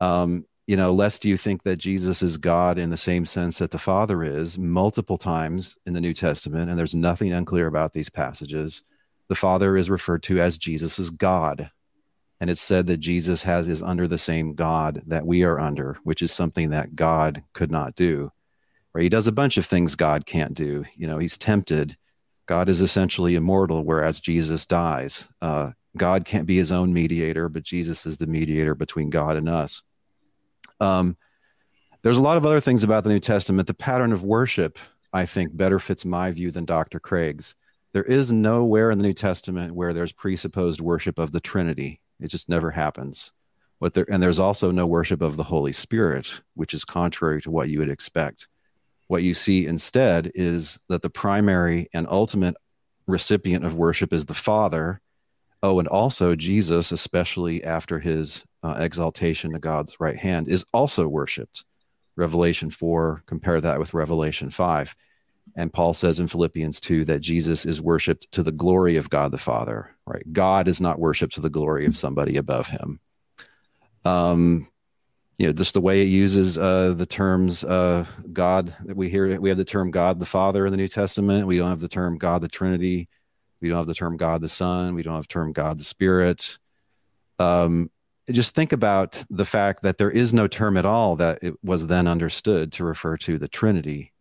Um, 0.00 0.44
you 0.68 0.76
know, 0.76 0.92
lest 0.92 1.24
you 1.24 1.38
think 1.38 1.62
that 1.64 1.78
Jesus 1.78 2.22
is 2.22 2.36
God 2.36 2.78
in 2.78 2.90
the 2.90 2.96
same 2.98 3.24
sense 3.24 3.58
that 3.58 3.70
the 3.70 3.78
Father 3.78 4.22
is, 4.22 4.58
multiple 4.58 5.16
times 5.16 5.78
in 5.86 5.94
the 5.94 6.00
New 6.00 6.12
Testament, 6.12 6.68
and 6.68 6.78
there's 6.78 6.94
nothing 6.94 7.32
unclear 7.32 7.66
about 7.66 7.94
these 7.94 8.10
passages. 8.10 8.82
The 9.28 9.34
Father 9.34 9.78
is 9.78 9.88
referred 9.88 10.22
to 10.24 10.42
as 10.42 10.58
Jesus 10.58 10.98
is 10.98 11.08
God. 11.08 11.70
And 12.40 12.50
it's 12.50 12.60
said 12.60 12.86
that 12.86 12.98
Jesus 12.98 13.42
has 13.44 13.66
is 13.66 13.82
under 13.82 14.06
the 14.06 14.18
same 14.18 14.54
God 14.54 15.00
that 15.06 15.26
we 15.26 15.42
are 15.42 15.58
under, 15.58 15.96
which 16.04 16.20
is 16.20 16.32
something 16.32 16.70
that 16.70 16.94
God 16.94 17.42
could 17.54 17.72
not 17.72 17.96
do 17.96 18.30
Right? 18.94 19.04
he 19.04 19.08
does 19.08 19.26
a 19.26 19.32
bunch 19.32 19.56
of 19.56 19.64
things 19.64 19.94
God 19.94 20.26
can't 20.26 20.54
do. 20.54 20.84
You 20.94 21.06
know, 21.06 21.18
he's 21.18 21.38
tempted. 21.38 21.96
God 22.46 22.68
is 22.68 22.82
essentially 22.82 23.36
immortal, 23.36 23.84
whereas 23.84 24.20
Jesus 24.20 24.66
dies. 24.66 25.28
Uh, 25.40 25.72
God 25.96 26.26
can't 26.26 26.46
be 26.46 26.56
his 26.56 26.72
own 26.72 26.92
mediator, 26.92 27.48
but 27.48 27.62
Jesus 27.62 28.04
is 28.06 28.18
the 28.18 28.26
mediator 28.26 28.74
between 28.74 29.08
God 29.08 29.36
and 29.36 29.48
us. 29.48 29.82
Um, 30.80 31.16
there's 32.02 32.18
a 32.18 32.22
lot 32.22 32.36
of 32.36 32.46
other 32.46 32.60
things 32.60 32.84
about 32.84 33.04
the 33.04 33.10
New 33.10 33.20
Testament. 33.20 33.66
The 33.66 33.74
pattern 33.74 34.12
of 34.12 34.22
worship, 34.22 34.78
I 35.12 35.26
think, 35.26 35.56
better 35.56 35.78
fits 35.78 36.04
my 36.04 36.30
view 36.30 36.50
than 36.50 36.64
Dr. 36.64 37.00
Craig's. 37.00 37.56
There 37.92 38.04
is 38.04 38.32
nowhere 38.32 38.90
in 38.90 38.98
the 38.98 39.06
New 39.06 39.12
Testament 39.12 39.74
where 39.74 39.92
there's 39.92 40.12
presupposed 40.12 40.80
worship 40.80 41.18
of 41.18 41.32
the 41.32 41.40
Trinity. 41.40 42.00
It 42.20 42.28
just 42.28 42.48
never 42.48 42.70
happens. 42.70 43.32
What 43.78 43.94
there, 43.94 44.06
and 44.10 44.22
there's 44.22 44.38
also 44.38 44.70
no 44.70 44.86
worship 44.86 45.22
of 45.22 45.36
the 45.36 45.44
Holy 45.44 45.72
Spirit, 45.72 46.40
which 46.54 46.74
is 46.74 46.84
contrary 46.84 47.40
to 47.42 47.50
what 47.50 47.68
you 47.68 47.78
would 47.78 47.90
expect. 47.90 48.48
What 49.06 49.22
you 49.22 49.34
see 49.34 49.66
instead 49.66 50.30
is 50.34 50.78
that 50.88 51.02
the 51.02 51.10
primary 51.10 51.88
and 51.94 52.06
ultimate 52.08 52.56
recipient 53.06 53.64
of 53.64 53.74
worship 53.74 54.12
is 54.12 54.26
the 54.26 54.34
Father. 54.34 55.00
Oh, 55.62 55.78
and 55.78 55.88
also 55.88 56.36
Jesus, 56.36 56.92
especially 56.92 57.64
after 57.64 57.98
his 57.98 58.44
uh, 58.62 58.76
exaltation 58.78 59.52
to 59.52 59.58
God's 59.58 60.00
right 60.00 60.16
hand, 60.16 60.48
is 60.48 60.64
also 60.72 61.08
worshiped. 61.08 61.64
Revelation 62.16 62.70
4, 62.70 63.22
compare 63.26 63.60
that 63.60 63.78
with 63.78 63.94
Revelation 63.94 64.50
5. 64.50 64.94
And 65.56 65.72
Paul 65.72 65.94
says 65.94 66.20
in 66.20 66.26
Philippians 66.26 66.80
2 66.80 67.04
that 67.06 67.20
Jesus 67.20 67.64
is 67.64 67.80
worshiped 67.80 68.30
to 68.32 68.42
the 68.42 68.52
glory 68.52 68.96
of 68.96 69.10
God 69.10 69.30
the 69.30 69.38
Father, 69.38 69.94
right? 70.06 70.22
God 70.32 70.68
is 70.68 70.80
not 70.80 70.98
worshiped 70.98 71.34
to 71.34 71.40
the 71.40 71.50
glory 71.50 71.86
of 71.86 71.96
somebody 71.96 72.36
above 72.36 72.66
him. 72.66 73.00
Um, 74.04 74.68
you 75.38 75.46
know, 75.46 75.52
just 75.52 75.74
the 75.74 75.80
way 75.80 76.02
it 76.02 76.08
uses 76.08 76.58
uh, 76.58 76.94
the 76.96 77.06
terms 77.06 77.62
uh, 77.62 78.04
God 78.32 78.74
that 78.84 78.96
we 78.96 79.08
hear, 79.08 79.40
we 79.40 79.48
have 79.48 79.58
the 79.58 79.64
term 79.64 79.92
God 79.92 80.18
the 80.18 80.26
Father 80.26 80.66
in 80.66 80.72
the 80.72 80.76
New 80.76 80.88
Testament. 80.88 81.46
We 81.46 81.58
don't 81.58 81.68
have 81.68 81.80
the 81.80 81.88
term 81.88 82.18
God 82.18 82.40
the 82.40 82.48
Trinity. 82.48 83.08
We 83.60 83.68
don't 83.68 83.78
have 83.78 83.86
the 83.86 83.94
term 83.94 84.16
God 84.16 84.40
the 84.40 84.48
Son. 84.48 84.94
We 84.94 85.02
don't 85.02 85.14
have 85.14 85.28
the 85.28 85.32
term 85.32 85.52
God 85.52 85.78
the 85.78 85.84
Spirit. 85.84 86.58
Um, 87.38 87.90
just 88.32 88.54
think 88.54 88.72
about 88.72 89.24
the 89.30 89.44
fact 89.44 89.82
that 89.82 89.98
there 89.98 90.10
is 90.10 90.34
no 90.34 90.46
term 90.46 90.76
at 90.76 90.84
all 90.84 91.16
that 91.16 91.38
it 91.42 91.54
was 91.62 91.86
then 91.86 92.06
understood 92.06 92.72
to 92.72 92.84
refer 92.84 93.16
to 93.18 93.38
the 93.38 93.48
Trinity. 93.48 94.12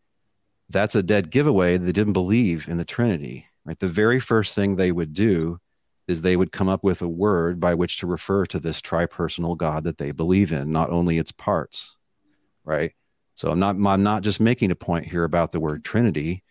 That's 0.70 0.96
a 0.96 1.04
dead 1.04 1.30
giveaway. 1.30 1.78
They 1.78 1.92
didn't 1.92 2.14
believe 2.14 2.68
in 2.68 2.78
the 2.78 2.86
Trinity. 2.86 3.48
Right. 3.66 3.78
The 3.78 3.88
very 3.88 4.20
first 4.20 4.56
thing 4.56 4.76
they 4.76 4.94
would 4.94 5.14
do 5.14 5.60
is 6.08 6.22
they 6.22 6.38
would 6.38 6.54
come 6.54 6.70
up 6.70 6.86
with 6.86 7.02
a 7.02 7.08
word 7.08 7.60
by 7.60 7.74
which 7.74 8.00
to 8.00 8.08
refer 8.08 8.46
to 8.46 8.60
this 8.60 8.82
tripersonal 8.82 9.58
God 9.58 9.84
that 9.84 9.98
they 9.98 10.12
believe 10.12 10.54
in, 10.54 10.72
not 10.72 10.90
only 10.90 11.18
its 11.18 11.34
parts. 11.34 11.98
Right. 12.64 12.94
So 13.34 13.52
I'm 13.52 13.60
not 13.60 13.76
I'm 13.76 14.04
not 14.04 14.24
just 14.24 14.40
making 14.40 14.72
a 14.72 14.76
point 14.76 15.06
here 15.06 15.26
about 15.26 15.52
the 15.52 15.60
word 15.60 15.84
Trinity. 15.84 16.44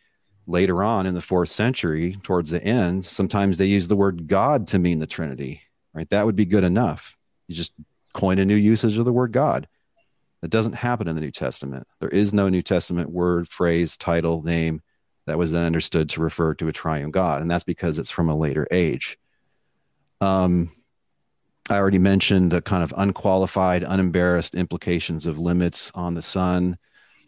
Later 0.49 0.85
on 0.85 1.07
in 1.07 1.15
the 1.15 1.23
fourth 1.23 1.49
century, 1.49 2.17
towards 2.23 2.51
the 2.51 2.63
end, 2.63 3.05
sometimes 3.05 3.57
they 3.57 3.67
use 3.67 3.89
the 3.89 3.97
word 3.97 4.29
God 4.29 4.69
to 4.69 4.79
mean 4.79 5.01
the 5.01 5.07
Trinity. 5.07 5.63
Right. 5.95 6.09
That 6.11 6.27
would 6.27 6.37
be 6.37 6.45
good 6.45 6.63
enough 6.63 7.16
you 7.49 7.55
just 7.55 7.75
coin 8.13 8.39
a 8.39 8.45
new 8.45 8.57
usage 8.57 8.99
of 8.99 9.05
the 9.05 9.13
word 9.13 9.33
God. 9.33 9.69
That 10.43 10.51
doesn't 10.51 10.75
happen 10.75 11.09
in 11.09 11.15
the 11.15 11.21
New 11.21 11.31
Testament. 11.31 11.87
There 11.99 12.09
is 12.09 12.33
no 12.33 12.49
New 12.49 12.63
Testament 12.63 13.11
word, 13.11 13.49
phrase, 13.49 13.97
title, 13.97 14.43
name 14.43 14.83
that 15.27 15.39
was 15.39 15.53
then 15.53 15.65
understood 15.65 16.09
to 16.11 16.23
refer 16.23 16.55
to 16.55 16.69
a 16.69 16.73
triune 16.73 17.11
God. 17.11 17.43
And 17.43 17.51
that's 17.51 17.65
because 17.65 17.99
it's 17.99 18.11
from 18.11 18.29
a 18.29 18.37
later 18.37 18.67
age. 18.71 19.19
Um, 20.21 20.71
I 21.69 21.77
already 21.77 21.99
mentioned 21.99 22.53
the 22.53 22.63
kind 22.63 22.85
of 22.85 22.95
unqualified, 22.97 23.83
unembarrassed 23.83 24.55
implications 24.55 25.27
of 25.27 25.39
limits 25.39 25.91
on 25.95 26.15
the 26.15 26.23
Son, 26.23 26.79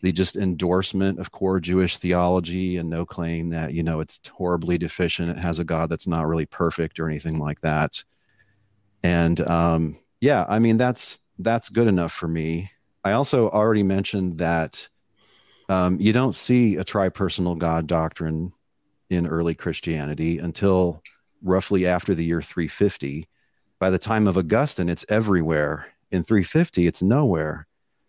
the 0.02 0.12
just 0.12 0.36
endorsement 0.36 1.18
of 1.18 1.32
core 1.32 1.58
Jewish 1.58 1.98
theology 1.98 2.76
and 2.76 2.88
no 2.88 3.04
claim 3.04 3.48
that, 3.48 3.74
you 3.74 3.82
know, 3.82 3.98
it's 4.00 4.20
horribly 4.28 4.78
deficient. 4.78 5.30
It 5.30 5.38
has 5.38 5.58
a 5.58 5.64
God 5.64 5.90
that's 5.90 6.06
not 6.06 6.28
really 6.28 6.46
perfect 6.46 7.00
or 7.00 7.08
anything 7.08 7.38
like 7.38 7.60
that. 7.62 8.04
And 9.02 9.40
um, 9.48 9.98
yeah, 10.20 10.44
I 10.48 10.58
mean 10.58 10.76
that's 10.76 11.20
that's 11.38 11.68
good 11.68 11.86
enough 11.86 12.12
for 12.12 12.28
me. 12.28 12.70
I 13.04 13.12
also 13.12 13.48
already 13.50 13.82
mentioned 13.82 14.38
that 14.38 14.88
um, 15.68 15.98
you 16.00 16.12
don't 16.12 16.34
see 16.34 16.76
a 16.76 16.84
tripersonal 16.84 17.56
God 17.58 17.86
doctrine 17.86 18.52
in 19.10 19.26
early 19.26 19.54
Christianity 19.54 20.38
until 20.38 21.02
roughly 21.42 21.86
after 21.86 22.14
the 22.14 22.24
year 22.24 22.42
350. 22.42 23.28
By 23.78 23.90
the 23.90 23.98
time 23.98 24.26
of 24.26 24.36
Augustine, 24.36 24.88
it's 24.88 25.06
everywhere. 25.08 25.86
In 26.10 26.22
350, 26.22 26.86
it's 26.86 27.02
nowhere. 27.02 27.66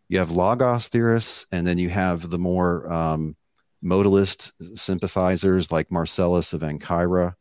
You 0.08 0.18
have 0.18 0.32
Logos 0.32 0.88
theorists, 0.88 1.46
and 1.52 1.68
then 1.68 1.78
you 1.78 1.90
have 1.90 2.30
the 2.30 2.40
more 2.40 2.92
um, 2.92 3.36
modalist 3.84 4.52
sympathizers 4.78 5.72
like 5.72 5.92
Marcellus 5.92 6.54
of 6.54 6.62
Ancyra. 6.62 7.36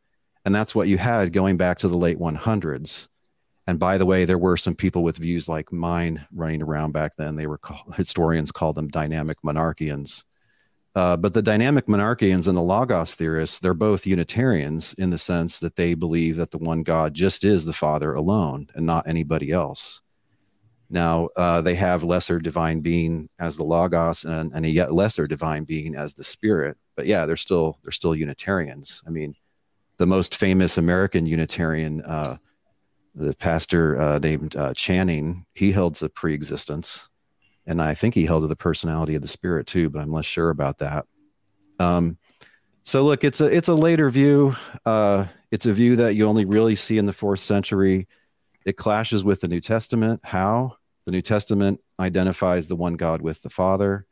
And 0.44 0.54
that's 0.54 0.74
what 0.74 0.88
you 0.88 0.98
had 0.98 1.32
going 1.32 1.56
back 1.56 1.78
to 1.78 1.88
the 1.88 1.96
late 1.96 2.18
100s. 2.18 3.08
And 3.68 3.78
by 3.78 3.98
the 3.98 4.06
way, 4.06 4.24
there 4.24 4.38
were 4.38 4.56
some 4.56 4.74
people 4.74 5.02
with 5.02 5.18
views 5.18 5.46
like 5.46 5.70
mine 5.70 6.26
running 6.32 6.62
around 6.62 6.92
back 6.92 7.16
then. 7.16 7.36
They 7.36 7.46
were 7.46 7.58
called, 7.58 7.94
historians 7.96 8.50
called 8.50 8.76
them 8.76 8.88
dynamic 8.88 9.36
monarchians. 9.44 10.24
Uh, 10.94 11.18
but 11.18 11.34
the 11.34 11.42
dynamic 11.42 11.84
monarchians 11.84 12.48
and 12.48 12.56
the 12.56 12.62
Logos 12.62 13.14
theorists, 13.14 13.58
they're 13.58 13.74
both 13.74 14.06
Unitarians 14.06 14.94
in 14.94 15.10
the 15.10 15.18
sense 15.18 15.60
that 15.60 15.76
they 15.76 15.92
believe 15.92 16.36
that 16.36 16.50
the 16.50 16.56
one 16.56 16.82
God 16.82 17.12
just 17.12 17.44
is 17.44 17.66
the 17.66 17.74
Father 17.74 18.14
alone 18.14 18.68
and 18.74 18.86
not 18.86 19.06
anybody 19.06 19.52
else. 19.52 20.00
Now, 20.88 21.28
uh, 21.36 21.60
they 21.60 21.74
have 21.74 22.02
lesser 22.02 22.38
divine 22.38 22.80
being 22.80 23.28
as 23.38 23.58
the 23.58 23.64
Logos 23.64 24.24
and, 24.24 24.50
and, 24.54 24.64
a 24.64 24.70
yet 24.70 24.94
lesser 24.94 25.26
divine 25.26 25.64
being 25.64 25.94
as 25.94 26.14
the 26.14 26.24
Spirit. 26.24 26.78
But 26.96 27.04
yeah, 27.04 27.26
they're 27.26 27.36
still 27.36 27.78
they're 27.84 27.92
still 27.92 28.14
Unitarians. 28.14 29.02
I 29.06 29.10
mean, 29.10 29.34
the 29.98 30.06
most 30.06 30.36
famous 30.36 30.78
American 30.78 31.26
Unitarian 31.26 32.00
uh, 32.00 32.38
the 33.14 33.34
pastor 33.34 34.00
uh, 34.00 34.18
named 34.18 34.56
uh, 34.56 34.72
Channing, 34.74 35.44
he 35.54 35.72
held 35.72 35.94
the 35.96 36.08
pre-existence, 36.08 37.08
and 37.66 37.82
I 37.82 37.94
think 37.94 38.14
he 38.14 38.24
held 38.24 38.48
the 38.48 38.56
personality 38.56 39.14
of 39.14 39.22
the 39.22 39.28
spirit 39.28 39.66
too, 39.66 39.90
but 39.90 40.00
I'm 40.00 40.12
less 40.12 40.24
sure 40.24 40.50
about 40.50 40.78
that. 40.78 41.06
Um, 41.78 42.18
so 42.82 43.04
look, 43.04 43.22
it's 43.22 43.40
a 43.40 43.46
it's 43.46 43.68
a 43.68 43.74
later 43.74 44.08
view. 44.08 44.56
Uh, 44.86 45.26
it's 45.50 45.66
a 45.66 45.72
view 45.72 45.96
that 45.96 46.14
you 46.14 46.26
only 46.26 46.46
really 46.46 46.74
see 46.74 46.96
in 46.96 47.04
the 47.04 47.12
fourth 47.12 47.40
century. 47.40 48.08
It 48.64 48.76
clashes 48.76 49.24
with 49.24 49.42
the 49.42 49.48
New 49.48 49.60
Testament. 49.60 50.20
How 50.24 50.76
the 51.04 51.12
New 51.12 51.20
Testament 51.20 51.80
identifies 52.00 52.68
the 52.68 52.76
one 52.76 52.94
God 52.94 53.22
with 53.22 53.42
the 53.42 53.50
Father. 53.50 54.06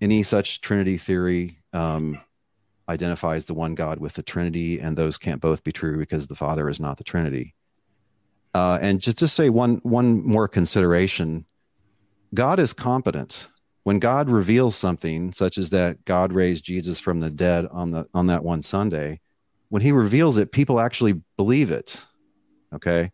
Any 0.00 0.22
such 0.22 0.60
Trinity 0.60 0.98
theory 0.98 1.58
um, 1.72 2.20
identifies 2.88 3.46
the 3.46 3.54
one 3.54 3.74
God 3.74 3.98
with 3.98 4.14
the 4.14 4.22
Trinity, 4.22 4.78
and 4.78 4.96
those 4.96 5.18
can't 5.18 5.40
both 5.40 5.64
be 5.64 5.72
true 5.72 5.98
because 5.98 6.26
the 6.26 6.34
Father 6.34 6.68
is 6.68 6.80
not 6.80 6.98
the 6.98 7.04
Trinity. 7.04 7.54
Uh, 8.56 8.78
and 8.80 9.02
just 9.02 9.18
to 9.18 9.28
say 9.28 9.50
one 9.50 9.76
one 9.82 10.26
more 10.26 10.48
consideration, 10.48 11.44
God 12.32 12.58
is 12.58 12.72
competent. 12.72 13.50
When 13.82 13.98
God 13.98 14.30
reveals 14.30 14.74
something, 14.74 15.30
such 15.30 15.58
as 15.58 15.68
that 15.70 16.02
God 16.06 16.32
raised 16.32 16.64
Jesus 16.64 16.98
from 16.98 17.20
the 17.20 17.28
dead 17.28 17.66
on 17.70 17.90
the 17.90 18.08
on 18.14 18.28
that 18.28 18.42
one 18.42 18.62
Sunday, 18.62 19.20
when 19.68 19.82
He 19.82 19.92
reveals 19.92 20.38
it, 20.38 20.52
people 20.52 20.80
actually 20.80 21.20
believe 21.36 21.70
it. 21.70 22.02
Okay, 22.72 23.10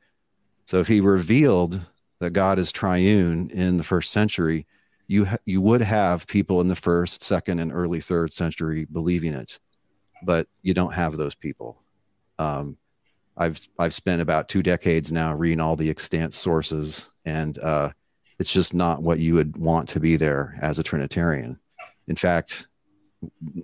so 0.64 0.78
if 0.78 0.86
He 0.86 1.00
revealed 1.00 1.80
that 2.20 2.30
God 2.30 2.60
is 2.60 2.70
triune 2.70 3.50
in 3.50 3.78
the 3.78 3.82
first 3.82 4.12
century, 4.12 4.64
you 5.08 5.24
ha- 5.24 5.38
you 5.44 5.60
would 5.60 5.82
have 5.82 6.28
people 6.28 6.60
in 6.60 6.68
the 6.68 6.76
first, 6.76 7.24
second, 7.24 7.58
and 7.58 7.72
early 7.72 8.00
third 8.00 8.32
century 8.32 8.86
believing 8.92 9.32
it, 9.32 9.58
but 10.22 10.46
you 10.62 10.72
don't 10.72 10.94
have 10.94 11.16
those 11.16 11.34
people. 11.34 11.80
Um, 12.38 12.78
I've 13.36 13.60
I've 13.78 13.94
spent 13.94 14.22
about 14.22 14.48
two 14.48 14.62
decades 14.62 15.12
now 15.12 15.34
reading 15.34 15.60
all 15.60 15.76
the 15.76 15.90
extant 15.90 16.34
sources, 16.34 17.10
and 17.24 17.58
uh, 17.58 17.90
it's 18.38 18.52
just 18.52 18.74
not 18.74 19.02
what 19.02 19.18
you 19.18 19.34
would 19.34 19.56
want 19.56 19.88
to 19.90 20.00
be 20.00 20.16
there 20.16 20.54
as 20.60 20.78
a 20.78 20.82
Trinitarian. 20.82 21.58
In 22.08 22.16
fact, 22.16 22.68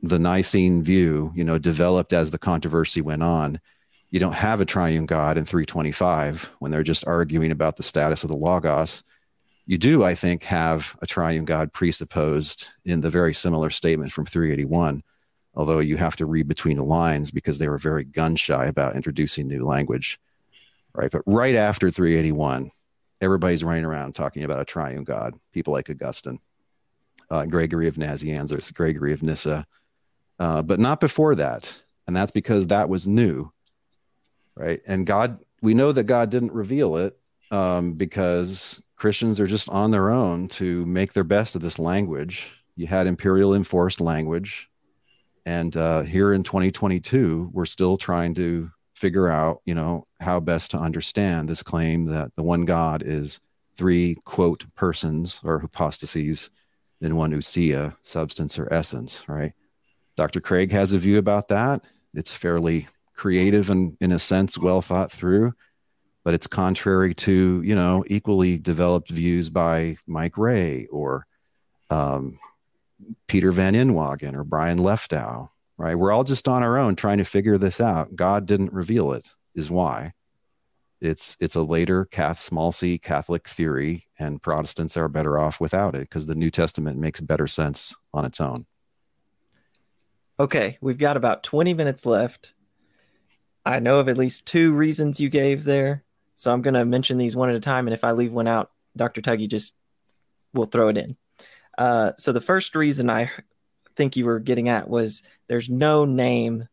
the 0.02 0.18
Nicene 0.18 0.82
view, 0.82 1.32
you 1.34 1.44
know, 1.44 1.58
developed 1.58 2.12
as 2.12 2.30
the 2.30 2.38
controversy 2.38 3.00
went 3.00 3.22
on. 3.22 3.60
You 4.10 4.20
don't 4.20 4.34
have 4.34 4.60
a 4.60 4.64
triune 4.64 5.04
God 5.04 5.36
in 5.36 5.44
325 5.44 6.54
when 6.60 6.70
they're 6.70 6.82
just 6.82 7.06
arguing 7.06 7.50
about 7.50 7.76
the 7.76 7.82
status 7.82 8.24
of 8.24 8.30
the 8.30 8.36
Logos. 8.36 9.02
You 9.66 9.76
do, 9.76 10.02
I 10.02 10.14
think, 10.14 10.44
have 10.44 10.96
a 11.02 11.06
triune 11.06 11.44
God 11.44 11.72
presupposed 11.74 12.70
in 12.86 13.02
the 13.02 13.10
very 13.10 13.34
similar 13.34 13.68
statement 13.68 14.12
from 14.12 14.24
381 14.24 15.02
although 15.58 15.80
you 15.80 15.96
have 15.96 16.14
to 16.14 16.24
read 16.24 16.46
between 16.46 16.76
the 16.76 16.84
lines 16.84 17.32
because 17.32 17.58
they 17.58 17.68
were 17.68 17.78
very 17.78 18.04
gun 18.04 18.36
shy 18.36 18.66
about 18.66 18.94
introducing 18.94 19.48
new 19.48 19.64
language. 19.64 20.20
Right. 20.94 21.10
But 21.10 21.22
right 21.26 21.56
after 21.56 21.90
381, 21.90 22.70
everybody's 23.20 23.64
running 23.64 23.84
around 23.84 24.14
talking 24.14 24.44
about 24.44 24.60
a 24.60 24.64
triune 24.64 25.02
God, 25.02 25.34
people 25.52 25.72
like 25.72 25.90
Augustine, 25.90 26.38
uh, 27.28 27.44
Gregory 27.46 27.88
of 27.88 27.96
Nazianzus, 27.96 28.72
Gregory 28.72 29.12
of 29.12 29.22
Nyssa, 29.22 29.66
uh, 30.38 30.62
but 30.62 30.78
not 30.78 31.00
before 31.00 31.34
that. 31.34 31.78
And 32.06 32.16
that's 32.16 32.30
because 32.30 32.68
that 32.68 32.88
was 32.88 33.08
new. 33.08 33.52
Right. 34.54 34.80
And 34.86 35.04
God, 35.06 35.44
we 35.60 35.74
know 35.74 35.90
that 35.90 36.04
God 36.04 36.30
didn't 36.30 36.52
reveal 36.52 36.96
it 36.96 37.18
um, 37.50 37.94
because 37.94 38.82
Christians 38.94 39.40
are 39.40 39.46
just 39.46 39.68
on 39.68 39.90
their 39.90 40.10
own 40.10 40.46
to 40.48 40.86
make 40.86 41.12
their 41.12 41.24
best 41.24 41.56
of 41.56 41.62
this 41.62 41.80
language. 41.80 42.52
You 42.76 42.86
had 42.86 43.08
imperial 43.08 43.54
enforced 43.54 44.00
language 44.00 44.70
and 45.48 45.74
uh, 45.78 46.02
here 46.02 46.34
in 46.34 46.42
2022, 46.42 47.52
we're 47.54 47.64
still 47.64 47.96
trying 47.96 48.34
to 48.34 48.70
figure 48.94 49.28
out, 49.28 49.62
you 49.64 49.74
know, 49.74 50.04
how 50.20 50.40
best 50.40 50.72
to 50.72 50.78
understand 50.78 51.48
this 51.48 51.62
claim 51.62 52.04
that 52.04 52.36
the 52.36 52.42
one 52.42 52.66
God 52.66 53.02
is 53.02 53.40
three 53.74 54.18
quote 54.26 54.66
persons 54.74 55.40
or 55.42 55.58
hypostases 55.58 56.50
in 57.00 57.16
one 57.16 57.32
ousia, 57.32 57.96
substance 58.02 58.58
or 58.58 58.70
essence, 58.70 59.26
right? 59.26 59.54
Dr. 60.18 60.42
Craig 60.42 60.70
has 60.72 60.92
a 60.92 60.98
view 60.98 61.16
about 61.16 61.48
that. 61.48 61.82
It's 62.12 62.34
fairly 62.34 62.86
creative 63.14 63.70
and, 63.70 63.96
in 64.02 64.12
a 64.12 64.18
sense, 64.18 64.58
well 64.58 64.82
thought 64.82 65.10
through, 65.10 65.54
but 66.26 66.34
it's 66.34 66.46
contrary 66.46 67.14
to, 67.14 67.62
you 67.62 67.74
know, 67.74 68.04
equally 68.08 68.58
developed 68.58 69.08
views 69.08 69.48
by 69.48 69.96
Mike 70.06 70.36
Rea 70.36 70.88
or 70.88 71.26
um, 71.88 72.38
Peter 73.26 73.52
Van 73.52 73.74
Inwagen 73.74 74.34
or 74.34 74.44
Brian 74.44 74.78
Leftow, 74.78 75.50
right? 75.76 75.94
We're 75.94 76.12
all 76.12 76.24
just 76.24 76.48
on 76.48 76.62
our 76.62 76.78
own 76.78 76.96
trying 76.96 77.18
to 77.18 77.24
figure 77.24 77.58
this 77.58 77.80
out. 77.80 78.16
God 78.16 78.46
didn't 78.46 78.72
reveal 78.72 79.12
it, 79.12 79.28
is 79.54 79.70
why. 79.70 80.12
It's 81.00 81.36
it's 81.40 81.54
a 81.54 81.62
later 81.62 82.06
Cath 82.06 82.40
small 82.40 82.72
c 82.72 82.98
Catholic 82.98 83.46
theory, 83.46 84.04
and 84.18 84.42
Protestants 84.42 84.96
are 84.96 85.08
better 85.08 85.38
off 85.38 85.60
without 85.60 85.94
it 85.94 86.00
because 86.00 86.26
the 86.26 86.34
New 86.34 86.50
Testament 86.50 86.98
makes 86.98 87.20
better 87.20 87.46
sense 87.46 87.96
on 88.12 88.24
its 88.24 88.40
own. 88.40 88.66
Okay, 90.40 90.78
we've 90.80 90.98
got 90.98 91.16
about 91.16 91.42
20 91.42 91.74
minutes 91.74 92.04
left. 92.04 92.54
I 93.64 93.80
know 93.80 93.98
of 94.00 94.08
at 94.08 94.18
least 94.18 94.46
two 94.46 94.72
reasons 94.72 95.20
you 95.20 95.28
gave 95.28 95.64
there. 95.64 96.04
So 96.36 96.52
I'm 96.52 96.62
going 96.62 96.74
to 96.74 96.84
mention 96.84 97.18
these 97.18 97.34
one 97.34 97.50
at 97.50 97.56
a 97.56 97.60
time. 97.60 97.88
And 97.88 97.94
if 97.94 98.04
I 98.04 98.12
leave 98.12 98.32
one 98.32 98.46
out, 98.46 98.70
Dr. 98.96 99.20
Tuggy 99.20 99.48
just 99.48 99.74
will 100.54 100.66
throw 100.66 100.88
it 100.88 100.96
in. 100.96 101.16
Uh, 101.78 102.12
so 102.18 102.32
the 102.32 102.40
first 102.40 102.74
reason 102.74 103.08
I 103.08 103.30
think 103.94 104.16
you 104.16 104.26
were 104.26 104.40
getting 104.40 104.68
at 104.68 104.90
was 104.90 105.22
there's 105.46 105.70
no 105.70 106.04
name 106.04 106.68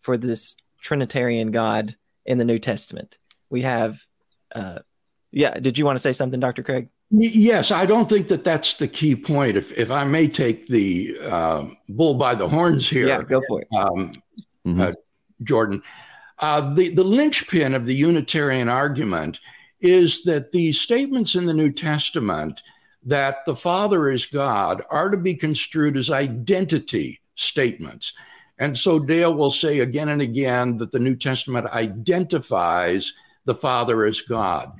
for 0.00 0.18
this 0.18 0.54
Trinitarian 0.80 1.50
God 1.50 1.96
in 2.26 2.38
the 2.38 2.44
New 2.44 2.58
Testament. 2.58 3.18
We 3.48 3.62
have, 3.62 4.04
uh, 4.54 4.80
yeah. 5.32 5.54
Did 5.54 5.78
you 5.78 5.86
want 5.86 5.96
to 5.96 6.00
say 6.00 6.12
something, 6.12 6.38
Dr. 6.38 6.62
Craig? 6.62 6.88
Yes, 7.10 7.72
I 7.72 7.86
don't 7.86 8.08
think 8.08 8.28
that 8.28 8.44
that's 8.44 8.74
the 8.74 8.86
key 8.86 9.16
point. 9.16 9.56
If 9.56 9.76
if 9.76 9.90
I 9.90 10.04
may 10.04 10.28
take 10.28 10.66
the 10.66 11.18
uh, 11.22 11.64
bull 11.88 12.14
by 12.14 12.36
the 12.36 12.48
horns 12.48 12.88
here, 12.88 13.08
yeah, 13.08 13.22
go 13.22 13.42
for 13.48 13.62
it, 13.62 13.68
um, 13.76 14.12
mm-hmm. 14.64 14.80
uh, 14.80 14.92
Jordan. 15.42 15.82
Uh, 16.38 16.72
the 16.72 16.90
the 16.90 17.02
linchpin 17.02 17.74
of 17.74 17.84
the 17.84 17.94
Unitarian 17.94 18.68
argument 18.68 19.40
is 19.80 20.22
that 20.22 20.52
the 20.52 20.72
statements 20.72 21.34
in 21.34 21.46
the 21.46 21.54
New 21.54 21.72
Testament 21.72 22.62
that 23.04 23.44
the 23.46 23.56
Father 23.56 24.10
is 24.10 24.26
God 24.26 24.82
are 24.90 25.10
to 25.10 25.16
be 25.16 25.34
construed 25.34 25.96
as 25.96 26.10
identity 26.10 27.20
statements. 27.34 28.12
And 28.58 28.76
so 28.76 28.98
Dale 28.98 29.34
will 29.34 29.50
say 29.50 29.78
again 29.78 30.10
and 30.10 30.20
again 30.20 30.76
that 30.78 30.92
the 30.92 30.98
New 30.98 31.16
Testament 31.16 31.66
identifies 31.68 33.14
the 33.46 33.54
Father 33.54 34.04
as 34.04 34.20
God. 34.20 34.72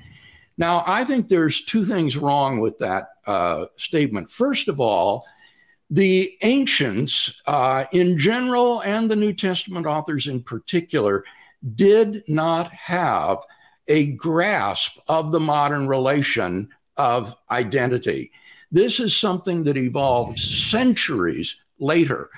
Now, 0.59 0.85
I 0.87 1.05
think 1.05 1.29
there's 1.29 1.65
two 1.65 1.87
things 1.87 2.19
wrong 2.19 2.61
with 2.61 2.77
that 2.79 3.09
uh, 3.27 3.67
statement. 3.77 4.31
First 4.31 4.69
of 4.69 4.79
all, 4.79 5.25
the 5.89 6.37
ancients 6.43 7.41
uh, 7.47 7.87
in 7.93 8.19
general 8.19 8.81
and 8.83 9.11
the 9.11 9.17
New 9.17 9.33
Testament 9.33 9.87
authors 9.87 10.27
in 10.27 10.43
particular 10.43 11.25
did 11.75 12.23
not 12.29 12.71
have 12.73 13.39
a 13.89 14.13
grasp 14.13 14.99
of 15.09 15.33
the 15.33 15.41
modern 15.41 15.89
relation 15.89 16.69
of 17.01 17.35
identity. 17.51 18.31
This 18.71 19.01
is 19.01 19.17
something 19.17 19.65
that 19.65 19.79
evolved 19.79 20.39
centuries 20.39 21.57
later. 21.79 22.29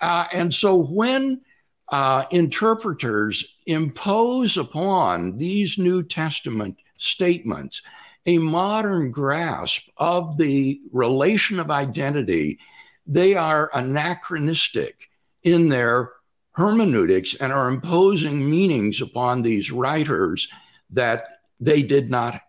Uh, 0.00 0.24
and 0.32 0.52
so 0.52 0.76
when 0.76 1.42
uh, 1.90 2.24
interpreters 2.30 3.58
impose 3.66 4.56
upon 4.56 5.36
these 5.36 5.76
New 5.76 6.02
Testament 6.02 6.78
statements 6.96 7.82
a 8.24 8.38
modern 8.38 9.10
grasp 9.10 9.88
of 9.98 10.38
the 10.38 10.80
relation 10.90 11.60
of 11.60 11.70
identity, 11.70 12.58
they 13.06 13.34
are 13.34 13.70
anachronistic 13.74 15.10
in 15.42 15.68
their 15.68 16.12
hermeneutics 16.52 17.34
and 17.34 17.52
are 17.52 17.68
imposing 17.68 18.50
meanings 18.50 19.02
upon 19.02 19.42
these 19.42 19.70
writers 19.70 20.48
that 20.90 21.24
they 21.60 21.82
did 21.82 22.10
not 22.10 22.40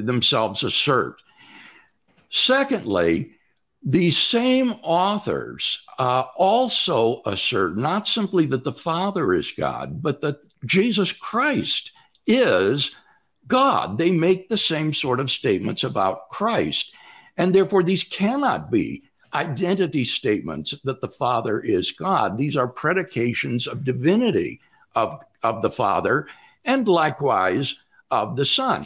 themselves 0.00 0.62
assert. 0.62 1.20
Secondly, 2.30 3.32
these 3.82 4.18
same 4.18 4.72
authors 4.82 5.84
uh, 5.98 6.24
also 6.36 7.22
assert 7.24 7.76
not 7.76 8.08
simply 8.08 8.46
that 8.46 8.64
the 8.64 8.72
Father 8.72 9.32
is 9.32 9.52
God, 9.52 10.02
but 10.02 10.20
that 10.22 10.38
Jesus 10.64 11.12
Christ 11.12 11.92
is 12.26 12.90
God. 13.46 13.96
They 13.96 14.10
make 14.10 14.48
the 14.48 14.56
same 14.56 14.92
sort 14.92 15.20
of 15.20 15.30
statements 15.30 15.84
about 15.84 16.28
Christ. 16.30 16.94
And 17.36 17.54
therefore, 17.54 17.82
these 17.84 18.02
cannot 18.02 18.70
be 18.70 19.04
identity 19.34 20.04
statements 20.04 20.74
that 20.82 21.00
the 21.00 21.08
Father 21.08 21.60
is 21.60 21.92
God. 21.92 22.36
These 22.36 22.56
are 22.56 22.66
predications 22.66 23.66
of 23.66 23.84
divinity 23.84 24.60
of, 24.94 25.22
of 25.42 25.62
the 25.62 25.70
Father 25.70 26.26
and 26.64 26.88
likewise 26.88 27.76
of 28.10 28.34
the 28.34 28.44
Son. 28.44 28.84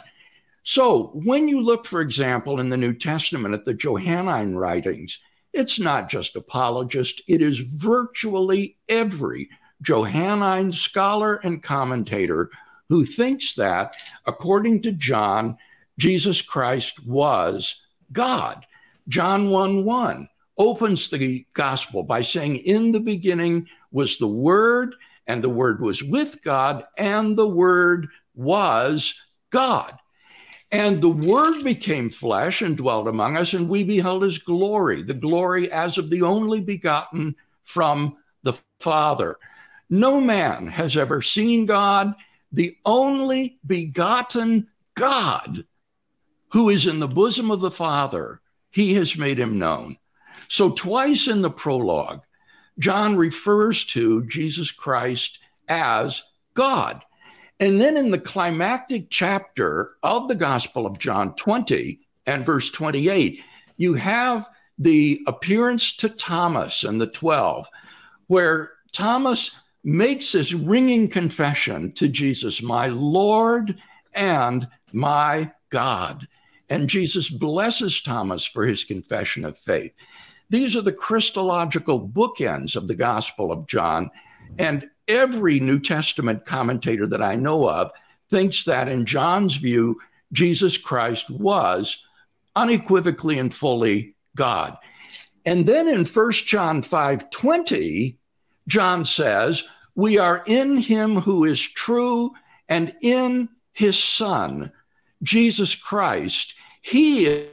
So, 0.63 1.11
when 1.13 1.47
you 1.47 1.61
look, 1.61 1.85
for 1.85 2.01
example, 2.01 2.59
in 2.59 2.69
the 2.69 2.77
New 2.77 2.93
Testament 2.93 3.53
at 3.53 3.65
the 3.65 3.73
Johannine 3.73 4.55
writings, 4.55 5.19
it's 5.53 5.79
not 5.79 6.09
just 6.09 6.35
apologist, 6.35 7.21
it 7.27 7.41
is 7.41 7.59
virtually 7.59 8.77
every 8.87 9.49
Johannine 9.81 10.71
scholar 10.71 11.37
and 11.37 11.63
commentator 11.63 12.51
who 12.89 13.05
thinks 13.05 13.55
that, 13.55 13.95
according 14.25 14.81
to 14.83 14.91
John, 14.91 15.57
Jesus 15.97 16.41
Christ 16.41 17.05
was 17.05 17.83
God. 18.11 18.65
John 19.07 19.49
1 19.49 19.83
1 19.83 20.27
opens 20.57 21.09
the 21.09 21.45
gospel 21.53 22.03
by 22.03 22.21
saying, 22.21 22.57
In 22.57 22.91
the 22.91 22.99
beginning 22.99 23.67
was 23.91 24.17
the 24.17 24.27
Word, 24.27 24.95
and 25.25 25.43
the 25.43 25.49
Word 25.49 25.81
was 25.81 26.03
with 26.03 26.41
God, 26.43 26.85
and 26.97 27.37
the 27.37 27.47
Word 27.47 28.07
was 28.35 29.15
God. 29.49 29.97
And 30.71 31.01
the 31.01 31.09
Word 31.09 31.63
became 31.63 32.09
flesh 32.09 32.61
and 32.61 32.77
dwelt 32.77 33.07
among 33.07 33.35
us, 33.35 33.53
and 33.53 33.67
we 33.67 33.83
beheld 33.83 34.23
his 34.23 34.37
glory, 34.37 35.03
the 35.03 35.13
glory 35.13 35.71
as 35.71 35.97
of 35.97 36.09
the 36.09 36.21
only 36.21 36.61
begotten 36.61 37.35
from 37.63 38.17
the 38.43 38.53
Father. 38.79 39.35
No 39.89 40.21
man 40.21 40.67
has 40.67 40.95
ever 40.95 41.21
seen 41.21 41.65
God 41.65 42.15
the 42.51 42.75
only 42.85 43.59
begotten 43.65 44.67
God 44.95 45.65
who 46.49 46.69
is 46.69 46.85
in 46.85 46.99
the 46.99 47.07
bosom 47.07 47.49
of 47.49 47.61
the 47.61 47.71
Father, 47.71 48.41
he 48.71 48.93
has 48.95 49.17
made 49.17 49.39
him 49.39 49.57
known. 49.57 49.97
So, 50.49 50.71
twice 50.71 51.27
in 51.27 51.41
the 51.41 51.49
prologue, 51.49 52.23
John 52.77 53.15
refers 53.15 53.85
to 53.85 54.25
Jesus 54.27 54.71
Christ 54.71 55.39
as 55.69 56.23
God. 56.53 57.01
And 57.61 57.79
then 57.79 57.95
in 57.95 58.09
the 58.09 58.19
climactic 58.19 59.11
chapter 59.11 59.91
of 60.01 60.27
the 60.27 60.35
Gospel 60.35 60.87
of 60.87 60.97
John 60.97 61.35
20 61.35 61.99
and 62.25 62.43
verse 62.43 62.71
28, 62.71 63.39
you 63.77 63.93
have 63.93 64.49
the 64.79 65.21
appearance 65.27 65.95
to 65.97 66.09
Thomas 66.09 66.83
and 66.83 66.99
the 66.99 67.05
12, 67.05 67.67
where 68.25 68.71
Thomas 68.93 69.51
makes 69.83 70.31
this 70.31 70.53
ringing 70.53 71.07
confession 71.07 71.91
to 71.93 72.07
Jesus, 72.07 72.63
my 72.63 72.87
Lord 72.87 73.77
and 74.15 74.67
my 74.91 75.51
God. 75.69 76.27
And 76.67 76.89
Jesus 76.89 77.29
blesses 77.29 78.01
Thomas 78.01 78.43
for 78.43 78.65
his 78.65 78.83
confession 78.83 79.45
of 79.45 79.57
faith. 79.57 79.93
These 80.49 80.75
are 80.75 80.81
the 80.81 80.91
Christological 80.91 82.07
bookends 82.07 82.75
of 82.75 82.87
the 82.87 82.95
Gospel 82.95 83.51
of 83.51 83.67
John. 83.67 84.09
And 84.57 84.89
every 85.07 85.59
New 85.59 85.79
Testament 85.79 86.45
commentator 86.45 87.07
that 87.07 87.21
I 87.21 87.35
know 87.35 87.69
of 87.69 87.91
thinks 88.29 88.63
that, 88.65 88.87
in 88.87 89.05
John's 89.05 89.55
view, 89.55 89.99
Jesus 90.31 90.77
Christ 90.77 91.29
was 91.29 92.03
unequivocally 92.55 93.39
and 93.39 93.53
fully 93.53 94.15
God. 94.35 94.77
And 95.45 95.65
then 95.65 95.87
in 95.87 96.05
1 96.05 96.31
John 96.31 96.81
5 96.81 97.29
20, 97.29 98.17
John 98.67 99.05
says, 99.05 99.63
We 99.95 100.17
are 100.17 100.43
in 100.45 100.77
him 100.77 101.15
who 101.15 101.45
is 101.45 101.59
true 101.59 102.31
and 102.69 102.95
in 103.01 103.49
his 103.73 104.01
Son, 104.01 104.71
Jesus 105.23 105.75
Christ. 105.75 106.53
He 106.81 107.47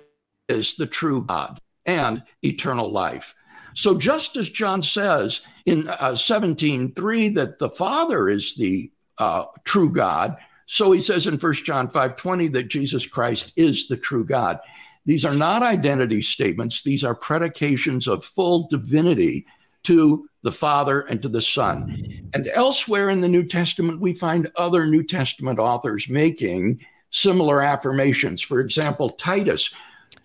is 0.48 0.76
the 0.76 0.86
true 0.86 1.24
God 1.24 1.60
and 1.86 2.22
eternal 2.42 2.90
life. 2.90 3.34
So, 3.74 3.96
just 3.96 4.36
as 4.36 4.48
John 4.48 4.82
says 4.82 5.40
in 5.68 5.88
uh, 5.88 6.12
17:3 6.12 7.34
that 7.34 7.58
the 7.58 7.70
Father 7.70 8.28
is 8.28 8.54
the 8.54 8.90
uh, 9.18 9.44
true 9.64 9.92
God, 9.92 10.36
so 10.66 10.92
he 10.92 11.00
says 11.00 11.26
in 11.26 11.38
1 11.38 11.52
John 11.64 11.88
5:20 11.88 12.52
that 12.52 12.68
Jesus 12.68 13.06
Christ 13.06 13.52
is 13.56 13.88
the 13.88 13.96
true 13.96 14.24
God. 14.24 14.58
These 15.06 15.24
are 15.24 15.34
not 15.34 15.62
identity 15.62 16.22
statements, 16.22 16.82
these 16.82 17.04
are 17.04 17.14
predications 17.14 18.06
of 18.06 18.24
full 18.24 18.68
divinity 18.68 19.46
to 19.84 20.28
the 20.42 20.52
Father 20.52 21.00
and 21.02 21.22
to 21.22 21.28
the 21.28 21.40
Son. 21.40 21.96
And 22.34 22.48
elsewhere 22.48 23.08
in 23.08 23.20
the 23.20 23.28
New 23.28 23.44
Testament, 23.44 24.00
we 24.00 24.12
find 24.12 24.50
other 24.56 24.86
New 24.86 25.02
Testament 25.02 25.58
authors 25.58 26.08
making 26.08 26.80
similar 27.10 27.62
affirmations. 27.62 28.42
For 28.42 28.60
example, 28.60 29.10
Titus 29.10 29.74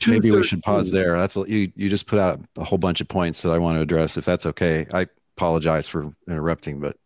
maybe 0.07 0.31
we 0.31 0.43
should 0.43 0.63
pause 0.63 0.91
there. 0.91 1.17
That's 1.17 1.35
you. 1.35 1.71
You 1.75 1.89
just 1.89 2.07
put 2.07 2.19
out 2.19 2.39
a 2.57 2.63
whole 2.63 2.77
bunch 2.77 3.01
of 3.01 3.07
points 3.07 3.41
that 3.43 3.51
I 3.51 3.57
want 3.57 3.77
to 3.77 3.81
address. 3.81 4.17
If 4.17 4.25
that's 4.25 4.45
okay, 4.45 4.85
I 4.93 5.07
apologize 5.37 5.87
for 5.87 6.13
interrupting, 6.27 6.79
but 6.79 6.97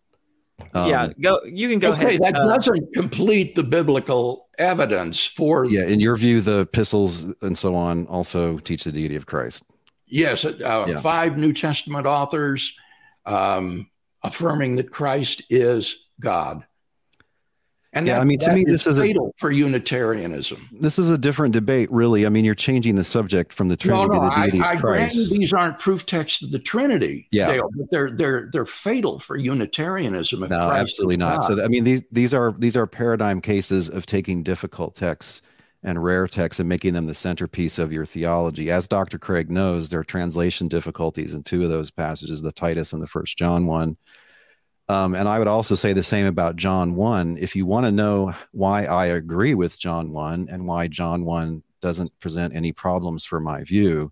um, 0.73 0.89
yeah, 0.89 1.09
go. 1.21 1.41
You 1.43 1.69
can 1.69 1.80
go 1.80 1.93
okay, 1.93 2.17
ahead. 2.17 2.21
that 2.21 2.36
uh, 2.36 2.47
doesn't 2.47 2.93
complete 2.93 3.55
the 3.55 3.63
biblical 3.63 4.49
evidence 4.57 5.25
for. 5.25 5.65
Yeah, 5.65 5.86
in 5.86 5.99
your 5.99 6.17
view, 6.17 6.41
the 6.41 6.61
epistles 6.61 7.25
and 7.41 7.57
so 7.57 7.75
on 7.75 8.07
also 8.07 8.57
teach 8.57 8.84
the 8.84 8.91
deity 8.91 9.15
of 9.15 9.25
Christ. 9.25 9.63
Yes, 10.07 10.45
uh, 10.45 10.86
yeah. 10.88 10.99
five 10.99 11.38
New 11.38 11.53
Testament 11.53 12.07
authors 12.07 12.75
um, 13.25 13.89
affirming 14.23 14.75
that 14.78 14.89
Christ 14.89 15.43
is 15.49 16.05
God. 16.19 16.65
And 17.93 18.05
yeah, 18.05 18.15
that, 18.15 18.21
I 18.21 18.25
mean, 18.25 18.38
to 18.39 18.53
me, 18.53 18.65
this 18.65 18.85
is 18.85 18.99
fatal 18.99 19.29
a, 19.29 19.39
for 19.39 19.49
Unitarianism. 19.49 20.67
This 20.71 20.99
is 20.99 21.09
a 21.09 21.17
different 21.17 21.53
debate, 21.53 21.89
really. 21.91 22.25
I 22.25 22.29
mean, 22.29 22.43
you're 22.43 22.53
changing 22.53 22.95
the 22.95 23.03
subject 23.03 23.53
from 23.53 23.69
the 23.69 23.77
Trinity 23.77 24.07
no, 24.09 24.13
no, 24.13 24.21
to 24.21 24.35
the 24.35 24.41
deity 24.41 24.61
I, 24.61 24.73
of 24.73 24.81
Christ. 24.81 25.33
I 25.33 25.38
these 25.38 25.53
aren't 25.53 25.79
proof 25.79 26.05
texts 26.05 26.43
of 26.43 26.51
the 26.51 26.59
Trinity, 26.59 27.27
yeah, 27.31 27.47
Dale, 27.47 27.69
but 27.75 27.89
they're 27.89 28.11
they're 28.11 28.49
they're 28.51 28.65
fatal 28.65 29.19
for 29.19 29.38
Unitarianism. 29.38 30.41
No, 30.41 30.47
Christ 30.47 30.79
absolutely 30.79 31.17
not. 31.17 31.43
So, 31.43 31.63
I 31.63 31.69
mean, 31.69 31.85
these 31.85 32.03
these 32.11 32.33
are 32.33 32.53
these 32.57 32.75
are 32.75 32.85
paradigm 32.85 33.39
cases 33.39 33.89
of 33.89 34.05
taking 34.05 34.43
difficult 34.43 34.93
texts 34.93 35.41
and 35.83 36.03
rare 36.03 36.27
texts 36.27 36.59
and 36.59 36.67
making 36.67 36.93
them 36.93 37.05
the 37.05 37.13
centerpiece 37.13 37.79
of 37.79 37.93
your 37.93 38.05
theology. 38.05 38.69
As 38.69 38.88
Dr. 38.88 39.17
Craig 39.17 39.49
knows, 39.49 39.89
there 39.89 40.01
are 40.01 40.03
translation 40.03 40.67
difficulties 40.67 41.33
in 41.33 41.43
two 41.43 41.63
of 41.63 41.69
those 41.69 41.91
passages, 41.91 42.41
the 42.41 42.51
Titus 42.51 42.93
and 42.93 43.01
the 43.01 43.07
First 43.07 43.38
John 43.38 43.65
one. 43.65 43.95
Um, 44.89 45.15
and 45.15 45.27
I 45.27 45.38
would 45.38 45.49
also 45.49 45.75
say 45.75 45.91
the 45.91 46.03
same 46.03 46.25
about 46.25 46.55
John 46.55 46.95
1. 46.95 47.38
If 47.39 47.55
you 47.55 47.65
want 47.65 47.85
to 47.85 47.91
know 47.91 48.33
why 48.51 48.85
I 48.85 49.07
agree 49.07 49.53
with 49.53 49.79
John 49.79 50.11
1 50.11 50.47
and 50.49 50.65
why 50.65 50.88
John 50.88 51.25
1 51.25 51.61
doesn't 51.81 52.17
present 52.19 52.55
any 52.55 52.71
problems 52.71 53.25
for 53.25 53.39
my 53.39 53.63
view, 53.63 54.11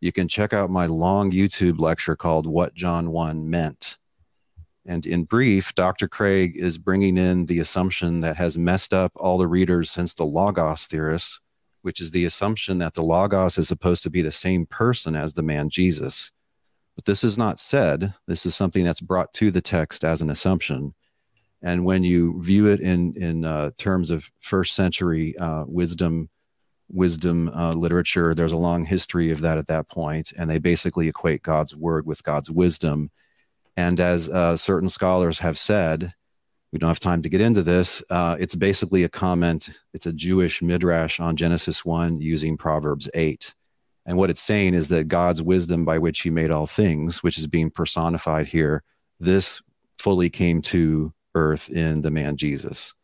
you 0.00 0.12
can 0.12 0.28
check 0.28 0.52
out 0.52 0.70
my 0.70 0.86
long 0.86 1.32
YouTube 1.32 1.80
lecture 1.80 2.16
called 2.16 2.46
What 2.46 2.74
John 2.74 3.10
1 3.10 3.50
Meant. 3.50 3.98
And 4.86 5.06
in 5.06 5.24
brief, 5.24 5.74
Dr. 5.74 6.08
Craig 6.08 6.56
is 6.56 6.78
bringing 6.78 7.16
in 7.16 7.46
the 7.46 7.60
assumption 7.60 8.20
that 8.20 8.36
has 8.36 8.58
messed 8.58 8.92
up 8.92 9.12
all 9.16 9.38
the 9.38 9.46
readers 9.46 9.90
since 9.90 10.14
the 10.14 10.24
Logos 10.24 10.86
theorists, 10.86 11.40
which 11.82 12.00
is 12.00 12.10
the 12.10 12.24
assumption 12.24 12.78
that 12.78 12.94
the 12.94 13.02
Logos 13.02 13.58
is 13.58 13.68
supposed 13.68 14.02
to 14.04 14.10
be 14.10 14.22
the 14.22 14.32
same 14.32 14.66
person 14.66 15.14
as 15.14 15.32
the 15.32 15.42
man 15.42 15.68
Jesus. 15.68 16.32
But 16.94 17.04
this 17.06 17.24
is 17.24 17.38
not 17.38 17.58
said. 17.58 18.12
This 18.26 18.44
is 18.46 18.54
something 18.54 18.84
that's 18.84 19.00
brought 19.00 19.32
to 19.34 19.50
the 19.50 19.62
text 19.62 20.04
as 20.04 20.20
an 20.20 20.30
assumption. 20.30 20.94
And 21.62 21.84
when 21.84 22.04
you 22.04 22.42
view 22.42 22.66
it 22.66 22.80
in 22.80 23.14
in 23.16 23.44
uh, 23.44 23.70
terms 23.78 24.10
of 24.10 24.30
first 24.40 24.74
century 24.74 25.36
uh, 25.38 25.64
wisdom 25.66 26.28
wisdom 26.88 27.48
uh, 27.48 27.72
literature, 27.72 28.34
there's 28.34 28.52
a 28.52 28.56
long 28.56 28.84
history 28.84 29.30
of 29.30 29.40
that 29.40 29.58
at 29.58 29.68
that 29.68 29.88
point, 29.88 30.32
and 30.38 30.50
they 30.50 30.58
basically 30.58 31.08
equate 31.08 31.42
God's 31.42 31.74
word 31.74 32.04
with 32.04 32.22
God's 32.22 32.50
wisdom. 32.50 33.10
And 33.76 33.98
as 34.00 34.28
uh, 34.28 34.56
certain 34.56 34.88
scholars 34.88 35.38
have 35.38 35.56
said, 35.56 36.08
we 36.72 36.78
don't 36.78 36.88
have 36.88 37.00
time 37.00 37.22
to 37.22 37.28
get 37.28 37.40
into 37.40 37.62
this. 37.62 38.02
Uh, 38.10 38.36
it's 38.38 38.54
basically 38.54 39.04
a 39.04 39.08
comment. 39.08 39.70
It's 39.94 40.06
a 40.06 40.12
Jewish 40.12 40.62
midrash 40.62 41.20
on 41.20 41.36
Genesis 41.36 41.84
one 41.84 42.20
using 42.20 42.56
Proverbs 42.56 43.08
eight 43.14 43.54
and 44.04 44.16
what 44.16 44.30
it's 44.30 44.40
saying 44.40 44.74
is 44.74 44.88
that 44.88 45.08
God's 45.08 45.40
wisdom 45.40 45.84
by 45.84 45.98
which 45.98 46.20
he 46.20 46.30
made 46.30 46.50
all 46.50 46.66
things, 46.66 47.22
which 47.22 47.38
is 47.38 47.46
being 47.46 47.70
personified 47.70 48.46
here, 48.46 48.82
this 49.20 49.62
fully 49.98 50.28
came 50.28 50.60
to 50.62 51.12
earth 51.34 51.70
in 51.70 52.02
the 52.02 52.10
man 52.10 52.36
Jesus. 52.36 52.94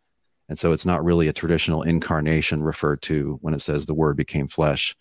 And 0.49 0.59
so 0.59 0.73
it's 0.73 0.87
not 0.87 1.05
really 1.05 1.29
a 1.29 1.33
traditional 1.33 1.83
incarnation 1.83 2.63
referred 2.63 3.03
to 3.03 3.39
when 3.43 3.55
it 3.55 3.61
says 3.61 3.87
the 3.87 3.95
word 3.95 4.17
became 4.17 4.49
flesh. 4.49 4.97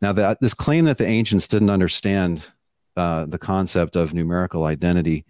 Now, 0.00 0.12
that 0.14 0.40
this 0.40 0.54
claim 0.54 0.86
that 0.86 0.96
the 0.96 1.06
ancients 1.06 1.48
didn't 1.48 1.70
understand 1.70 2.48
uh, 2.96 3.26
the 3.26 3.38
concept 3.38 3.96
of 3.96 4.14
numerical 4.14 4.64
identity, 4.64 5.26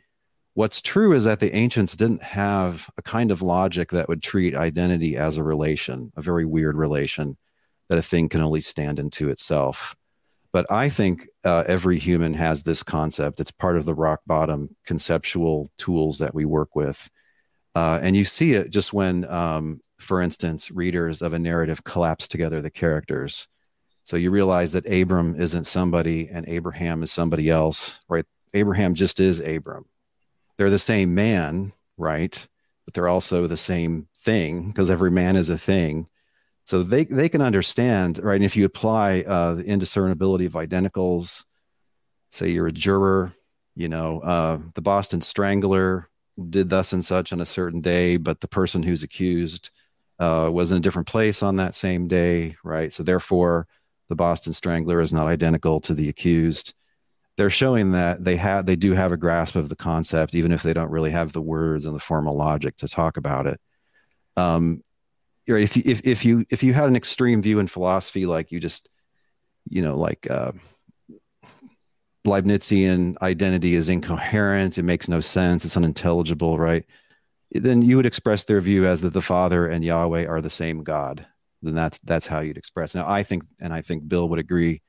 what's 0.55 0.81
true 0.81 1.13
is 1.13 1.25
that 1.25 1.41
the 1.41 1.55
ancients 1.55 1.97
didn't 1.97 2.23
have 2.23 2.89
a 2.97 3.03
kind 3.03 3.33
of 3.33 3.43
logic 3.43 3.91
that 3.91 4.09
would 4.09 4.23
treat 4.23 4.55
identity 4.55 5.17
as 5.17 5.39
a 5.39 5.43
relation, 5.43 6.13
a 6.17 6.23
very 6.23 6.45
weird 6.45 6.77
relation 6.77 7.35
that 7.91 7.99
a 7.99 8.03
thing 8.03 8.29
can 8.29 8.41
only 8.41 8.61
stand 8.61 9.01
into 9.01 9.29
itself. 9.29 9.97
But 10.53 10.65
I 10.71 10.89
think 10.89 11.27
uh, 11.45 11.65
every 11.67 11.99
human 11.99 12.35
has 12.35 12.63
this 12.63 12.85
concept. 12.85 13.41
It's 13.41 13.51
part 13.51 13.77
of 13.77 13.85
the 13.85 13.95
rock 13.95 14.21
bottom 14.27 14.75
conceptual 14.87 15.71
tools 15.77 16.19
that 16.19 16.33
we 16.33 16.45
work 16.45 16.77
with. 16.77 17.11
Uh, 17.75 17.99
and 18.01 18.17
you 18.17 18.25
see 18.25 18.53
it 18.53 18.71
just 18.71 18.93
when, 18.93 19.29
um, 19.29 19.81
for 19.99 20.23
instance, 20.23 20.71
readers 20.71 21.21
of 21.21 21.35
a 21.35 21.39
narrative 21.39 21.83
collapse 21.83 22.29
together 22.29 22.61
the 22.61 22.71
characters. 22.71 23.49
So 24.05 24.17
you 24.17 24.31
realize 24.31 24.73
that 24.73 24.91
Abram 24.91 25.35
isn't 25.41 25.65
somebody 25.65 26.29
and 26.29 26.49
Abraham 26.49 27.03
is 27.03 27.11
somebody 27.11 27.51
else, 27.51 28.01
right? 28.09 28.25
Abraham 28.55 28.95
just 28.95 29.19
is 29.19 29.41
Abram. 29.41 29.85
They're 30.59 30.71
the 30.71 30.79
same 30.79 31.15
man, 31.15 31.73
right? 31.97 32.49
But 32.85 32.95
they're 32.95 33.09
also 33.09 33.47
the 33.47 33.57
same 33.57 34.07
thing 34.19 34.69
because 34.69 34.91
every 34.91 35.11
man 35.11 35.35
is 35.35 35.51
a 35.51 35.59
thing 35.59 36.09
so 36.65 36.83
they 36.83 37.05
they 37.05 37.29
can 37.29 37.43
understand 37.43 38.19
right? 38.23 38.37
And 38.37 38.45
if 38.45 38.57
you 38.57 38.65
apply 38.65 39.25
uh, 39.27 39.55
the 39.55 39.65
indiscernibility 39.65 40.47
of 40.47 40.53
identicals 40.53 41.45
say 42.31 42.49
you're 42.49 42.69
a 42.69 42.73
juror 42.73 43.33
you 43.75 43.89
know 43.89 44.21
uh, 44.21 44.59
the 44.75 44.83
boston 44.83 45.21
strangler 45.21 46.09
did 46.49 46.71
thus 46.71 46.93
and 46.93 47.05
such 47.05 47.33
on 47.33 47.41
a 47.41 47.45
certain 47.45 47.81
day 47.81 48.17
but 48.17 48.41
the 48.41 48.49
person 48.49 48.83
who's 48.83 49.03
accused 49.03 49.71
uh, 50.19 50.51
was 50.53 50.71
in 50.71 50.79
a 50.79 50.81
different 50.81 51.09
place 51.09 51.43
on 51.43 51.57
that 51.57 51.75
same 51.75 52.07
day 52.07 52.55
right? 52.63 52.93
So 52.93 53.03
therefore 53.03 53.67
the 54.09 54.17
boston 54.17 54.53
strangler 54.53 55.01
is 55.01 55.13
not 55.13 55.29
identical 55.29 55.81
to 55.81 55.95
the 55.95 56.09
accused. 56.09 56.75
They're 57.37 57.49
showing 57.49 57.93
that 57.93 58.23
they 58.23 58.37
have 58.37 58.67
they 58.67 58.77
do 58.77 58.93
have 58.93 59.13
a 59.13 59.17
grasp 59.17 59.57
of 59.57 59.69
the 59.69 59.77
concept 59.77 60.35
even 60.35 60.53
if 60.53 60.63
they 60.63 60.75
don't 60.75 60.91
really 60.91 61.11
have 61.11 61.33
the 61.33 61.41
words 61.41 61.87
and 61.87 61.95
the 61.95 62.01
formal 62.01 62.37
logic 62.37 62.77
to 62.77 62.89
talk 62.89 63.17
about 63.17 63.47
it. 63.47 63.61
Um, 64.37 64.83
right 65.49 65.63
if 65.63 65.77
you 65.77 65.83
if, 65.87 66.07
if 66.07 66.25
you 66.25 66.45
if 66.51 66.63
you 66.63 66.73
had 66.73 66.89
an 66.89 66.97
extreme 66.97 67.43
view 67.43 67.59
in 67.59 67.67
philosophy 67.67 68.27
like 68.27 68.53
you 68.53 68.61
just 68.61 68.91
you 69.69 69.83
know 69.83 69.97
like 69.97 70.31
uh, 70.31 70.53
leibnizian 72.27 73.17
identity 73.23 73.75
is 73.75 73.89
incoherent 73.89 74.79
it 74.79 74.83
makes 74.83 75.09
no 75.09 75.21
sense 75.21 75.65
it's 75.65 75.77
unintelligible 75.77 76.59
right? 76.59 76.85
Then 77.53 77.83
you 77.83 77.97
would 77.97 78.07
express 78.07 78.45
their 78.45 78.61
view 78.61 78.87
as 78.87 79.01
that 79.01 79.13
the 79.13 79.21
father 79.21 79.67
and 79.67 79.85
yahweh 79.85 80.27
are 80.27 80.41
the 80.41 80.51
same 80.51 80.85
god. 80.85 81.27
Then 81.63 81.75
that's 81.75 81.99
that's 82.01 82.27
how 82.27 82.41
you'd 82.41 82.59
express. 82.59 82.95
Now 82.95 83.09
i 83.09 83.23
think 83.23 83.45
and 83.61 83.73
i 83.73 83.81
think 83.81 84.07
bill 84.09 84.29
would 84.29 84.39
agree 84.39 84.83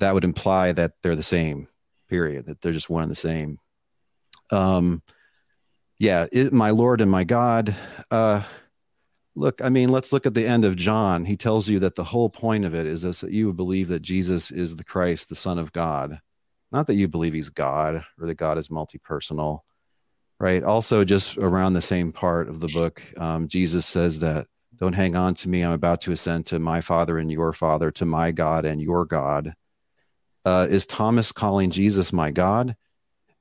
that 0.00 0.14
would 0.14 0.24
imply 0.24 0.72
that 0.72 0.92
they're 1.02 1.16
the 1.16 1.22
same 1.22 1.66
period 2.08 2.46
that 2.46 2.60
they're 2.60 2.72
just 2.72 2.90
one 2.90 3.02
and 3.02 3.10
the 3.10 3.16
same. 3.16 3.58
Um 4.50 5.02
yeah 5.98 6.26
it, 6.30 6.52
my 6.52 6.70
lord 6.70 7.00
and 7.00 7.10
my 7.10 7.24
god 7.24 7.74
uh 8.10 8.42
Look, 9.34 9.62
I 9.62 9.68
mean, 9.68 9.88
let's 9.88 10.12
look 10.12 10.26
at 10.26 10.34
the 10.34 10.46
end 10.46 10.64
of 10.64 10.76
John. 10.76 11.24
He 11.24 11.36
tells 11.36 11.68
you 11.68 11.78
that 11.80 11.94
the 11.94 12.04
whole 12.04 12.28
point 12.28 12.64
of 12.64 12.74
it 12.74 12.86
is 12.86 13.02
this, 13.02 13.20
that 13.20 13.32
you 13.32 13.52
believe 13.52 13.88
that 13.88 14.02
Jesus 14.02 14.50
is 14.50 14.76
the 14.76 14.84
Christ, 14.84 15.28
the 15.28 15.34
Son 15.34 15.58
of 15.58 15.72
God. 15.72 16.18
Not 16.72 16.86
that 16.88 16.96
you 16.96 17.08
believe 17.08 17.34
he's 17.34 17.50
God 17.50 18.04
or 18.20 18.26
that 18.26 18.34
God 18.34 18.58
is 18.58 18.70
multi 18.70 18.98
personal, 18.98 19.64
right? 20.40 20.62
Also, 20.62 21.04
just 21.04 21.38
around 21.38 21.74
the 21.74 21.82
same 21.82 22.12
part 22.12 22.48
of 22.48 22.60
the 22.60 22.68
book, 22.68 23.02
um, 23.16 23.48
Jesus 23.48 23.86
says 23.86 24.18
that 24.20 24.46
don't 24.76 24.92
hang 24.92 25.16
on 25.16 25.34
to 25.34 25.48
me. 25.48 25.64
I'm 25.64 25.72
about 25.72 26.00
to 26.02 26.12
ascend 26.12 26.46
to 26.46 26.58
my 26.58 26.80
Father 26.80 27.18
and 27.18 27.30
your 27.30 27.52
Father, 27.52 27.90
to 27.92 28.04
my 28.04 28.32
God 28.32 28.64
and 28.64 28.80
your 28.80 29.04
God. 29.04 29.54
Uh, 30.44 30.66
is 30.70 30.86
Thomas 30.86 31.32
calling 31.32 31.70
Jesus 31.70 32.12
my 32.12 32.30
God? 32.30 32.76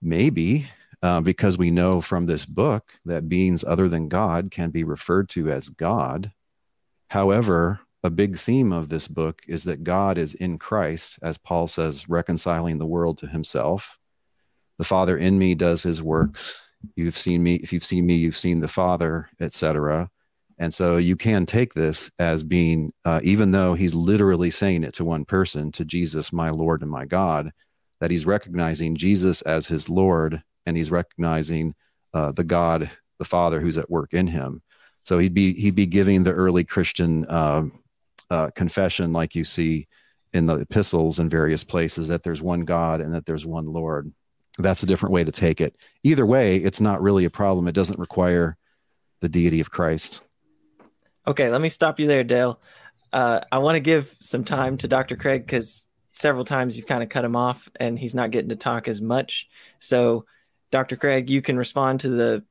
Maybe 0.02 0.68
uh, 1.04 1.22
because 1.22 1.58
we 1.58 1.72
know 1.72 2.02
from 2.02 2.26
this 2.26 2.46
book 2.46 2.94
that 3.06 3.30
beings 3.30 3.64
other 3.64 3.88
than 3.88 4.08
God 4.08 4.52
can 4.52 4.72
be 4.72 4.84
referred 4.84 5.30
to 5.30 5.50
as 5.50 5.70
God. 5.70 6.32
However, 7.10 7.80
a 8.04 8.10
big 8.10 8.38
theme 8.38 8.72
of 8.72 8.90
this 8.90 9.08
book 9.08 9.42
is 9.48 9.64
that 9.66 9.84
God 9.84 10.18
is 10.18 10.34
in 10.36 10.58
Christ, 10.58 11.20
as 11.22 11.38
Paul 11.38 11.68
says, 11.68 12.08
reconciling 12.10 12.78
the 12.78 12.86
world 12.86 13.18
to 13.20 13.28
himself. 13.28 13.98
The 14.78 14.86
Father 14.86 15.18
in 15.18 15.38
me 15.38 15.56
does 15.56 15.84
his 15.84 16.02
works. 16.02 16.64
You've 16.96 17.18
seen 17.18 17.42
me. 17.42 17.56
If 17.56 17.74
you've 17.74 17.84
seen 17.84 18.06
me, 18.06 18.16
you've 18.16 18.38
seen 18.38 18.60
the 18.60 18.68
Father, 18.68 19.30
etc. 19.40 20.10
And 20.60 20.74
so 20.74 20.98
you 20.98 21.16
can 21.16 21.46
take 21.46 21.74
this 21.74 22.12
as 22.20 22.44
being, 22.44 22.92
uh, 23.06 23.20
even 23.24 23.52
though 23.52 23.74
he's 23.74 23.94
literally 23.94 24.50
saying 24.50 24.84
it 24.84 24.94
to 24.96 25.06
one 25.06 25.26
person, 25.26 25.72
to 25.74 25.86
Jesus, 25.86 26.34
my 26.34 26.50
Lord 26.50 26.82
and 26.82 26.90
my 26.90 27.06
God, 27.06 27.52
that 28.00 28.12
he's 28.12 28.26
recognizing 28.26 28.96
Jesus 28.96 29.42
as 29.44 29.68
his 29.68 29.90
Lord 29.90 30.42
and 30.68 30.78
he's 30.78 30.92
recognizing 30.92 31.74
uh, 32.14 32.32
the 32.34 32.44
God, 32.44 32.90
the 33.18 33.26
Father, 33.26 33.60
who's 33.60 33.78
at 33.78 33.90
work 33.90 34.14
in 34.14 34.28
him. 34.28 34.62
So 35.02 35.18
he'd 35.18 35.34
be 35.34 35.54
he'd 35.54 35.76
be 35.76 35.88
giving 35.88 36.22
the 36.22 36.34
early 36.34 36.66
Christian 36.66 37.26
uh, 37.26 37.64
uh, 38.30 38.50
confession, 38.54 39.14
like 39.14 39.34
you 39.34 39.46
see 39.46 39.88
in 40.34 40.46
the 40.46 40.58
epistles 40.58 41.20
in 41.20 41.30
various 41.30 41.64
places, 41.64 42.10
that 42.10 42.22
there's 42.22 42.42
one 42.42 42.62
God 42.62 43.00
and 43.00 43.16
that 43.16 43.26
there's 43.26 43.46
one 43.46 43.66
Lord. 43.66 44.12
That's 44.60 44.84
a 44.84 44.86
different 44.86 45.14
way 45.14 45.24
to 45.24 45.32
take 45.32 45.62
it. 45.62 45.76
Either 46.04 46.26
way, 46.26 46.58
it's 46.58 46.82
not 46.82 47.02
really 47.02 47.24
a 47.26 47.30
problem. 47.30 47.68
It 47.68 47.76
doesn't 47.76 48.00
require 48.00 48.58
the 49.22 49.30
deity 49.30 49.62
of 49.62 49.72
Christ. 49.72 50.24
Okay, 51.26 51.50
let 51.50 51.62
me 51.62 51.70
stop 51.70 52.00
you 52.00 52.08
there, 52.08 52.24
Dale. 52.24 52.60
uh, 53.14 53.40
I 53.52 53.60
want 53.60 53.76
to 53.76 53.82
give 53.82 54.16
some 54.20 54.44
time 54.44 54.78
to 54.78 54.88
Dr. 54.88 55.16
Craig 55.16 55.46
because 55.46 55.86
several 56.12 56.44
times 56.44 56.76
you've 56.76 56.88
kind 56.88 57.04
of 57.04 57.10
cut 57.10 57.24
him 57.24 57.36
off 57.36 57.70
and 57.80 57.98
he's 57.98 58.16
not 58.16 58.32
getting 58.32 58.50
to 58.50 58.56
talk 58.56 58.88
as 58.88 59.02
much. 59.02 59.48
So, 59.80 60.26
Dr. 60.72 60.96
Craig, 60.96 61.30
you 61.30 61.42
can 61.42 61.58
respond 61.58 62.02
to 62.02 62.10
the 62.10 62.44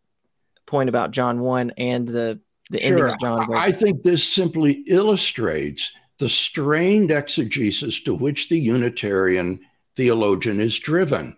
point 0.67 0.89
about 0.89 1.11
John 1.11 1.41
1 1.41 1.73
and 1.77 2.09
the, 2.09 2.41
the 2.71 2.81
sure. 2.81 2.99
ending 2.99 3.15
of 3.15 3.21
John. 3.21 3.55
I 3.55 3.73
think 3.73 4.03
this 4.03 4.25
simply 4.25 4.85
illustrates 4.87 5.93
the 6.19 6.29
strained 6.29 7.11
exegesis 7.11 8.01
to 8.01 8.15
which 8.15 8.49
the 8.49 8.59
Unitarian 8.59 9.61
theologian 9.95 10.61
is 10.61 10.79
driven. 10.79 11.37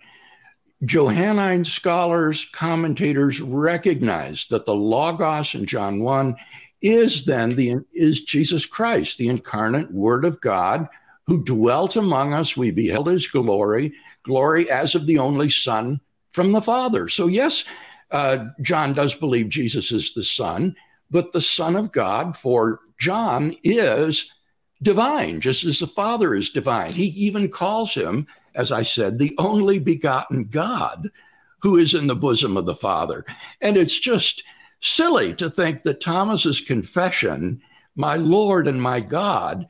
Johannine 0.84 1.64
scholars, 1.64 2.48
commentators 2.52 3.40
recognize 3.40 4.46
that 4.50 4.64
the 4.64 4.74
Logos 4.74 5.54
in 5.54 5.66
John 5.66 6.00
1 6.00 6.36
is 6.80 7.24
then 7.24 7.56
the 7.56 7.76
is 7.92 8.22
Jesus 8.22 8.64
Christ, 8.64 9.18
the 9.18 9.28
incarnate 9.28 9.90
Word 9.90 10.24
of 10.24 10.40
God, 10.40 10.88
who 11.26 11.42
dwelt 11.42 11.96
among 11.96 12.32
us. 12.32 12.56
We 12.56 12.70
beheld 12.70 13.08
his 13.08 13.26
glory, 13.26 13.92
glory 14.22 14.70
as 14.70 14.94
of 14.94 15.06
the 15.06 15.18
only 15.18 15.48
Son 15.48 16.00
from 16.38 16.52
the 16.52 16.62
Father. 16.62 17.08
So, 17.08 17.26
yes, 17.26 17.64
uh, 18.12 18.46
John 18.62 18.92
does 18.92 19.12
believe 19.12 19.48
Jesus 19.48 19.90
is 19.90 20.14
the 20.14 20.22
Son, 20.22 20.76
but 21.10 21.32
the 21.32 21.40
Son 21.40 21.74
of 21.74 21.90
God 21.90 22.36
for 22.36 22.78
John 22.96 23.56
is 23.64 24.32
divine, 24.80 25.40
just 25.40 25.64
as 25.64 25.80
the 25.80 25.88
Father 25.88 26.36
is 26.36 26.50
divine. 26.50 26.92
He 26.92 27.06
even 27.06 27.50
calls 27.50 27.92
him, 27.92 28.28
as 28.54 28.70
I 28.70 28.82
said, 28.82 29.18
the 29.18 29.34
only 29.38 29.80
begotten 29.80 30.44
God 30.44 31.10
who 31.60 31.76
is 31.76 31.92
in 31.92 32.06
the 32.06 32.14
bosom 32.14 32.56
of 32.56 32.66
the 32.66 32.74
Father. 32.76 33.24
And 33.60 33.76
it's 33.76 33.98
just 33.98 34.44
silly 34.78 35.34
to 35.34 35.50
think 35.50 35.82
that 35.82 36.00
Thomas's 36.00 36.60
confession, 36.60 37.60
my 37.96 38.14
Lord 38.14 38.68
and 38.68 38.80
my 38.80 39.00
God, 39.00 39.66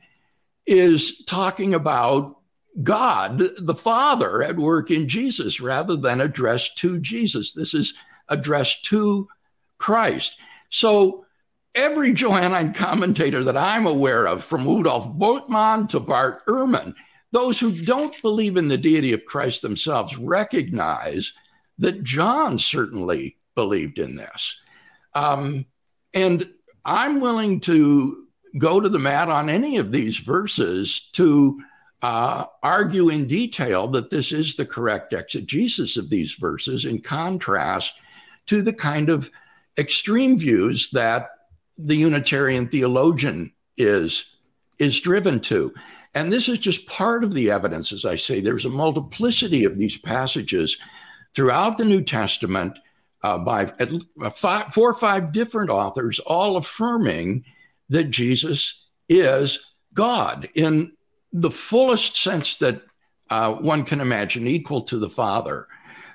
is 0.67 1.25
talking 1.25 1.73
about 1.73 2.38
God, 2.83 3.41
the 3.57 3.75
Father, 3.75 4.41
at 4.41 4.55
work 4.55 4.91
in 4.91 5.07
Jesus 5.07 5.59
rather 5.59 5.95
than 5.95 6.21
addressed 6.21 6.77
to 6.79 6.99
Jesus. 6.99 7.53
This 7.53 7.73
is 7.73 7.93
addressed 8.29 8.85
to 8.85 9.27
Christ. 9.77 10.39
So 10.69 11.25
every 11.75 12.13
Johannine 12.13 12.73
commentator 12.73 13.43
that 13.43 13.57
I'm 13.57 13.85
aware 13.85 14.27
of, 14.27 14.43
from 14.43 14.65
Rudolf 14.65 15.07
Bultmann 15.17 15.89
to 15.89 15.99
Bart 15.99 16.45
Ehrman, 16.47 16.93
those 17.31 17.59
who 17.59 17.71
don't 17.71 18.19
believe 18.21 18.57
in 18.57 18.67
the 18.67 18.77
deity 18.77 19.13
of 19.13 19.25
Christ 19.25 19.61
themselves 19.61 20.17
recognize 20.17 21.33
that 21.77 22.03
John 22.03 22.57
certainly 22.57 23.37
believed 23.55 23.99
in 23.99 24.15
this. 24.15 24.59
Um, 25.13 25.65
and 26.13 26.49
I'm 26.85 27.19
willing 27.19 27.59
to 27.61 28.25
go 28.57 28.79
to 28.79 28.89
the 28.89 28.99
mat 28.99 29.29
on 29.29 29.49
any 29.49 29.77
of 29.77 29.91
these 29.91 30.17
verses 30.17 31.09
to 31.13 31.59
uh, 32.01 32.45
argue 32.63 33.09
in 33.09 33.27
detail 33.27 33.87
that 33.87 34.09
this 34.09 34.31
is 34.31 34.55
the 34.55 34.65
correct 34.65 35.13
exegesis 35.13 35.97
of 35.97 36.09
these 36.09 36.33
verses 36.33 36.85
in 36.85 37.01
contrast 37.01 37.95
to 38.45 38.61
the 38.61 38.73
kind 38.73 39.09
of 39.09 39.29
extreme 39.77 40.37
views 40.37 40.89
that 40.91 41.29
the 41.77 41.95
Unitarian 41.95 42.67
theologian 42.67 43.53
is, 43.77 44.25
is 44.79 44.99
driven 44.99 45.39
to. 45.41 45.73
And 46.15 46.31
this 46.31 46.49
is 46.49 46.59
just 46.59 46.87
part 46.87 47.23
of 47.23 47.33
the 47.33 47.51
evidence, 47.51 47.91
as 47.91 48.05
I 48.05 48.15
say. 48.15 48.39
There's 48.39 48.65
a 48.65 48.69
multiplicity 48.69 49.63
of 49.63 49.77
these 49.77 49.97
passages 49.97 50.77
throughout 51.33 51.77
the 51.77 51.85
New 51.85 52.01
Testament 52.01 52.77
uh, 53.23 53.37
by 53.37 53.65
five, 54.31 54.73
four 54.73 54.89
or 54.89 54.93
five 54.93 55.31
different 55.31 55.69
authors, 55.69 56.19
all 56.19 56.57
affirming 56.57 57.43
that 57.89 58.05
Jesus 58.05 58.87
is 59.09 59.73
God 59.93 60.47
in 60.55 60.93
the 61.33 61.51
fullest 61.51 62.17
sense 62.17 62.55
that 62.57 62.81
uh, 63.29 63.53
one 63.53 63.85
can 63.85 64.01
imagine, 64.01 64.47
equal 64.47 64.81
to 64.81 64.97
the 64.97 65.09
Father. 65.09 65.67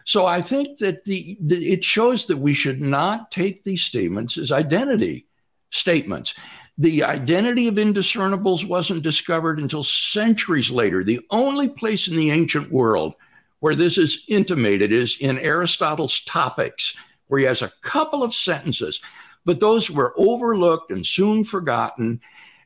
So 0.05 0.27
I 0.27 0.41
think 0.41 0.79
that 0.79 1.05
the, 1.05 1.37
the, 1.41 1.73
it 1.73 1.85
shows 1.85 2.27
that 2.27 2.37
we 2.37 2.55
should 2.55 2.81
not 2.81 3.31
take 3.31 3.65
these 3.65 3.83
statements 3.83 4.37
as 4.37 4.53
identity 4.53 5.27
statements. 5.71 6.35
The 6.77 7.05
identity 7.05 7.69
of 7.69 7.77
indiscernibles 7.77 8.67
wasn't 8.67 9.03
discovered 9.03 9.59
until 9.59 9.83
centuries 9.83 10.71
later. 10.71 11.05
The 11.05 11.21
only 11.31 11.69
place 11.69 12.09
in 12.09 12.17
the 12.17 12.31
ancient 12.31 12.71
world 12.73 13.15
where 13.61 13.75
this 13.75 13.97
is 13.97 14.25
intimated 14.29 14.93
is 14.93 15.17
in 15.21 15.39
Aristotle's 15.39 16.21
Topics, 16.25 16.99
where 17.29 17.41
he 17.41 17.47
has 17.47 17.63
a 17.63 17.73
couple 17.81 18.23
of 18.23 18.35
sentences, 18.35 19.01
but 19.47 19.59
those 19.59 19.91
were 19.91 20.13
overlooked 20.19 20.91
and 20.91 21.07
soon 21.07 21.45
forgotten. 21.45 22.21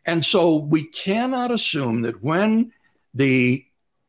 And 0.07 0.25
so 0.25 0.57
we 0.57 0.85
cannot 0.85 1.51
assume 1.51 2.03
that 2.03 2.23
when 2.23 2.73
the 3.15 3.65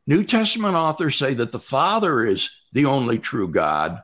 New 0.06 0.24
Testament 0.24 0.74
authors 0.74 1.16
say 1.16 1.34
that 1.34 1.52
the 1.52 1.60
Father 1.60 2.24
is 2.24 2.50
the 2.72 2.86
only 2.86 3.18
true 3.18 3.48
God, 3.48 4.00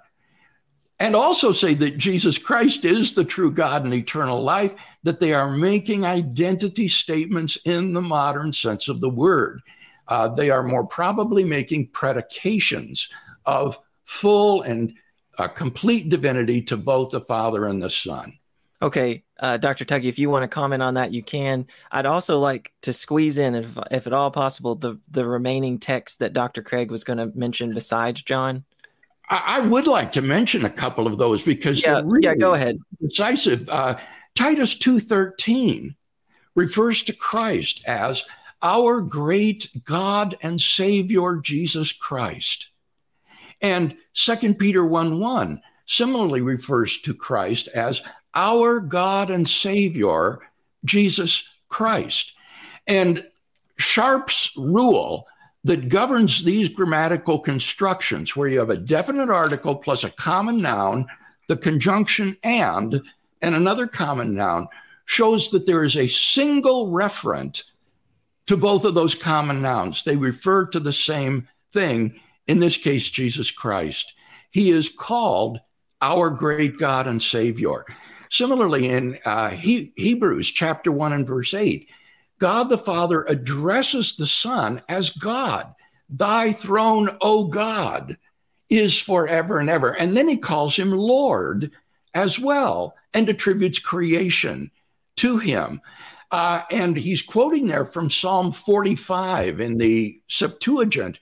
and 0.98 1.14
also 1.14 1.52
say 1.52 1.74
that 1.74 1.98
Jesus 1.98 2.38
Christ 2.38 2.84
is 2.84 3.12
the 3.12 3.24
true 3.24 3.50
God 3.50 3.84
and 3.84 3.92
eternal 3.92 4.42
life, 4.42 4.74
that 5.02 5.20
they 5.20 5.34
are 5.34 5.50
making 5.50 6.04
identity 6.04 6.88
statements 6.88 7.58
in 7.64 7.92
the 7.92 8.00
modern 8.00 8.52
sense 8.52 8.88
of 8.88 9.00
the 9.00 9.10
word. 9.10 9.60
Uh, 10.08 10.28
they 10.28 10.50
are 10.50 10.62
more 10.62 10.86
probably 10.86 11.44
making 11.44 11.88
predications 11.88 13.08
of 13.44 13.78
full 14.04 14.62
and 14.62 14.94
uh, 15.38 15.48
complete 15.48 16.08
divinity 16.08 16.62
to 16.62 16.76
both 16.76 17.10
the 17.10 17.20
Father 17.20 17.66
and 17.66 17.82
the 17.82 17.90
Son. 17.90 18.32
Okay, 18.80 19.24
uh, 19.38 19.56
Dr. 19.58 19.84
Tuggy, 19.84 20.04
if 20.04 20.18
you 20.18 20.30
want 20.30 20.44
to 20.44 20.48
comment 20.48 20.82
on 20.82 20.94
that, 20.94 21.12
you 21.12 21.22
can. 21.22 21.66
I'd 21.90 22.06
also 22.06 22.38
like 22.38 22.72
to 22.82 22.92
squeeze 22.92 23.38
in, 23.38 23.54
if, 23.54 23.76
if 23.90 24.06
at 24.06 24.12
all 24.12 24.30
possible, 24.30 24.74
the, 24.74 24.98
the 25.10 25.26
remaining 25.26 25.78
text 25.78 26.20
that 26.20 26.32
Dr. 26.32 26.62
Craig 26.62 26.90
was 26.90 27.04
going 27.04 27.18
to 27.18 27.26
mention 27.38 27.74
besides 27.74 28.22
John. 28.22 28.64
I, 29.28 29.60
would 29.60 29.86
like 29.86 30.12
to 30.12 30.22
mention 30.22 30.64
a 30.64 30.70
couple 30.70 31.06
of 31.06 31.18
those 31.18 31.42
because 31.42 31.82
yeah, 31.82 32.00
really 32.04 32.24
yeah, 32.24 32.34
go 32.36 32.54
ahead. 32.54 32.78
Decisive. 33.00 33.68
Uh, 33.68 33.98
Titus 34.36 34.78
two 34.78 35.00
thirteen 35.00 35.96
refers 36.54 37.02
to 37.02 37.12
Christ 37.12 37.82
as 37.88 38.22
our 38.62 39.00
great 39.00 39.68
God 39.84 40.36
and 40.42 40.60
Savior 40.60 41.40
Jesus 41.42 41.92
Christ, 41.92 42.68
and 43.60 43.96
Second 44.12 44.60
Peter 44.60 44.84
one 44.84 45.18
one 45.18 45.60
similarly 45.86 46.40
refers 46.40 46.98
to 46.98 47.12
Christ 47.12 47.68
as 47.74 48.02
our 48.36 48.78
God 48.78 49.30
and 49.30 49.48
Savior 49.48 50.40
Jesus 50.84 51.48
Christ, 51.68 52.34
and 52.86 53.26
Sharp's 53.78 54.56
rule 54.56 55.26
that 55.64 55.88
governs 55.88 56.44
these 56.44 56.68
grammatical 56.68 57.40
constructions, 57.40 58.36
where 58.36 58.48
you 58.48 58.60
have 58.60 58.70
a 58.70 58.76
definite 58.76 59.30
article 59.30 59.74
plus 59.74 60.04
a 60.04 60.10
common 60.10 60.62
noun, 60.62 61.06
the 61.48 61.56
conjunction 61.56 62.36
and, 62.44 63.02
and 63.42 63.54
another 63.54 63.88
common 63.88 64.34
noun, 64.34 64.68
shows 65.06 65.50
that 65.50 65.66
there 65.66 65.82
is 65.82 65.96
a 65.96 66.06
single 66.06 66.92
referent 66.92 67.64
to 68.46 68.56
both 68.56 68.84
of 68.84 68.94
those 68.94 69.14
common 69.14 69.60
nouns. 69.60 70.04
They 70.04 70.16
refer 70.16 70.66
to 70.66 70.78
the 70.78 70.92
same 70.92 71.48
thing, 71.72 72.20
in 72.46 72.60
this 72.60 72.76
case, 72.76 73.10
Jesus 73.10 73.50
Christ. 73.50 74.14
He 74.50 74.70
is 74.70 74.88
called 74.88 75.58
our 76.00 76.30
great 76.30 76.78
God 76.78 77.08
and 77.08 77.20
Savior. 77.20 77.84
Similarly, 78.30 78.88
in 78.88 79.18
uh, 79.24 79.50
he- 79.50 79.92
Hebrews 79.96 80.50
chapter 80.50 80.90
1 80.92 81.12
and 81.12 81.26
verse 81.26 81.54
8, 81.54 81.88
God 82.38 82.68
the 82.68 82.78
Father 82.78 83.24
addresses 83.24 84.16
the 84.16 84.26
Son 84.26 84.82
as 84.88 85.10
God. 85.10 85.74
Thy 86.08 86.52
throne, 86.52 87.16
O 87.20 87.46
God, 87.46 88.16
is 88.68 88.98
forever 88.98 89.58
and 89.58 89.70
ever. 89.70 89.96
And 89.96 90.14
then 90.14 90.28
he 90.28 90.36
calls 90.36 90.76
him 90.76 90.90
Lord 90.90 91.70
as 92.14 92.38
well 92.38 92.94
and 93.14 93.28
attributes 93.28 93.78
creation 93.78 94.70
to 95.16 95.38
him. 95.38 95.80
Uh, 96.30 96.62
and 96.70 96.96
he's 96.96 97.22
quoting 97.22 97.66
there 97.66 97.84
from 97.84 98.10
Psalm 98.10 98.52
45 98.52 99.60
in 99.60 99.78
the 99.78 100.20
Septuagint, 100.28 101.18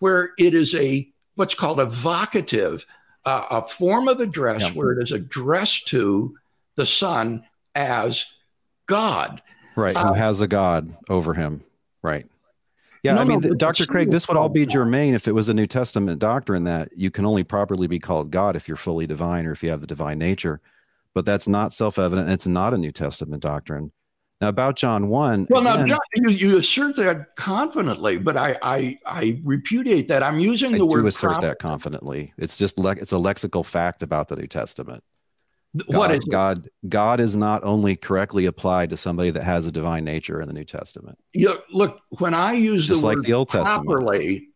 where 0.00 0.32
it 0.38 0.54
is 0.54 0.74
a 0.74 1.08
what's 1.36 1.54
called 1.54 1.78
a 1.78 1.86
vocative, 1.86 2.84
uh, 3.24 3.46
a 3.50 3.62
form 3.62 4.08
of 4.08 4.20
address 4.20 4.62
yeah. 4.62 4.70
where 4.70 4.92
it 4.92 5.02
is 5.02 5.12
addressed 5.12 5.86
to 5.88 6.36
the 6.78 6.86
Son 6.86 7.44
as 7.74 8.24
God. 8.86 9.42
Right. 9.76 9.94
Uh, 9.94 10.08
who 10.08 10.14
has 10.14 10.40
a 10.40 10.48
God 10.48 10.90
over 11.10 11.34
him. 11.34 11.62
Right. 12.02 12.26
Yeah. 13.02 13.14
No, 13.14 13.20
I 13.20 13.24
mean, 13.24 13.40
no, 13.40 13.54
Dr. 13.54 13.84
Craig, 13.84 14.10
this 14.10 14.26
would 14.26 14.36
all 14.36 14.48
be 14.48 14.64
germane 14.64 15.14
if 15.14 15.28
it 15.28 15.32
was 15.32 15.48
a 15.48 15.54
New 15.54 15.66
Testament 15.66 16.18
doctrine 16.18 16.64
that 16.64 16.88
you 16.96 17.10
can 17.10 17.26
only 17.26 17.44
properly 17.44 17.86
be 17.86 17.98
called 17.98 18.30
God 18.30 18.56
if 18.56 18.66
you're 18.66 18.76
fully 18.76 19.06
divine 19.06 19.46
or 19.46 19.52
if 19.52 19.62
you 19.62 19.70
have 19.70 19.80
the 19.80 19.86
divine 19.86 20.18
nature. 20.18 20.60
But 21.14 21.24
that's 21.24 21.46
not 21.46 21.72
self 21.72 21.98
evident. 21.98 22.30
It's 22.30 22.46
not 22.46 22.74
a 22.74 22.78
New 22.78 22.92
Testament 22.92 23.42
doctrine. 23.42 23.92
Now, 24.40 24.48
about 24.48 24.76
John 24.76 25.08
1. 25.08 25.48
Well, 25.50 25.62
again, 25.62 25.86
now, 25.86 25.86
John, 25.86 25.98
you, 26.14 26.30
you, 26.30 26.58
assert 26.58 26.94
that 26.96 27.34
confidently, 27.34 28.18
but 28.18 28.36
I, 28.36 28.56
I, 28.62 28.98
I 29.04 29.40
repudiate 29.42 30.06
that. 30.08 30.22
I'm 30.22 30.38
using 30.38 30.70
the 30.70 30.78
I 30.78 30.82
word. 30.82 31.00
do 31.00 31.06
assert 31.08 31.40
that 31.40 31.58
confidently. 31.58 32.32
It's 32.38 32.56
just, 32.56 32.78
le- 32.78 32.92
it's 32.92 33.12
a 33.12 33.16
lexical 33.16 33.66
fact 33.66 34.04
about 34.04 34.28
the 34.28 34.36
New 34.36 34.46
Testament. 34.46 35.02
God, 35.76 35.96
what 35.96 36.10
is 36.10 36.24
God? 36.24 36.66
God 36.88 37.20
is 37.20 37.36
not 37.36 37.62
only 37.62 37.94
correctly 37.94 38.46
applied 38.46 38.90
to 38.90 38.96
somebody 38.96 39.30
that 39.30 39.42
has 39.42 39.66
a 39.66 39.72
divine 39.72 40.04
nature 40.04 40.40
in 40.40 40.48
the 40.48 40.54
New 40.54 40.64
Testament. 40.64 41.18
You, 41.34 41.58
look, 41.72 42.00
when 42.18 42.34
I 42.34 42.54
use 42.54 42.86
Just 42.86 43.02
the 43.02 43.06
like 43.06 43.16
word 43.18 43.24
the 43.26 43.34
Old 43.34 43.48
Testament. 43.48 43.86
properly, 43.86 44.48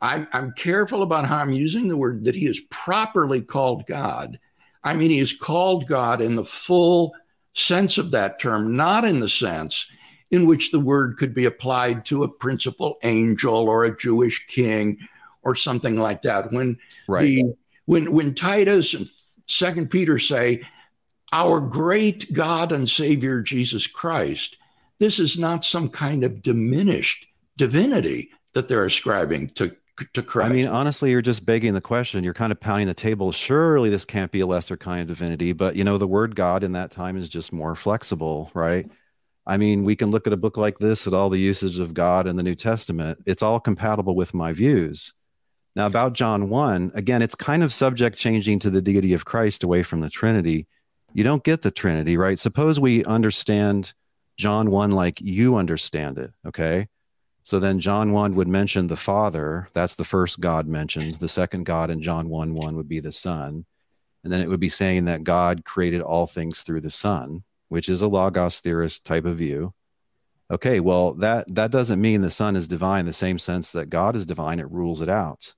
I, 0.00 0.26
I'm 0.32 0.52
careful 0.52 1.02
about 1.02 1.26
how 1.26 1.38
I'm 1.38 1.52
using 1.52 1.88
the 1.88 1.96
word 1.96 2.24
that 2.24 2.34
he 2.34 2.46
is 2.46 2.60
properly 2.70 3.42
called 3.42 3.86
God. 3.86 4.38
I 4.82 4.94
mean, 4.94 5.10
he 5.10 5.18
is 5.18 5.32
called 5.32 5.86
God 5.86 6.22
in 6.22 6.36
the 6.36 6.44
full 6.44 7.14
sense 7.54 7.98
of 7.98 8.10
that 8.12 8.38
term, 8.38 8.76
not 8.76 9.04
in 9.04 9.20
the 9.20 9.28
sense 9.28 9.86
in 10.30 10.46
which 10.46 10.70
the 10.70 10.80
word 10.80 11.18
could 11.18 11.34
be 11.34 11.44
applied 11.44 12.04
to 12.06 12.22
a 12.22 12.28
principal 12.28 12.96
angel 13.02 13.68
or 13.68 13.84
a 13.84 13.96
Jewish 13.96 14.46
king 14.46 14.96
or 15.42 15.54
something 15.54 15.96
like 15.96 16.22
that. 16.22 16.50
When 16.52 16.78
Right. 17.08 17.24
the 17.26 17.54
when 17.86 18.12
when 18.12 18.34
Titus 18.34 18.94
and 18.94 19.06
Second 19.50 19.90
Peter 19.90 20.18
say, 20.18 20.62
"Our 21.32 21.60
great 21.60 22.32
God 22.32 22.72
and 22.72 22.88
Savior 22.88 23.42
Jesus 23.42 23.86
Christ," 23.86 24.56
this 24.98 25.18
is 25.18 25.38
not 25.38 25.64
some 25.64 25.88
kind 25.88 26.24
of 26.24 26.40
diminished 26.40 27.26
divinity 27.56 28.30
that 28.54 28.68
they're 28.68 28.86
ascribing 28.86 29.48
to 29.56 29.74
to 30.14 30.22
Christ." 30.22 30.50
I 30.50 30.54
mean, 30.54 30.66
honestly, 30.66 31.10
you're 31.10 31.20
just 31.20 31.44
begging 31.44 31.74
the 31.74 31.80
question. 31.80 32.24
You're 32.24 32.32
kind 32.32 32.52
of 32.52 32.60
pounding 32.60 32.86
the 32.86 32.94
table. 32.94 33.32
Surely 33.32 33.90
this 33.90 34.04
can't 34.04 34.30
be 34.30 34.40
a 34.40 34.46
lesser 34.46 34.76
kind 34.76 35.02
of 35.02 35.08
divinity, 35.08 35.52
but 35.52 35.76
you 35.76 35.84
know, 35.84 35.98
the 35.98 36.06
word 36.06 36.36
God 36.36 36.64
in 36.64 36.72
that 36.72 36.90
time 36.90 37.16
is 37.16 37.28
just 37.28 37.52
more 37.52 37.74
flexible, 37.74 38.50
right? 38.54 38.88
I 39.46 39.56
mean, 39.56 39.84
we 39.84 39.96
can 39.96 40.10
look 40.10 40.26
at 40.26 40.32
a 40.32 40.36
book 40.36 40.56
like 40.56 40.78
this 40.78 41.06
at 41.06 41.12
all 41.12 41.28
the 41.28 41.38
usage 41.38 41.80
of 41.80 41.92
God 41.92 42.26
in 42.26 42.36
the 42.36 42.42
New 42.42 42.54
Testament. 42.54 43.18
It's 43.26 43.42
all 43.42 43.58
compatible 43.58 44.14
with 44.14 44.32
my 44.32 44.52
views. 44.52 45.12
Now, 45.76 45.86
about 45.86 46.14
John 46.14 46.48
1, 46.48 46.92
again, 46.94 47.22
it's 47.22 47.36
kind 47.36 47.62
of 47.62 47.72
subject 47.72 48.16
changing 48.16 48.58
to 48.60 48.70
the 48.70 48.82
deity 48.82 49.12
of 49.12 49.24
Christ 49.24 49.62
away 49.62 49.82
from 49.84 50.00
the 50.00 50.10
Trinity. 50.10 50.66
You 51.14 51.22
don't 51.22 51.44
get 51.44 51.62
the 51.62 51.70
Trinity, 51.70 52.16
right? 52.16 52.38
Suppose 52.38 52.80
we 52.80 53.04
understand 53.04 53.94
John 54.36 54.70
1 54.70 54.90
like 54.90 55.20
you 55.20 55.56
understand 55.56 56.18
it, 56.18 56.32
okay? 56.44 56.88
So 57.44 57.60
then 57.60 57.78
John 57.78 58.12
1 58.12 58.34
would 58.34 58.48
mention 58.48 58.86
the 58.88 58.96
Father. 58.96 59.68
That's 59.72 59.94
the 59.94 60.04
first 60.04 60.40
God 60.40 60.66
mentioned. 60.66 61.14
The 61.16 61.28
second 61.28 61.66
God 61.66 61.88
in 61.88 62.00
John 62.00 62.28
1 62.28 62.54
1 62.54 62.76
would 62.76 62.88
be 62.88 63.00
the 63.00 63.12
Son. 63.12 63.64
And 64.24 64.32
then 64.32 64.40
it 64.40 64.48
would 64.48 64.60
be 64.60 64.68
saying 64.68 65.04
that 65.06 65.24
God 65.24 65.64
created 65.64 66.02
all 66.02 66.26
things 66.26 66.62
through 66.62 66.80
the 66.80 66.90
Son, 66.90 67.42
which 67.68 67.88
is 67.88 68.02
a 68.02 68.08
Logos 68.08 68.60
theorist 68.60 69.04
type 69.04 69.24
of 69.24 69.36
view. 69.36 69.72
Okay, 70.50 70.80
well, 70.80 71.14
that, 71.14 71.52
that 71.54 71.70
doesn't 71.70 72.00
mean 72.00 72.20
the 72.20 72.30
Son 72.30 72.56
is 72.56 72.66
divine 72.66 73.00
in 73.00 73.06
the 73.06 73.12
same 73.12 73.38
sense 73.38 73.70
that 73.72 73.88
God 73.88 74.16
is 74.16 74.26
divine. 74.26 74.58
It 74.58 74.70
rules 74.70 75.00
it 75.00 75.08
out 75.08 75.54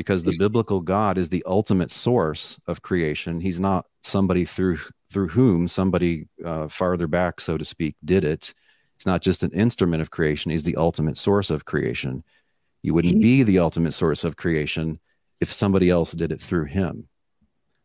because 0.00 0.24
the 0.24 0.34
biblical 0.38 0.80
God 0.80 1.18
is 1.18 1.28
the 1.28 1.42
ultimate 1.46 1.90
source 1.90 2.58
of 2.66 2.80
creation. 2.80 3.38
He's 3.38 3.60
not 3.60 3.84
somebody 4.00 4.46
through 4.46 4.78
through 5.12 5.28
whom 5.28 5.68
somebody 5.68 6.26
uh, 6.42 6.68
farther 6.68 7.06
back, 7.06 7.38
so 7.38 7.58
to 7.58 7.64
speak, 7.66 7.96
did 8.02 8.24
it. 8.24 8.54
It's 8.96 9.04
not 9.04 9.20
just 9.20 9.42
an 9.42 9.50
instrument 9.52 10.00
of 10.00 10.10
creation. 10.10 10.50
He's 10.52 10.62
the 10.62 10.76
ultimate 10.76 11.18
source 11.18 11.50
of 11.50 11.66
creation. 11.66 12.24
You 12.82 12.94
wouldn't 12.94 13.20
be 13.20 13.42
the 13.42 13.58
ultimate 13.58 13.92
source 13.92 14.24
of 14.24 14.36
creation 14.36 14.98
if 15.38 15.52
somebody 15.52 15.90
else 15.90 16.12
did 16.12 16.32
it 16.32 16.40
through 16.40 16.64
him. 16.64 17.06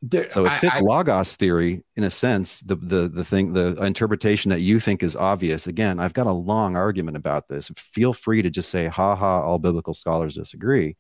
There- 0.02 0.30
So 0.30 0.46
it 0.46 0.52
I- 0.52 0.58
fits 0.60 0.78
I- 0.78 0.82
logos 0.82 1.36
theory 1.36 1.84
in 1.98 2.04
a 2.06 2.10
sense. 2.10 2.62
The 2.62 2.76
the 2.78 3.10
the 3.10 3.26
thing, 3.26 3.52
the 3.52 3.76
interpretation 3.84 4.50
that 4.52 4.62
you 4.62 4.80
think 4.80 5.04
is 5.04 5.18
obvious. 5.18 5.68
Again, 5.68 6.00
I've 6.00 6.14
got 6.14 6.28
a 6.28 6.32
long 6.54 6.78
argument 6.78 7.18
about 7.18 7.50
this. 7.50 7.70
Feel 7.76 8.14
free 8.14 8.42
to 8.42 8.50
just 8.50 8.70
say, 8.70 8.86
"Ha 8.88 9.16
ha!" 9.16 9.42
All 9.42 9.60
biblical 9.60 9.94
scholars 9.94 10.36
disagree. 10.36 10.96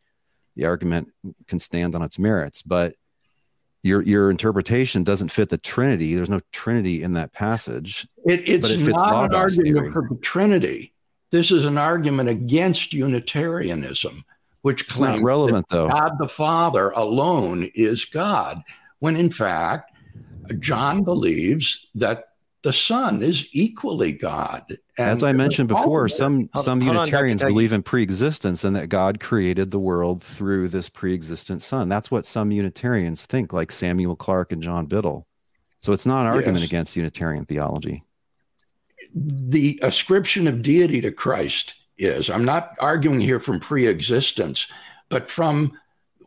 The 0.56 0.66
argument 0.66 1.12
can 1.48 1.60
stand 1.60 1.96
on 1.96 2.02
its 2.02 2.18
merits, 2.18 2.62
but 2.62 2.96
your 3.84 4.02
your 4.02 4.32
interpretation 4.32 5.04
doesn't 5.04 5.30
fit 5.30 5.50
the 5.50 5.58
Trinity. 5.58 6.16
There's 6.16 6.30
no 6.30 6.42
Trinity 6.52 7.04
in 7.04 7.12
that 7.14 7.34
passage. 7.34 8.08
It, 8.26 8.48
it's 8.50 8.70
it 8.70 8.88
not 8.88 9.26
an 9.26 9.36
argument 9.36 9.76
theory. 9.76 9.92
for 9.92 10.08
the 10.10 10.16
Trinity. 10.22 10.94
This 11.32 11.52
is 11.52 11.66
an 11.66 11.78
argument 11.78 12.30
against 12.30 12.94
Unitarianism, 12.94 14.24
which 14.62 14.88
claims 14.88 15.22
relevant 15.22 15.68
though. 15.70 15.88
that 15.88 15.94
God 15.94 16.18
the 16.18 16.28
Father 16.28 16.90
alone 16.92 17.70
is 17.76 18.06
God, 18.06 18.64
when 19.00 19.16
in 19.16 19.30
fact, 19.30 19.92
John 20.60 21.04
believes 21.04 21.88
that 21.96 22.26
the 22.66 22.74
Son 22.74 23.22
is 23.22 23.48
equally 23.52 24.12
God. 24.12 24.78
As 24.98 25.22
I 25.22 25.32
mentioned 25.34 25.68
before, 25.68 26.10
some 26.10 26.50
Hold- 26.54 26.66
some 26.66 26.82
hold. 26.82 26.96
Unitarians 26.96 27.44
Dougie. 27.44 27.48
believe 27.48 27.74
in 27.74 27.84
pre-existence 27.84 28.64
and 28.64 28.76
that 28.76 28.90
God 28.90 29.20
created 29.20 29.70
the 29.70 29.78
world 29.80 30.24
through 30.24 30.70
this 30.70 30.90
pre-existent 30.90 31.62
Son. 31.62 31.88
That's 31.90 32.10
what 32.10 32.26
some 32.26 32.52
Unitarians 32.52 33.24
think, 33.28 33.54
like 33.54 33.72
Samuel 33.72 34.16
Clarke 34.16 34.52
and 34.52 34.64
John 34.64 34.88
Biddle. 34.88 35.28
So 35.80 35.94
it's 35.94 36.08
not 36.08 36.22
an 36.22 36.28
argument 36.34 36.62
Yes. 36.62 36.70
against 36.70 36.96
Unitarian 36.98 37.46
theology. 37.46 38.04
the 39.14 39.80
ascription 39.84 40.48
of 40.48 40.62
deity 40.62 41.00
to 41.02 41.12
Christ 41.12 41.76
is. 41.98 42.30
I'm 42.30 42.44
not 42.44 42.72
arguing 42.80 43.22
here 43.22 43.40
from 43.40 43.60
pre 43.60 43.86
existence, 43.88 44.68
but 45.10 45.30
from 45.30 45.72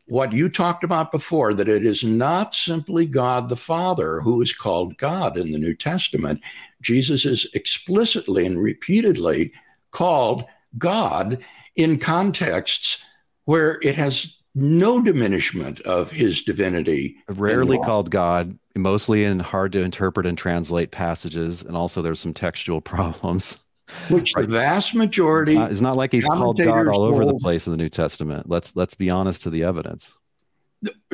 what 0.09 0.32
you 0.32 0.48
talked 0.48 0.84
about 0.84 1.12
before 1.12 1.54
that 1.54 1.68
it 1.68 1.84
is 1.84 2.02
not 2.02 2.54
simply 2.54 3.06
God 3.06 3.48
the 3.48 3.56
Father 3.56 4.20
who 4.20 4.40
is 4.40 4.52
called 4.52 4.96
God 4.96 5.36
in 5.36 5.52
the 5.52 5.59
New 5.59 5.74
Testament. 5.74 6.40
Jesus 6.80 7.24
is 7.24 7.46
explicitly 7.54 8.46
and 8.46 8.61
repeatedly 8.61 9.52
called 9.90 10.44
God 10.76 11.44
in 11.76 11.98
contexts 11.98 13.02
where 13.44 13.78
it 13.82 13.94
has 13.94 14.36
no 14.54 15.00
diminishment 15.00 15.80
of 15.82 16.11
his 16.11 16.42
divinity. 16.42 17.16
Rarely 17.28 17.78
called 17.78 18.11
God, 18.11 18.59
mostly 18.74 19.24
in 19.24 19.38
hard 19.38 19.72
to 19.72 19.82
interpret 19.82 20.26
and 20.26 20.36
translate 20.36 20.90
passages, 20.90 21.62
and 21.62 21.76
also 21.76 22.02
there's 22.02 22.20
some 22.20 22.34
textual 22.34 22.80
problems. 22.82 23.66
Which 24.11 24.34
Right. 24.36 24.47
the 24.47 24.53
vast 24.53 24.89
It's 24.89 24.97
majority 24.97 25.55
not, 25.55 25.70
it's 25.70 25.80
not 25.80 25.97
like 25.97 26.12
he's 26.12 26.26
called 26.26 26.61
God 26.62 26.89
all 26.89 27.03
over 27.03 27.24
the 27.24 27.34
place 27.34 27.66
in 27.66 27.72
the 27.72 27.78
New 27.78 27.89
Testament. 27.89 28.49
Let's 28.49 28.76
let's 28.76 28.95
be 28.95 29.11
honest 29.11 29.43
to 29.45 29.51
the 29.51 29.64
evidence. 29.64 30.18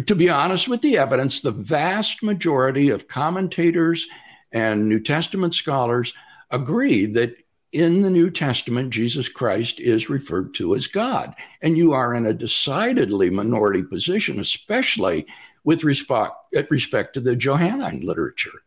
to 0.06 0.14
be 0.14 0.28
honest 0.28 0.68
with 0.68 0.82
the 0.82 0.98
evidence, 0.98 1.40
the 1.40 1.52
vast 1.52 2.22
majority 2.22 2.90
of 2.90 3.08
commentators 3.08 4.06
and 4.52 4.88
New 4.88 5.00
Testament 5.00 5.54
scholars 5.54 6.12
agree 6.50 7.06
that 7.06 7.36
in 7.72 8.02
the 8.02 8.10
New 8.10 8.30
Testament, 8.30 8.90
Jesus 8.90 9.28
Christ 9.28 9.80
is 9.80 10.08
referred 10.08 10.54
to 10.54 10.76
as 10.76 10.86
God. 10.86 11.34
And 11.60 11.76
you 11.76 11.92
are 11.92 12.14
in 12.14 12.26
a 12.26 12.32
decidedly 12.32 13.30
minority 13.30 13.82
position, 13.82 14.38
especially 14.38 15.26
with 15.64 15.82
respect, 15.82 16.34
uh, 16.56 16.62
respect 16.70 17.14
to 17.14 17.20
the 17.20 17.34
Johannine 17.34 18.00
literature. 18.00 18.62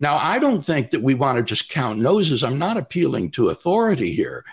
Now, 0.00 0.16
I 0.16 0.38
don't 0.38 0.64
think 0.64 0.90
that 0.90 1.02
we 1.02 1.14
want 1.14 1.38
to 1.38 1.44
just 1.44 1.68
count 1.68 1.98
noses. 1.98 2.44
I'm 2.44 2.58
not 2.58 2.76
appealing 2.76 3.32
to 3.32 3.48
authority 3.48 4.12
here, 4.14 4.44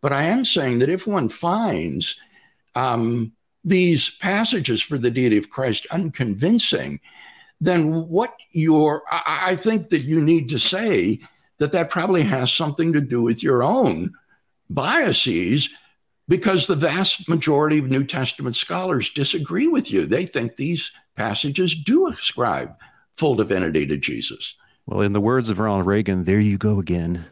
but 0.00 0.12
I 0.12 0.24
am 0.24 0.44
saying 0.44 0.78
that 0.78 0.88
if 0.88 1.06
one 1.06 1.28
finds 1.28 2.18
um, 2.74 3.32
these 3.64 4.10
passages 4.18 4.80
for 4.80 4.98
the 4.98 5.10
deity 5.10 5.36
of 5.36 5.50
Christ 5.50 5.86
unconvincing, 5.90 7.00
then 7.60 8.08
what 8.08 8.34
you're, 8.52 9.02
I, 9.10 9.40
I 9.42 9.56
think 9.56 9.90
that 9.90 10.04
you 10.04 10.20
need 10.20 10.48
to 10.50 10.58
say 10.58 11.20
that 11.58 11.72
that 11.72 11.90
probably 11.90 12.22
has 12.22 12.50
something 12.52 12.92
to 12.92 13.00
do 13.00 13.22
with 13.22 13.42
your 13.42 13.62
own 13.62 14.12
biases 14.70 15.68
because 16.28 16.66
the 16.66 16.74
vast 16.74 17.28
majority 17.28 17.78
of 17.78 17.86
New 17.90 18.04
Testament 18.04 18.56
scholars 18.56 19.10
disagree 19.10 19.68
with 19.68 19.90
you. 19.90 20.06
They 20.06 20.24
think 20.26 20.56
these 20.56 20.90
passages 21.16 21.74
do 21.74 22.08
ascribe 22.08 22.74
full 23.16 23.34
divinity 23.34 23.86
to 23.86 23.96
Jesus. 23.96 24.56
Well, 24.86 25.00
in 25.00 25.12
the 25.12 25.20
words 25.20 25.50
of 25.50 25.58
Ronald 25.58 25.86
Reagan, 25.86 26.24
there 26.24 26.40
you 26.40 26.58
go 26.58 26.78
again. 26.78 27.24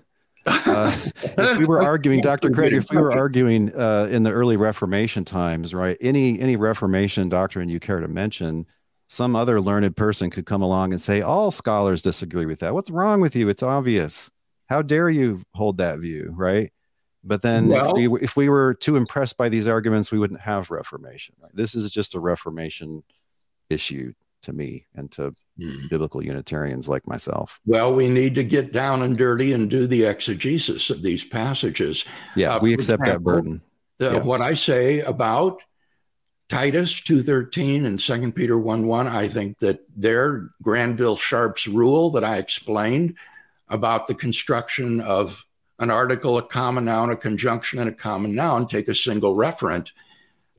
Uh, 0.46 0.96
if 1.22 1.59
we 1.59 1.66
were 1.66 1.82
arguing, 1.82 2.20
Dr. 2.20 2.50
Craig, 2.50 2.72
if 2.72 2.90
we 2.90 2.96
were 2.96 3.12
arguing 3.12 3.74
uh, 3.74 4.09
in 4.11 4.22
the 4.22 4.32
early 4.32 4.57
Reformation 4.57 5.24
times, 5.24 5.74
right? 5.74 5.96
Any 6.00 6.40
any 6.40 6.57
Reformation 6.57 7.28
doctrine 7.28 7.68
you 7.68 7.78
care 7.78 8.00
to 8.00 8.09
mention, 8.09 8.66
some 9.09 9.36
other 9.36 9.61
learned 9.61 9.94
person 9.96 10.30
could 10.30 10.46
come 10.46 10.62
along 10.62 10.92
and 10.92 11.00
say, 11.00 11.20
all 11.20 11.50
scholars 11.50 12.03
disagree 12.03 12.46
with 12.46 12.61
that. 12.61 12.74
What's 12.74 12.90
wrong 12.90 13.20
with 13.20 13.36
you? 13.36 13.48
It's 13.48 13.62
obvious. 13.62 14.30
How 14.68 14.80
dare 14.80 15.11
you 15.11 15.42
hold 15.55 15.76
that 15.76 15.98
view, 15.98 16.32
right? 16.34 16.72
But 17.22 17.42
then 17.42 17.68
Well- 17.68 17.90
if, 17.90 17.94
we, 17.94 18.09
were- 18.09 18.20
if 18.20 18.36
we 18.36 18.48
were 18.48 18.74
too 18.74 18.96
impressed 18.96 19.36
by 19.36 19.48
these 19.50 19.68
arguments, 19.68 20.11
we 20.11 20.18
wouldn't 20.18 20.40
have 20.40 20.70
Reformation. 20.70 21.34
Right? 21.40 21.55
This 21.55 21.74
is 21.74 21.90
just 21.90 22.14
a 22.14 22.20
Reformation 22.20 23.03
issue 23.68 24.14
to 24.43 24.53
me 24.53 24.86
and 24.95 25.11
to 25.12 25.34
Hmm. 25.59 25.86
biblical 25.90 26.24
Unitarians 26.24 26.88
like 26.88 27.07
myself. 27.07 27.61
Well, 27.66 27.95
we 27.95 28.09
need 28.09 28.34
to 28.36 28.45
get 28.45 28.72
down 28.72 29.03
and 29.03 29.16
dirty 29.16 29.53
and 29.53 29.68
do 29.68 29.86
the 29.86 30.05
exegesis 30.05 30.88
of 30.90 31.03
these 31.03 31.24
passages. 31.24 32.05
Yeah, 32.36 32.57
Uh, 32.57 32.61
we 32.62 32.72
accept 32.72 33.05
that 33.05 33.22
burden. 33.22 33.61
The, 33.99 34.12
Yeah. 34.12 34.22
What 34.22 34.40
I 34.40 34.55
say 34.55 35.01
about 35.01 35.61
Titus 36.49 37.01
2.13 37.01 37.84
and 37.86 37.99
2 38.01 38.32
Peter 38.32 38.59
1.1, 38.59 39.07
I 39.07 39.28
think 39.28 39.59
that 39.59 39.80
their 39.97 40.49
Granville 40.62 41.16
Sharp's 41.16 41.66
rule 41.68 42.11
that 42.12 42.24
I 42.24 42.38
explained 42.38 43.14
about 43.68 44.07
the 44.07 44.14
construction 44.14 45.01
of 45.01 45.45
an 45.78 45.90
article, 45.90 46.36
a 46.38 46.43
common 46.43 46.84
noun, 46.86 47.11
a 47.11 47.16
conjunction, 47.16 47.78
and 47.78 47.88
a 47.88 47.93
common 47.95 48.34
noun, 48.34 48.66
take 48.68 48.88
a 48.88 48.95
single 48.95 49.34
referent. 49.36 49.93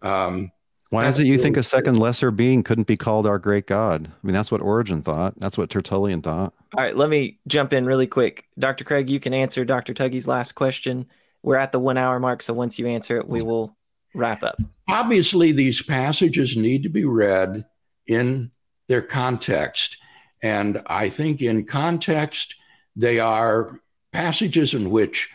Um, 0.02 0.52
Why 0.94 1.08
is 1.08 1.20
it 1.20 1.26
you 1.26 1.40
think 1.40 1.58
a 1.58 1.64
second 1.64 1.98
lesser 1.98 2.30
being 2.30 2.62
couldn't 2.62 2.86
be 2.86 2.96
called 2.96 3.26
our 3.26 3.40
great 3.40 3.66
God? 3.66 4.08
I 4.08 4.28
mean, 4.28 4.36
that's 4.36 4.52
what 4.52 4.62
Origen 4.62 5.02
thought. 5.02 5.34
That's 5.40 5.58
what 5.58 5.72
Tertullian 5.72 6.22
thought. 6.22 6.54
All 6.78 6.84
right, 6.84 6.96
let 6.96 7.10
me 7.10 7.40
jump 7.48 7.74
in 7.74 7.88
really 7.88 8.06
quick. 8.06 8.46
Dr. 8.60 8.84
Craig, 8.84 9.10
you 9.10 9.20
can 9.20 9.34
answer 9.34 9.66
Dr. 9.66 9.96
Tuggy's 9.96 10.28
last 10.28 10.52
question. 10.52 11.08
We're 11.42 11.56
at 11.56 11.72
the 11.72 11.80
one 11.80 11.98
hour 11.98 12.20
mark, 12.20 12.44
so 12.44 12.54
once 12.54 12.78
you 12.78 12.86
answer 12.86 13.18
it, 13.18 13.28
we 13.28 13.42
will 13.42 13.76
wrap 14.14 14.44
up. 14.44 14.62
Obviously, 14.88 15.52
these 15.52 15.82
passages 15.82 16.56
need 16.56 16.84
to 16.84 16.90
be 16.90 17.06
read 17.06 17.66
in 18.06 18.52
their 18.88 19.02
context. 19.02 19.98
And 20.44 20.84
I 20.86 21.10
think 21.10 21.42
in 21.42 21.66
context, 21.66 22.56
they 22.96 23.20
are 23.20 23.80
passages 24.12 24.76
in 24.76 24.92
which 24.92 25.32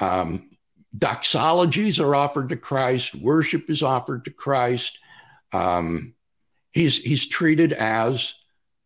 um, 0.00 0.49
doxologies 0.96 2.02
are 2.02 2.14
offered 2.14 2.48
to 2.48 2.56
Christ, 2.56 3.14
worship 3.14 3.70
is 3.70 3.82
offered 3.82 4.24
to 4.24 4.30
Christ. 4.30 4.98
Um, 5.52 6.14
he's 6.72 6.98
he's 6.98 7.26
treated 7.26 7.72
as 7.72 8.34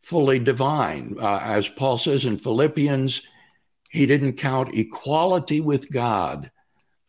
fully 0.03 0.39
divine, 0.39 1.17
uh, 1.21 1.41
as 1.43 1.69
Paul 1.69 1.99
says 1.99 2.25
in 2.25 2.39
Philippians. 2.39 3.23
He 3.91 4.07
didn't 4.07 4.35
count 4.35 4.77
equality 4.77 5.61
with 5.61 5.91
God 5.91 6.51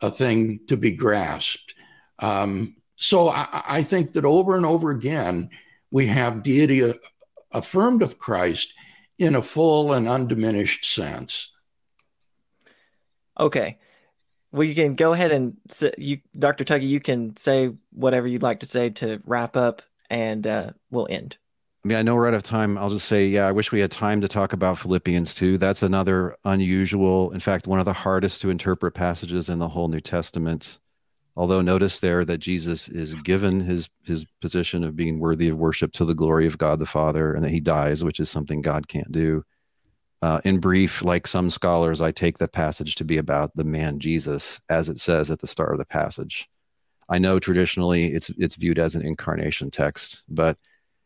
a 0.00 0.10
thing 0.10 0.60
to 0.68 0.76
be 0.76 0.92
grasped. 0.92 1.74
Um, 2.18 2.76
so 2.96 3.28
I, 3.28 3.62
I, 3.66 3.82
think 3.82 4.12
that 4.12 4.24
over 4.24 4.56
and 4.56 4.64
over 4.64 4.90
again 4.90 5.50
we 5.90 6.06
have 6.06 6.42
deity 6.42 6.94
affirmed 7.50 8.02
of 8.02 8.18
Christ 8.18 8.72
in 9.18 9.34
a 9.34 9.42
full 9.42 9.92
and 9.92 10.08
undiminished 10.08 10.84
sense. 10.84 11.52
Okay 13.38 13.78
we 14.56 14.74
can 14.74 14.94
go 14.94 15.12
ahead 15.12 15.32
and 15.32 15.56
you, 15.98 16.18
Dr. 16.36 16.64
Tuggy, 16.64 16.88
you 16.88 17.00
can 17.00 17.36
say 17.36 17.70
whatever 17.92 18.26
you'd 18.26 18.42
like 18.42 18.60
to 18.60 18.66
say 18.66 18.90
to 18.90 19.20
wrap 19.26 19.56
up, 19.56 19.82
and 20.08 20.46
uh, 20.46 20.70
we'll 20.90 21.06
end. 21.10 21.36
I 21.84 21.88
mean, 21.88 21.98
I 21.98 22.02
know 22.02 22.16
we're 22.16 22.26
out 22.26 22.34
of 22.34 22.42
time. 22.42 22.78
I'll 22.78 22.90
just 22.90 23.06
say, 23.06 23.26
yeah, 23.26 23.46
I 23.46 23.52
wish 23.52 23.70
we 23.70 23.80
had 23.80 23.90
time 23.90 24.20
to 24.22 24.28
talk 24.28 24.52
about 24.52 24.78
Philippians 24.78 25.34
too. 25.34 25.58
That's 25.58 25.82
another 25.82 26.34
unusual, 26.44 27.30
in 27.30 27.38
fact, 27.38 27.68
one 27.68 27.78
of 27.78 27.84
the 27.84 27.92
hardest 27.92 28.40
to 28.40 28.50
interpret 28.50 28.94
passages 28.94 29.48
in 29.48 29.58
the 29.58 29.68
whole 29.68 29.88
New 29.88 30.00
Testament. 30.00 30.80
Although 31.36 31.60
notice 31.60 32.00
there 32.00 32.24
that 32.24 32.38
Jesus 32.38 32.88
is 32.88 33.14
given 33.16 33.60
his 33.60 33.90
his 34.04 34.24
position 34.40 34.82
of 34.82 34.96
being 34.96 35.20
worthy 35.20 35.50
of 35.50 35.58
worship 35.58 35.92
to 35.92 36.06
the 36.06 36.14
glory 36.14 36.46
of 36.46 36.56
God 36.56 36.78
the 36.78 36.86
Father, 36.86 37.34
and 37.34 37.44
that 37.44 37.50
he 37.50 37.60
dies, 37.60 38.02
which 38.02 38.20
is 38.20 38.30
something 38.30 38.62
God 38.62 38.88
can't 38.88 39.12
do. 39.12 39.44
Uh, 40.26 40.40
in 40.44 40.58
brief, 40.58 41.04
like 41.04 41.24
some 41.24 41.48
scholars, 41.48 42.00
I 42.00 42.10
take 42.10 42.38
the 42.38 42.48
passage 42.48 42.96
to 42.96 43.04
be 43.04 43.16
about 43.16 43.54
the 43.54 43.62
man 43.62 44.00
Jesus, 44.00 44.60
as 44.68 44.88
it 44.88 44.98
says 44.98 45.30
at 45.30 45.38
the 45.38 45.46
start 45.46 45.70
of 45.70 45.78
the 45.78 45.84
passage. 45.84 46.48
I 47.08 47.18
know 47.18 47.38
traditionally 47.38 48.06
it's 48.06 48.30
it's 48.30 48.56
viewed 48.56 48.80
as 48.80 48.96
an 48.96 49.02
incarnation 49.02 49.70
text, 49.70 50.24
but 50.28 50.58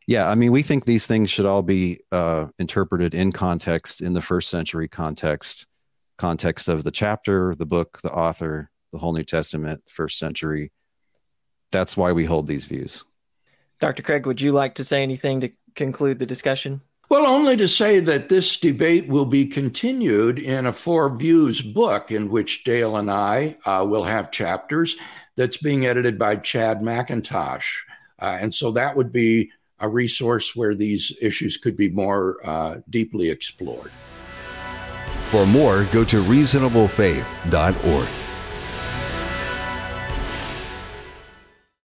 yeah, 0.07 0.27
I 0.31 0.35
mean, 0.37 0.53
we 0.53 0.63
think 0.63 0.87
these 0.87 1.07
things 1.07 1.29
should 1.29 1.45
all 1.45 1.61
be 1.61 2.01
uh, 2.11 2.47
interpreted 2.59 3.15
in 3.15 3.31
context, 3.31 4.01
in 4.01 4.15
the 4.15 4.23
first 4.23 4.49
century 4.49 4.89
context, 4.89 5.67
context 6.17 6.71
of 6.71 6.83
the 6.83 6.91
chapter, 6.91 7.55
the 7.55 7.67
book, 7.67 8.01
the 8.03 8.11
author, 8.11 8.71
the 8.91 8.99
whole 8.99 9.13
New 9.13 9.23
Testament, 9.23 9.83
first 9.87 10.19
century. 10.19 10.73
That's 11.73 11.95
why 11.95 12.13
we 12.13 12.25
hold 12.25 12.47
these 12.47 12.65
views. 12.65 13.05
Dr. 13.81 14.03
Craig, 14.03 14.25
would 14.25 14.41
you 14.41 14.53
like 14.53 14.77
to 14.77 14.85
say 14.85 15.03
anything 15.03 15.43
to 15.43 15.51
conclude 15.75 16.21
the 16.21 16.25
discussion? 16.25 16.81
Well, 17.11 17.27
only 17.27 17.57
to 17.57 17.67
say 17.67 17.99
that 17.99 18.29
this 18.29 18.57
debate 18.57 19.09
will 19.09 19.25
be 19.25 19.45
continued 19.45 20.39
in 20.39 20.67
a 20.67 20.73
Four 20.73 21.17
Views 21.17 21.61
book 21.61 22.13
in 22.13 22.31
which 22.31 22.63
Dale 22.63 22.99
and 22.99 23.11
I 23.11 23.57
uh, 23.65 23.85
will 23.89 24.05
have 24.05 24.31
chapters 24.31 24.97
that's 25.35 25.57
being 25.57 25.87
edited 25.87 26.21
by 26.21 26.37
Chad 26.37 26.79
McIntosh. 26.79 27.65
Uh, 28.21 28.39
and 28.41 28.55
so 28.55 28.71
that 28.71 28.97
would 28.97 29.11
be 29.11 29.51
a 29.81 29.89
resource 29.89 30.55
where 30.55 30.77
these 30.77 31.13
issues 31.21 31.57
could 31.57 31.77
be 31.77 31.89
more 31.89 32.39
uh, 32.45 32.77
deeply 32.91 33.29
explored. 33.29 33.91
For 35.33 35.45
more, 35.45 35.89
go 35.91 36.05
to 36.05 36.23
reasonablefaith.org. 36.23 38.30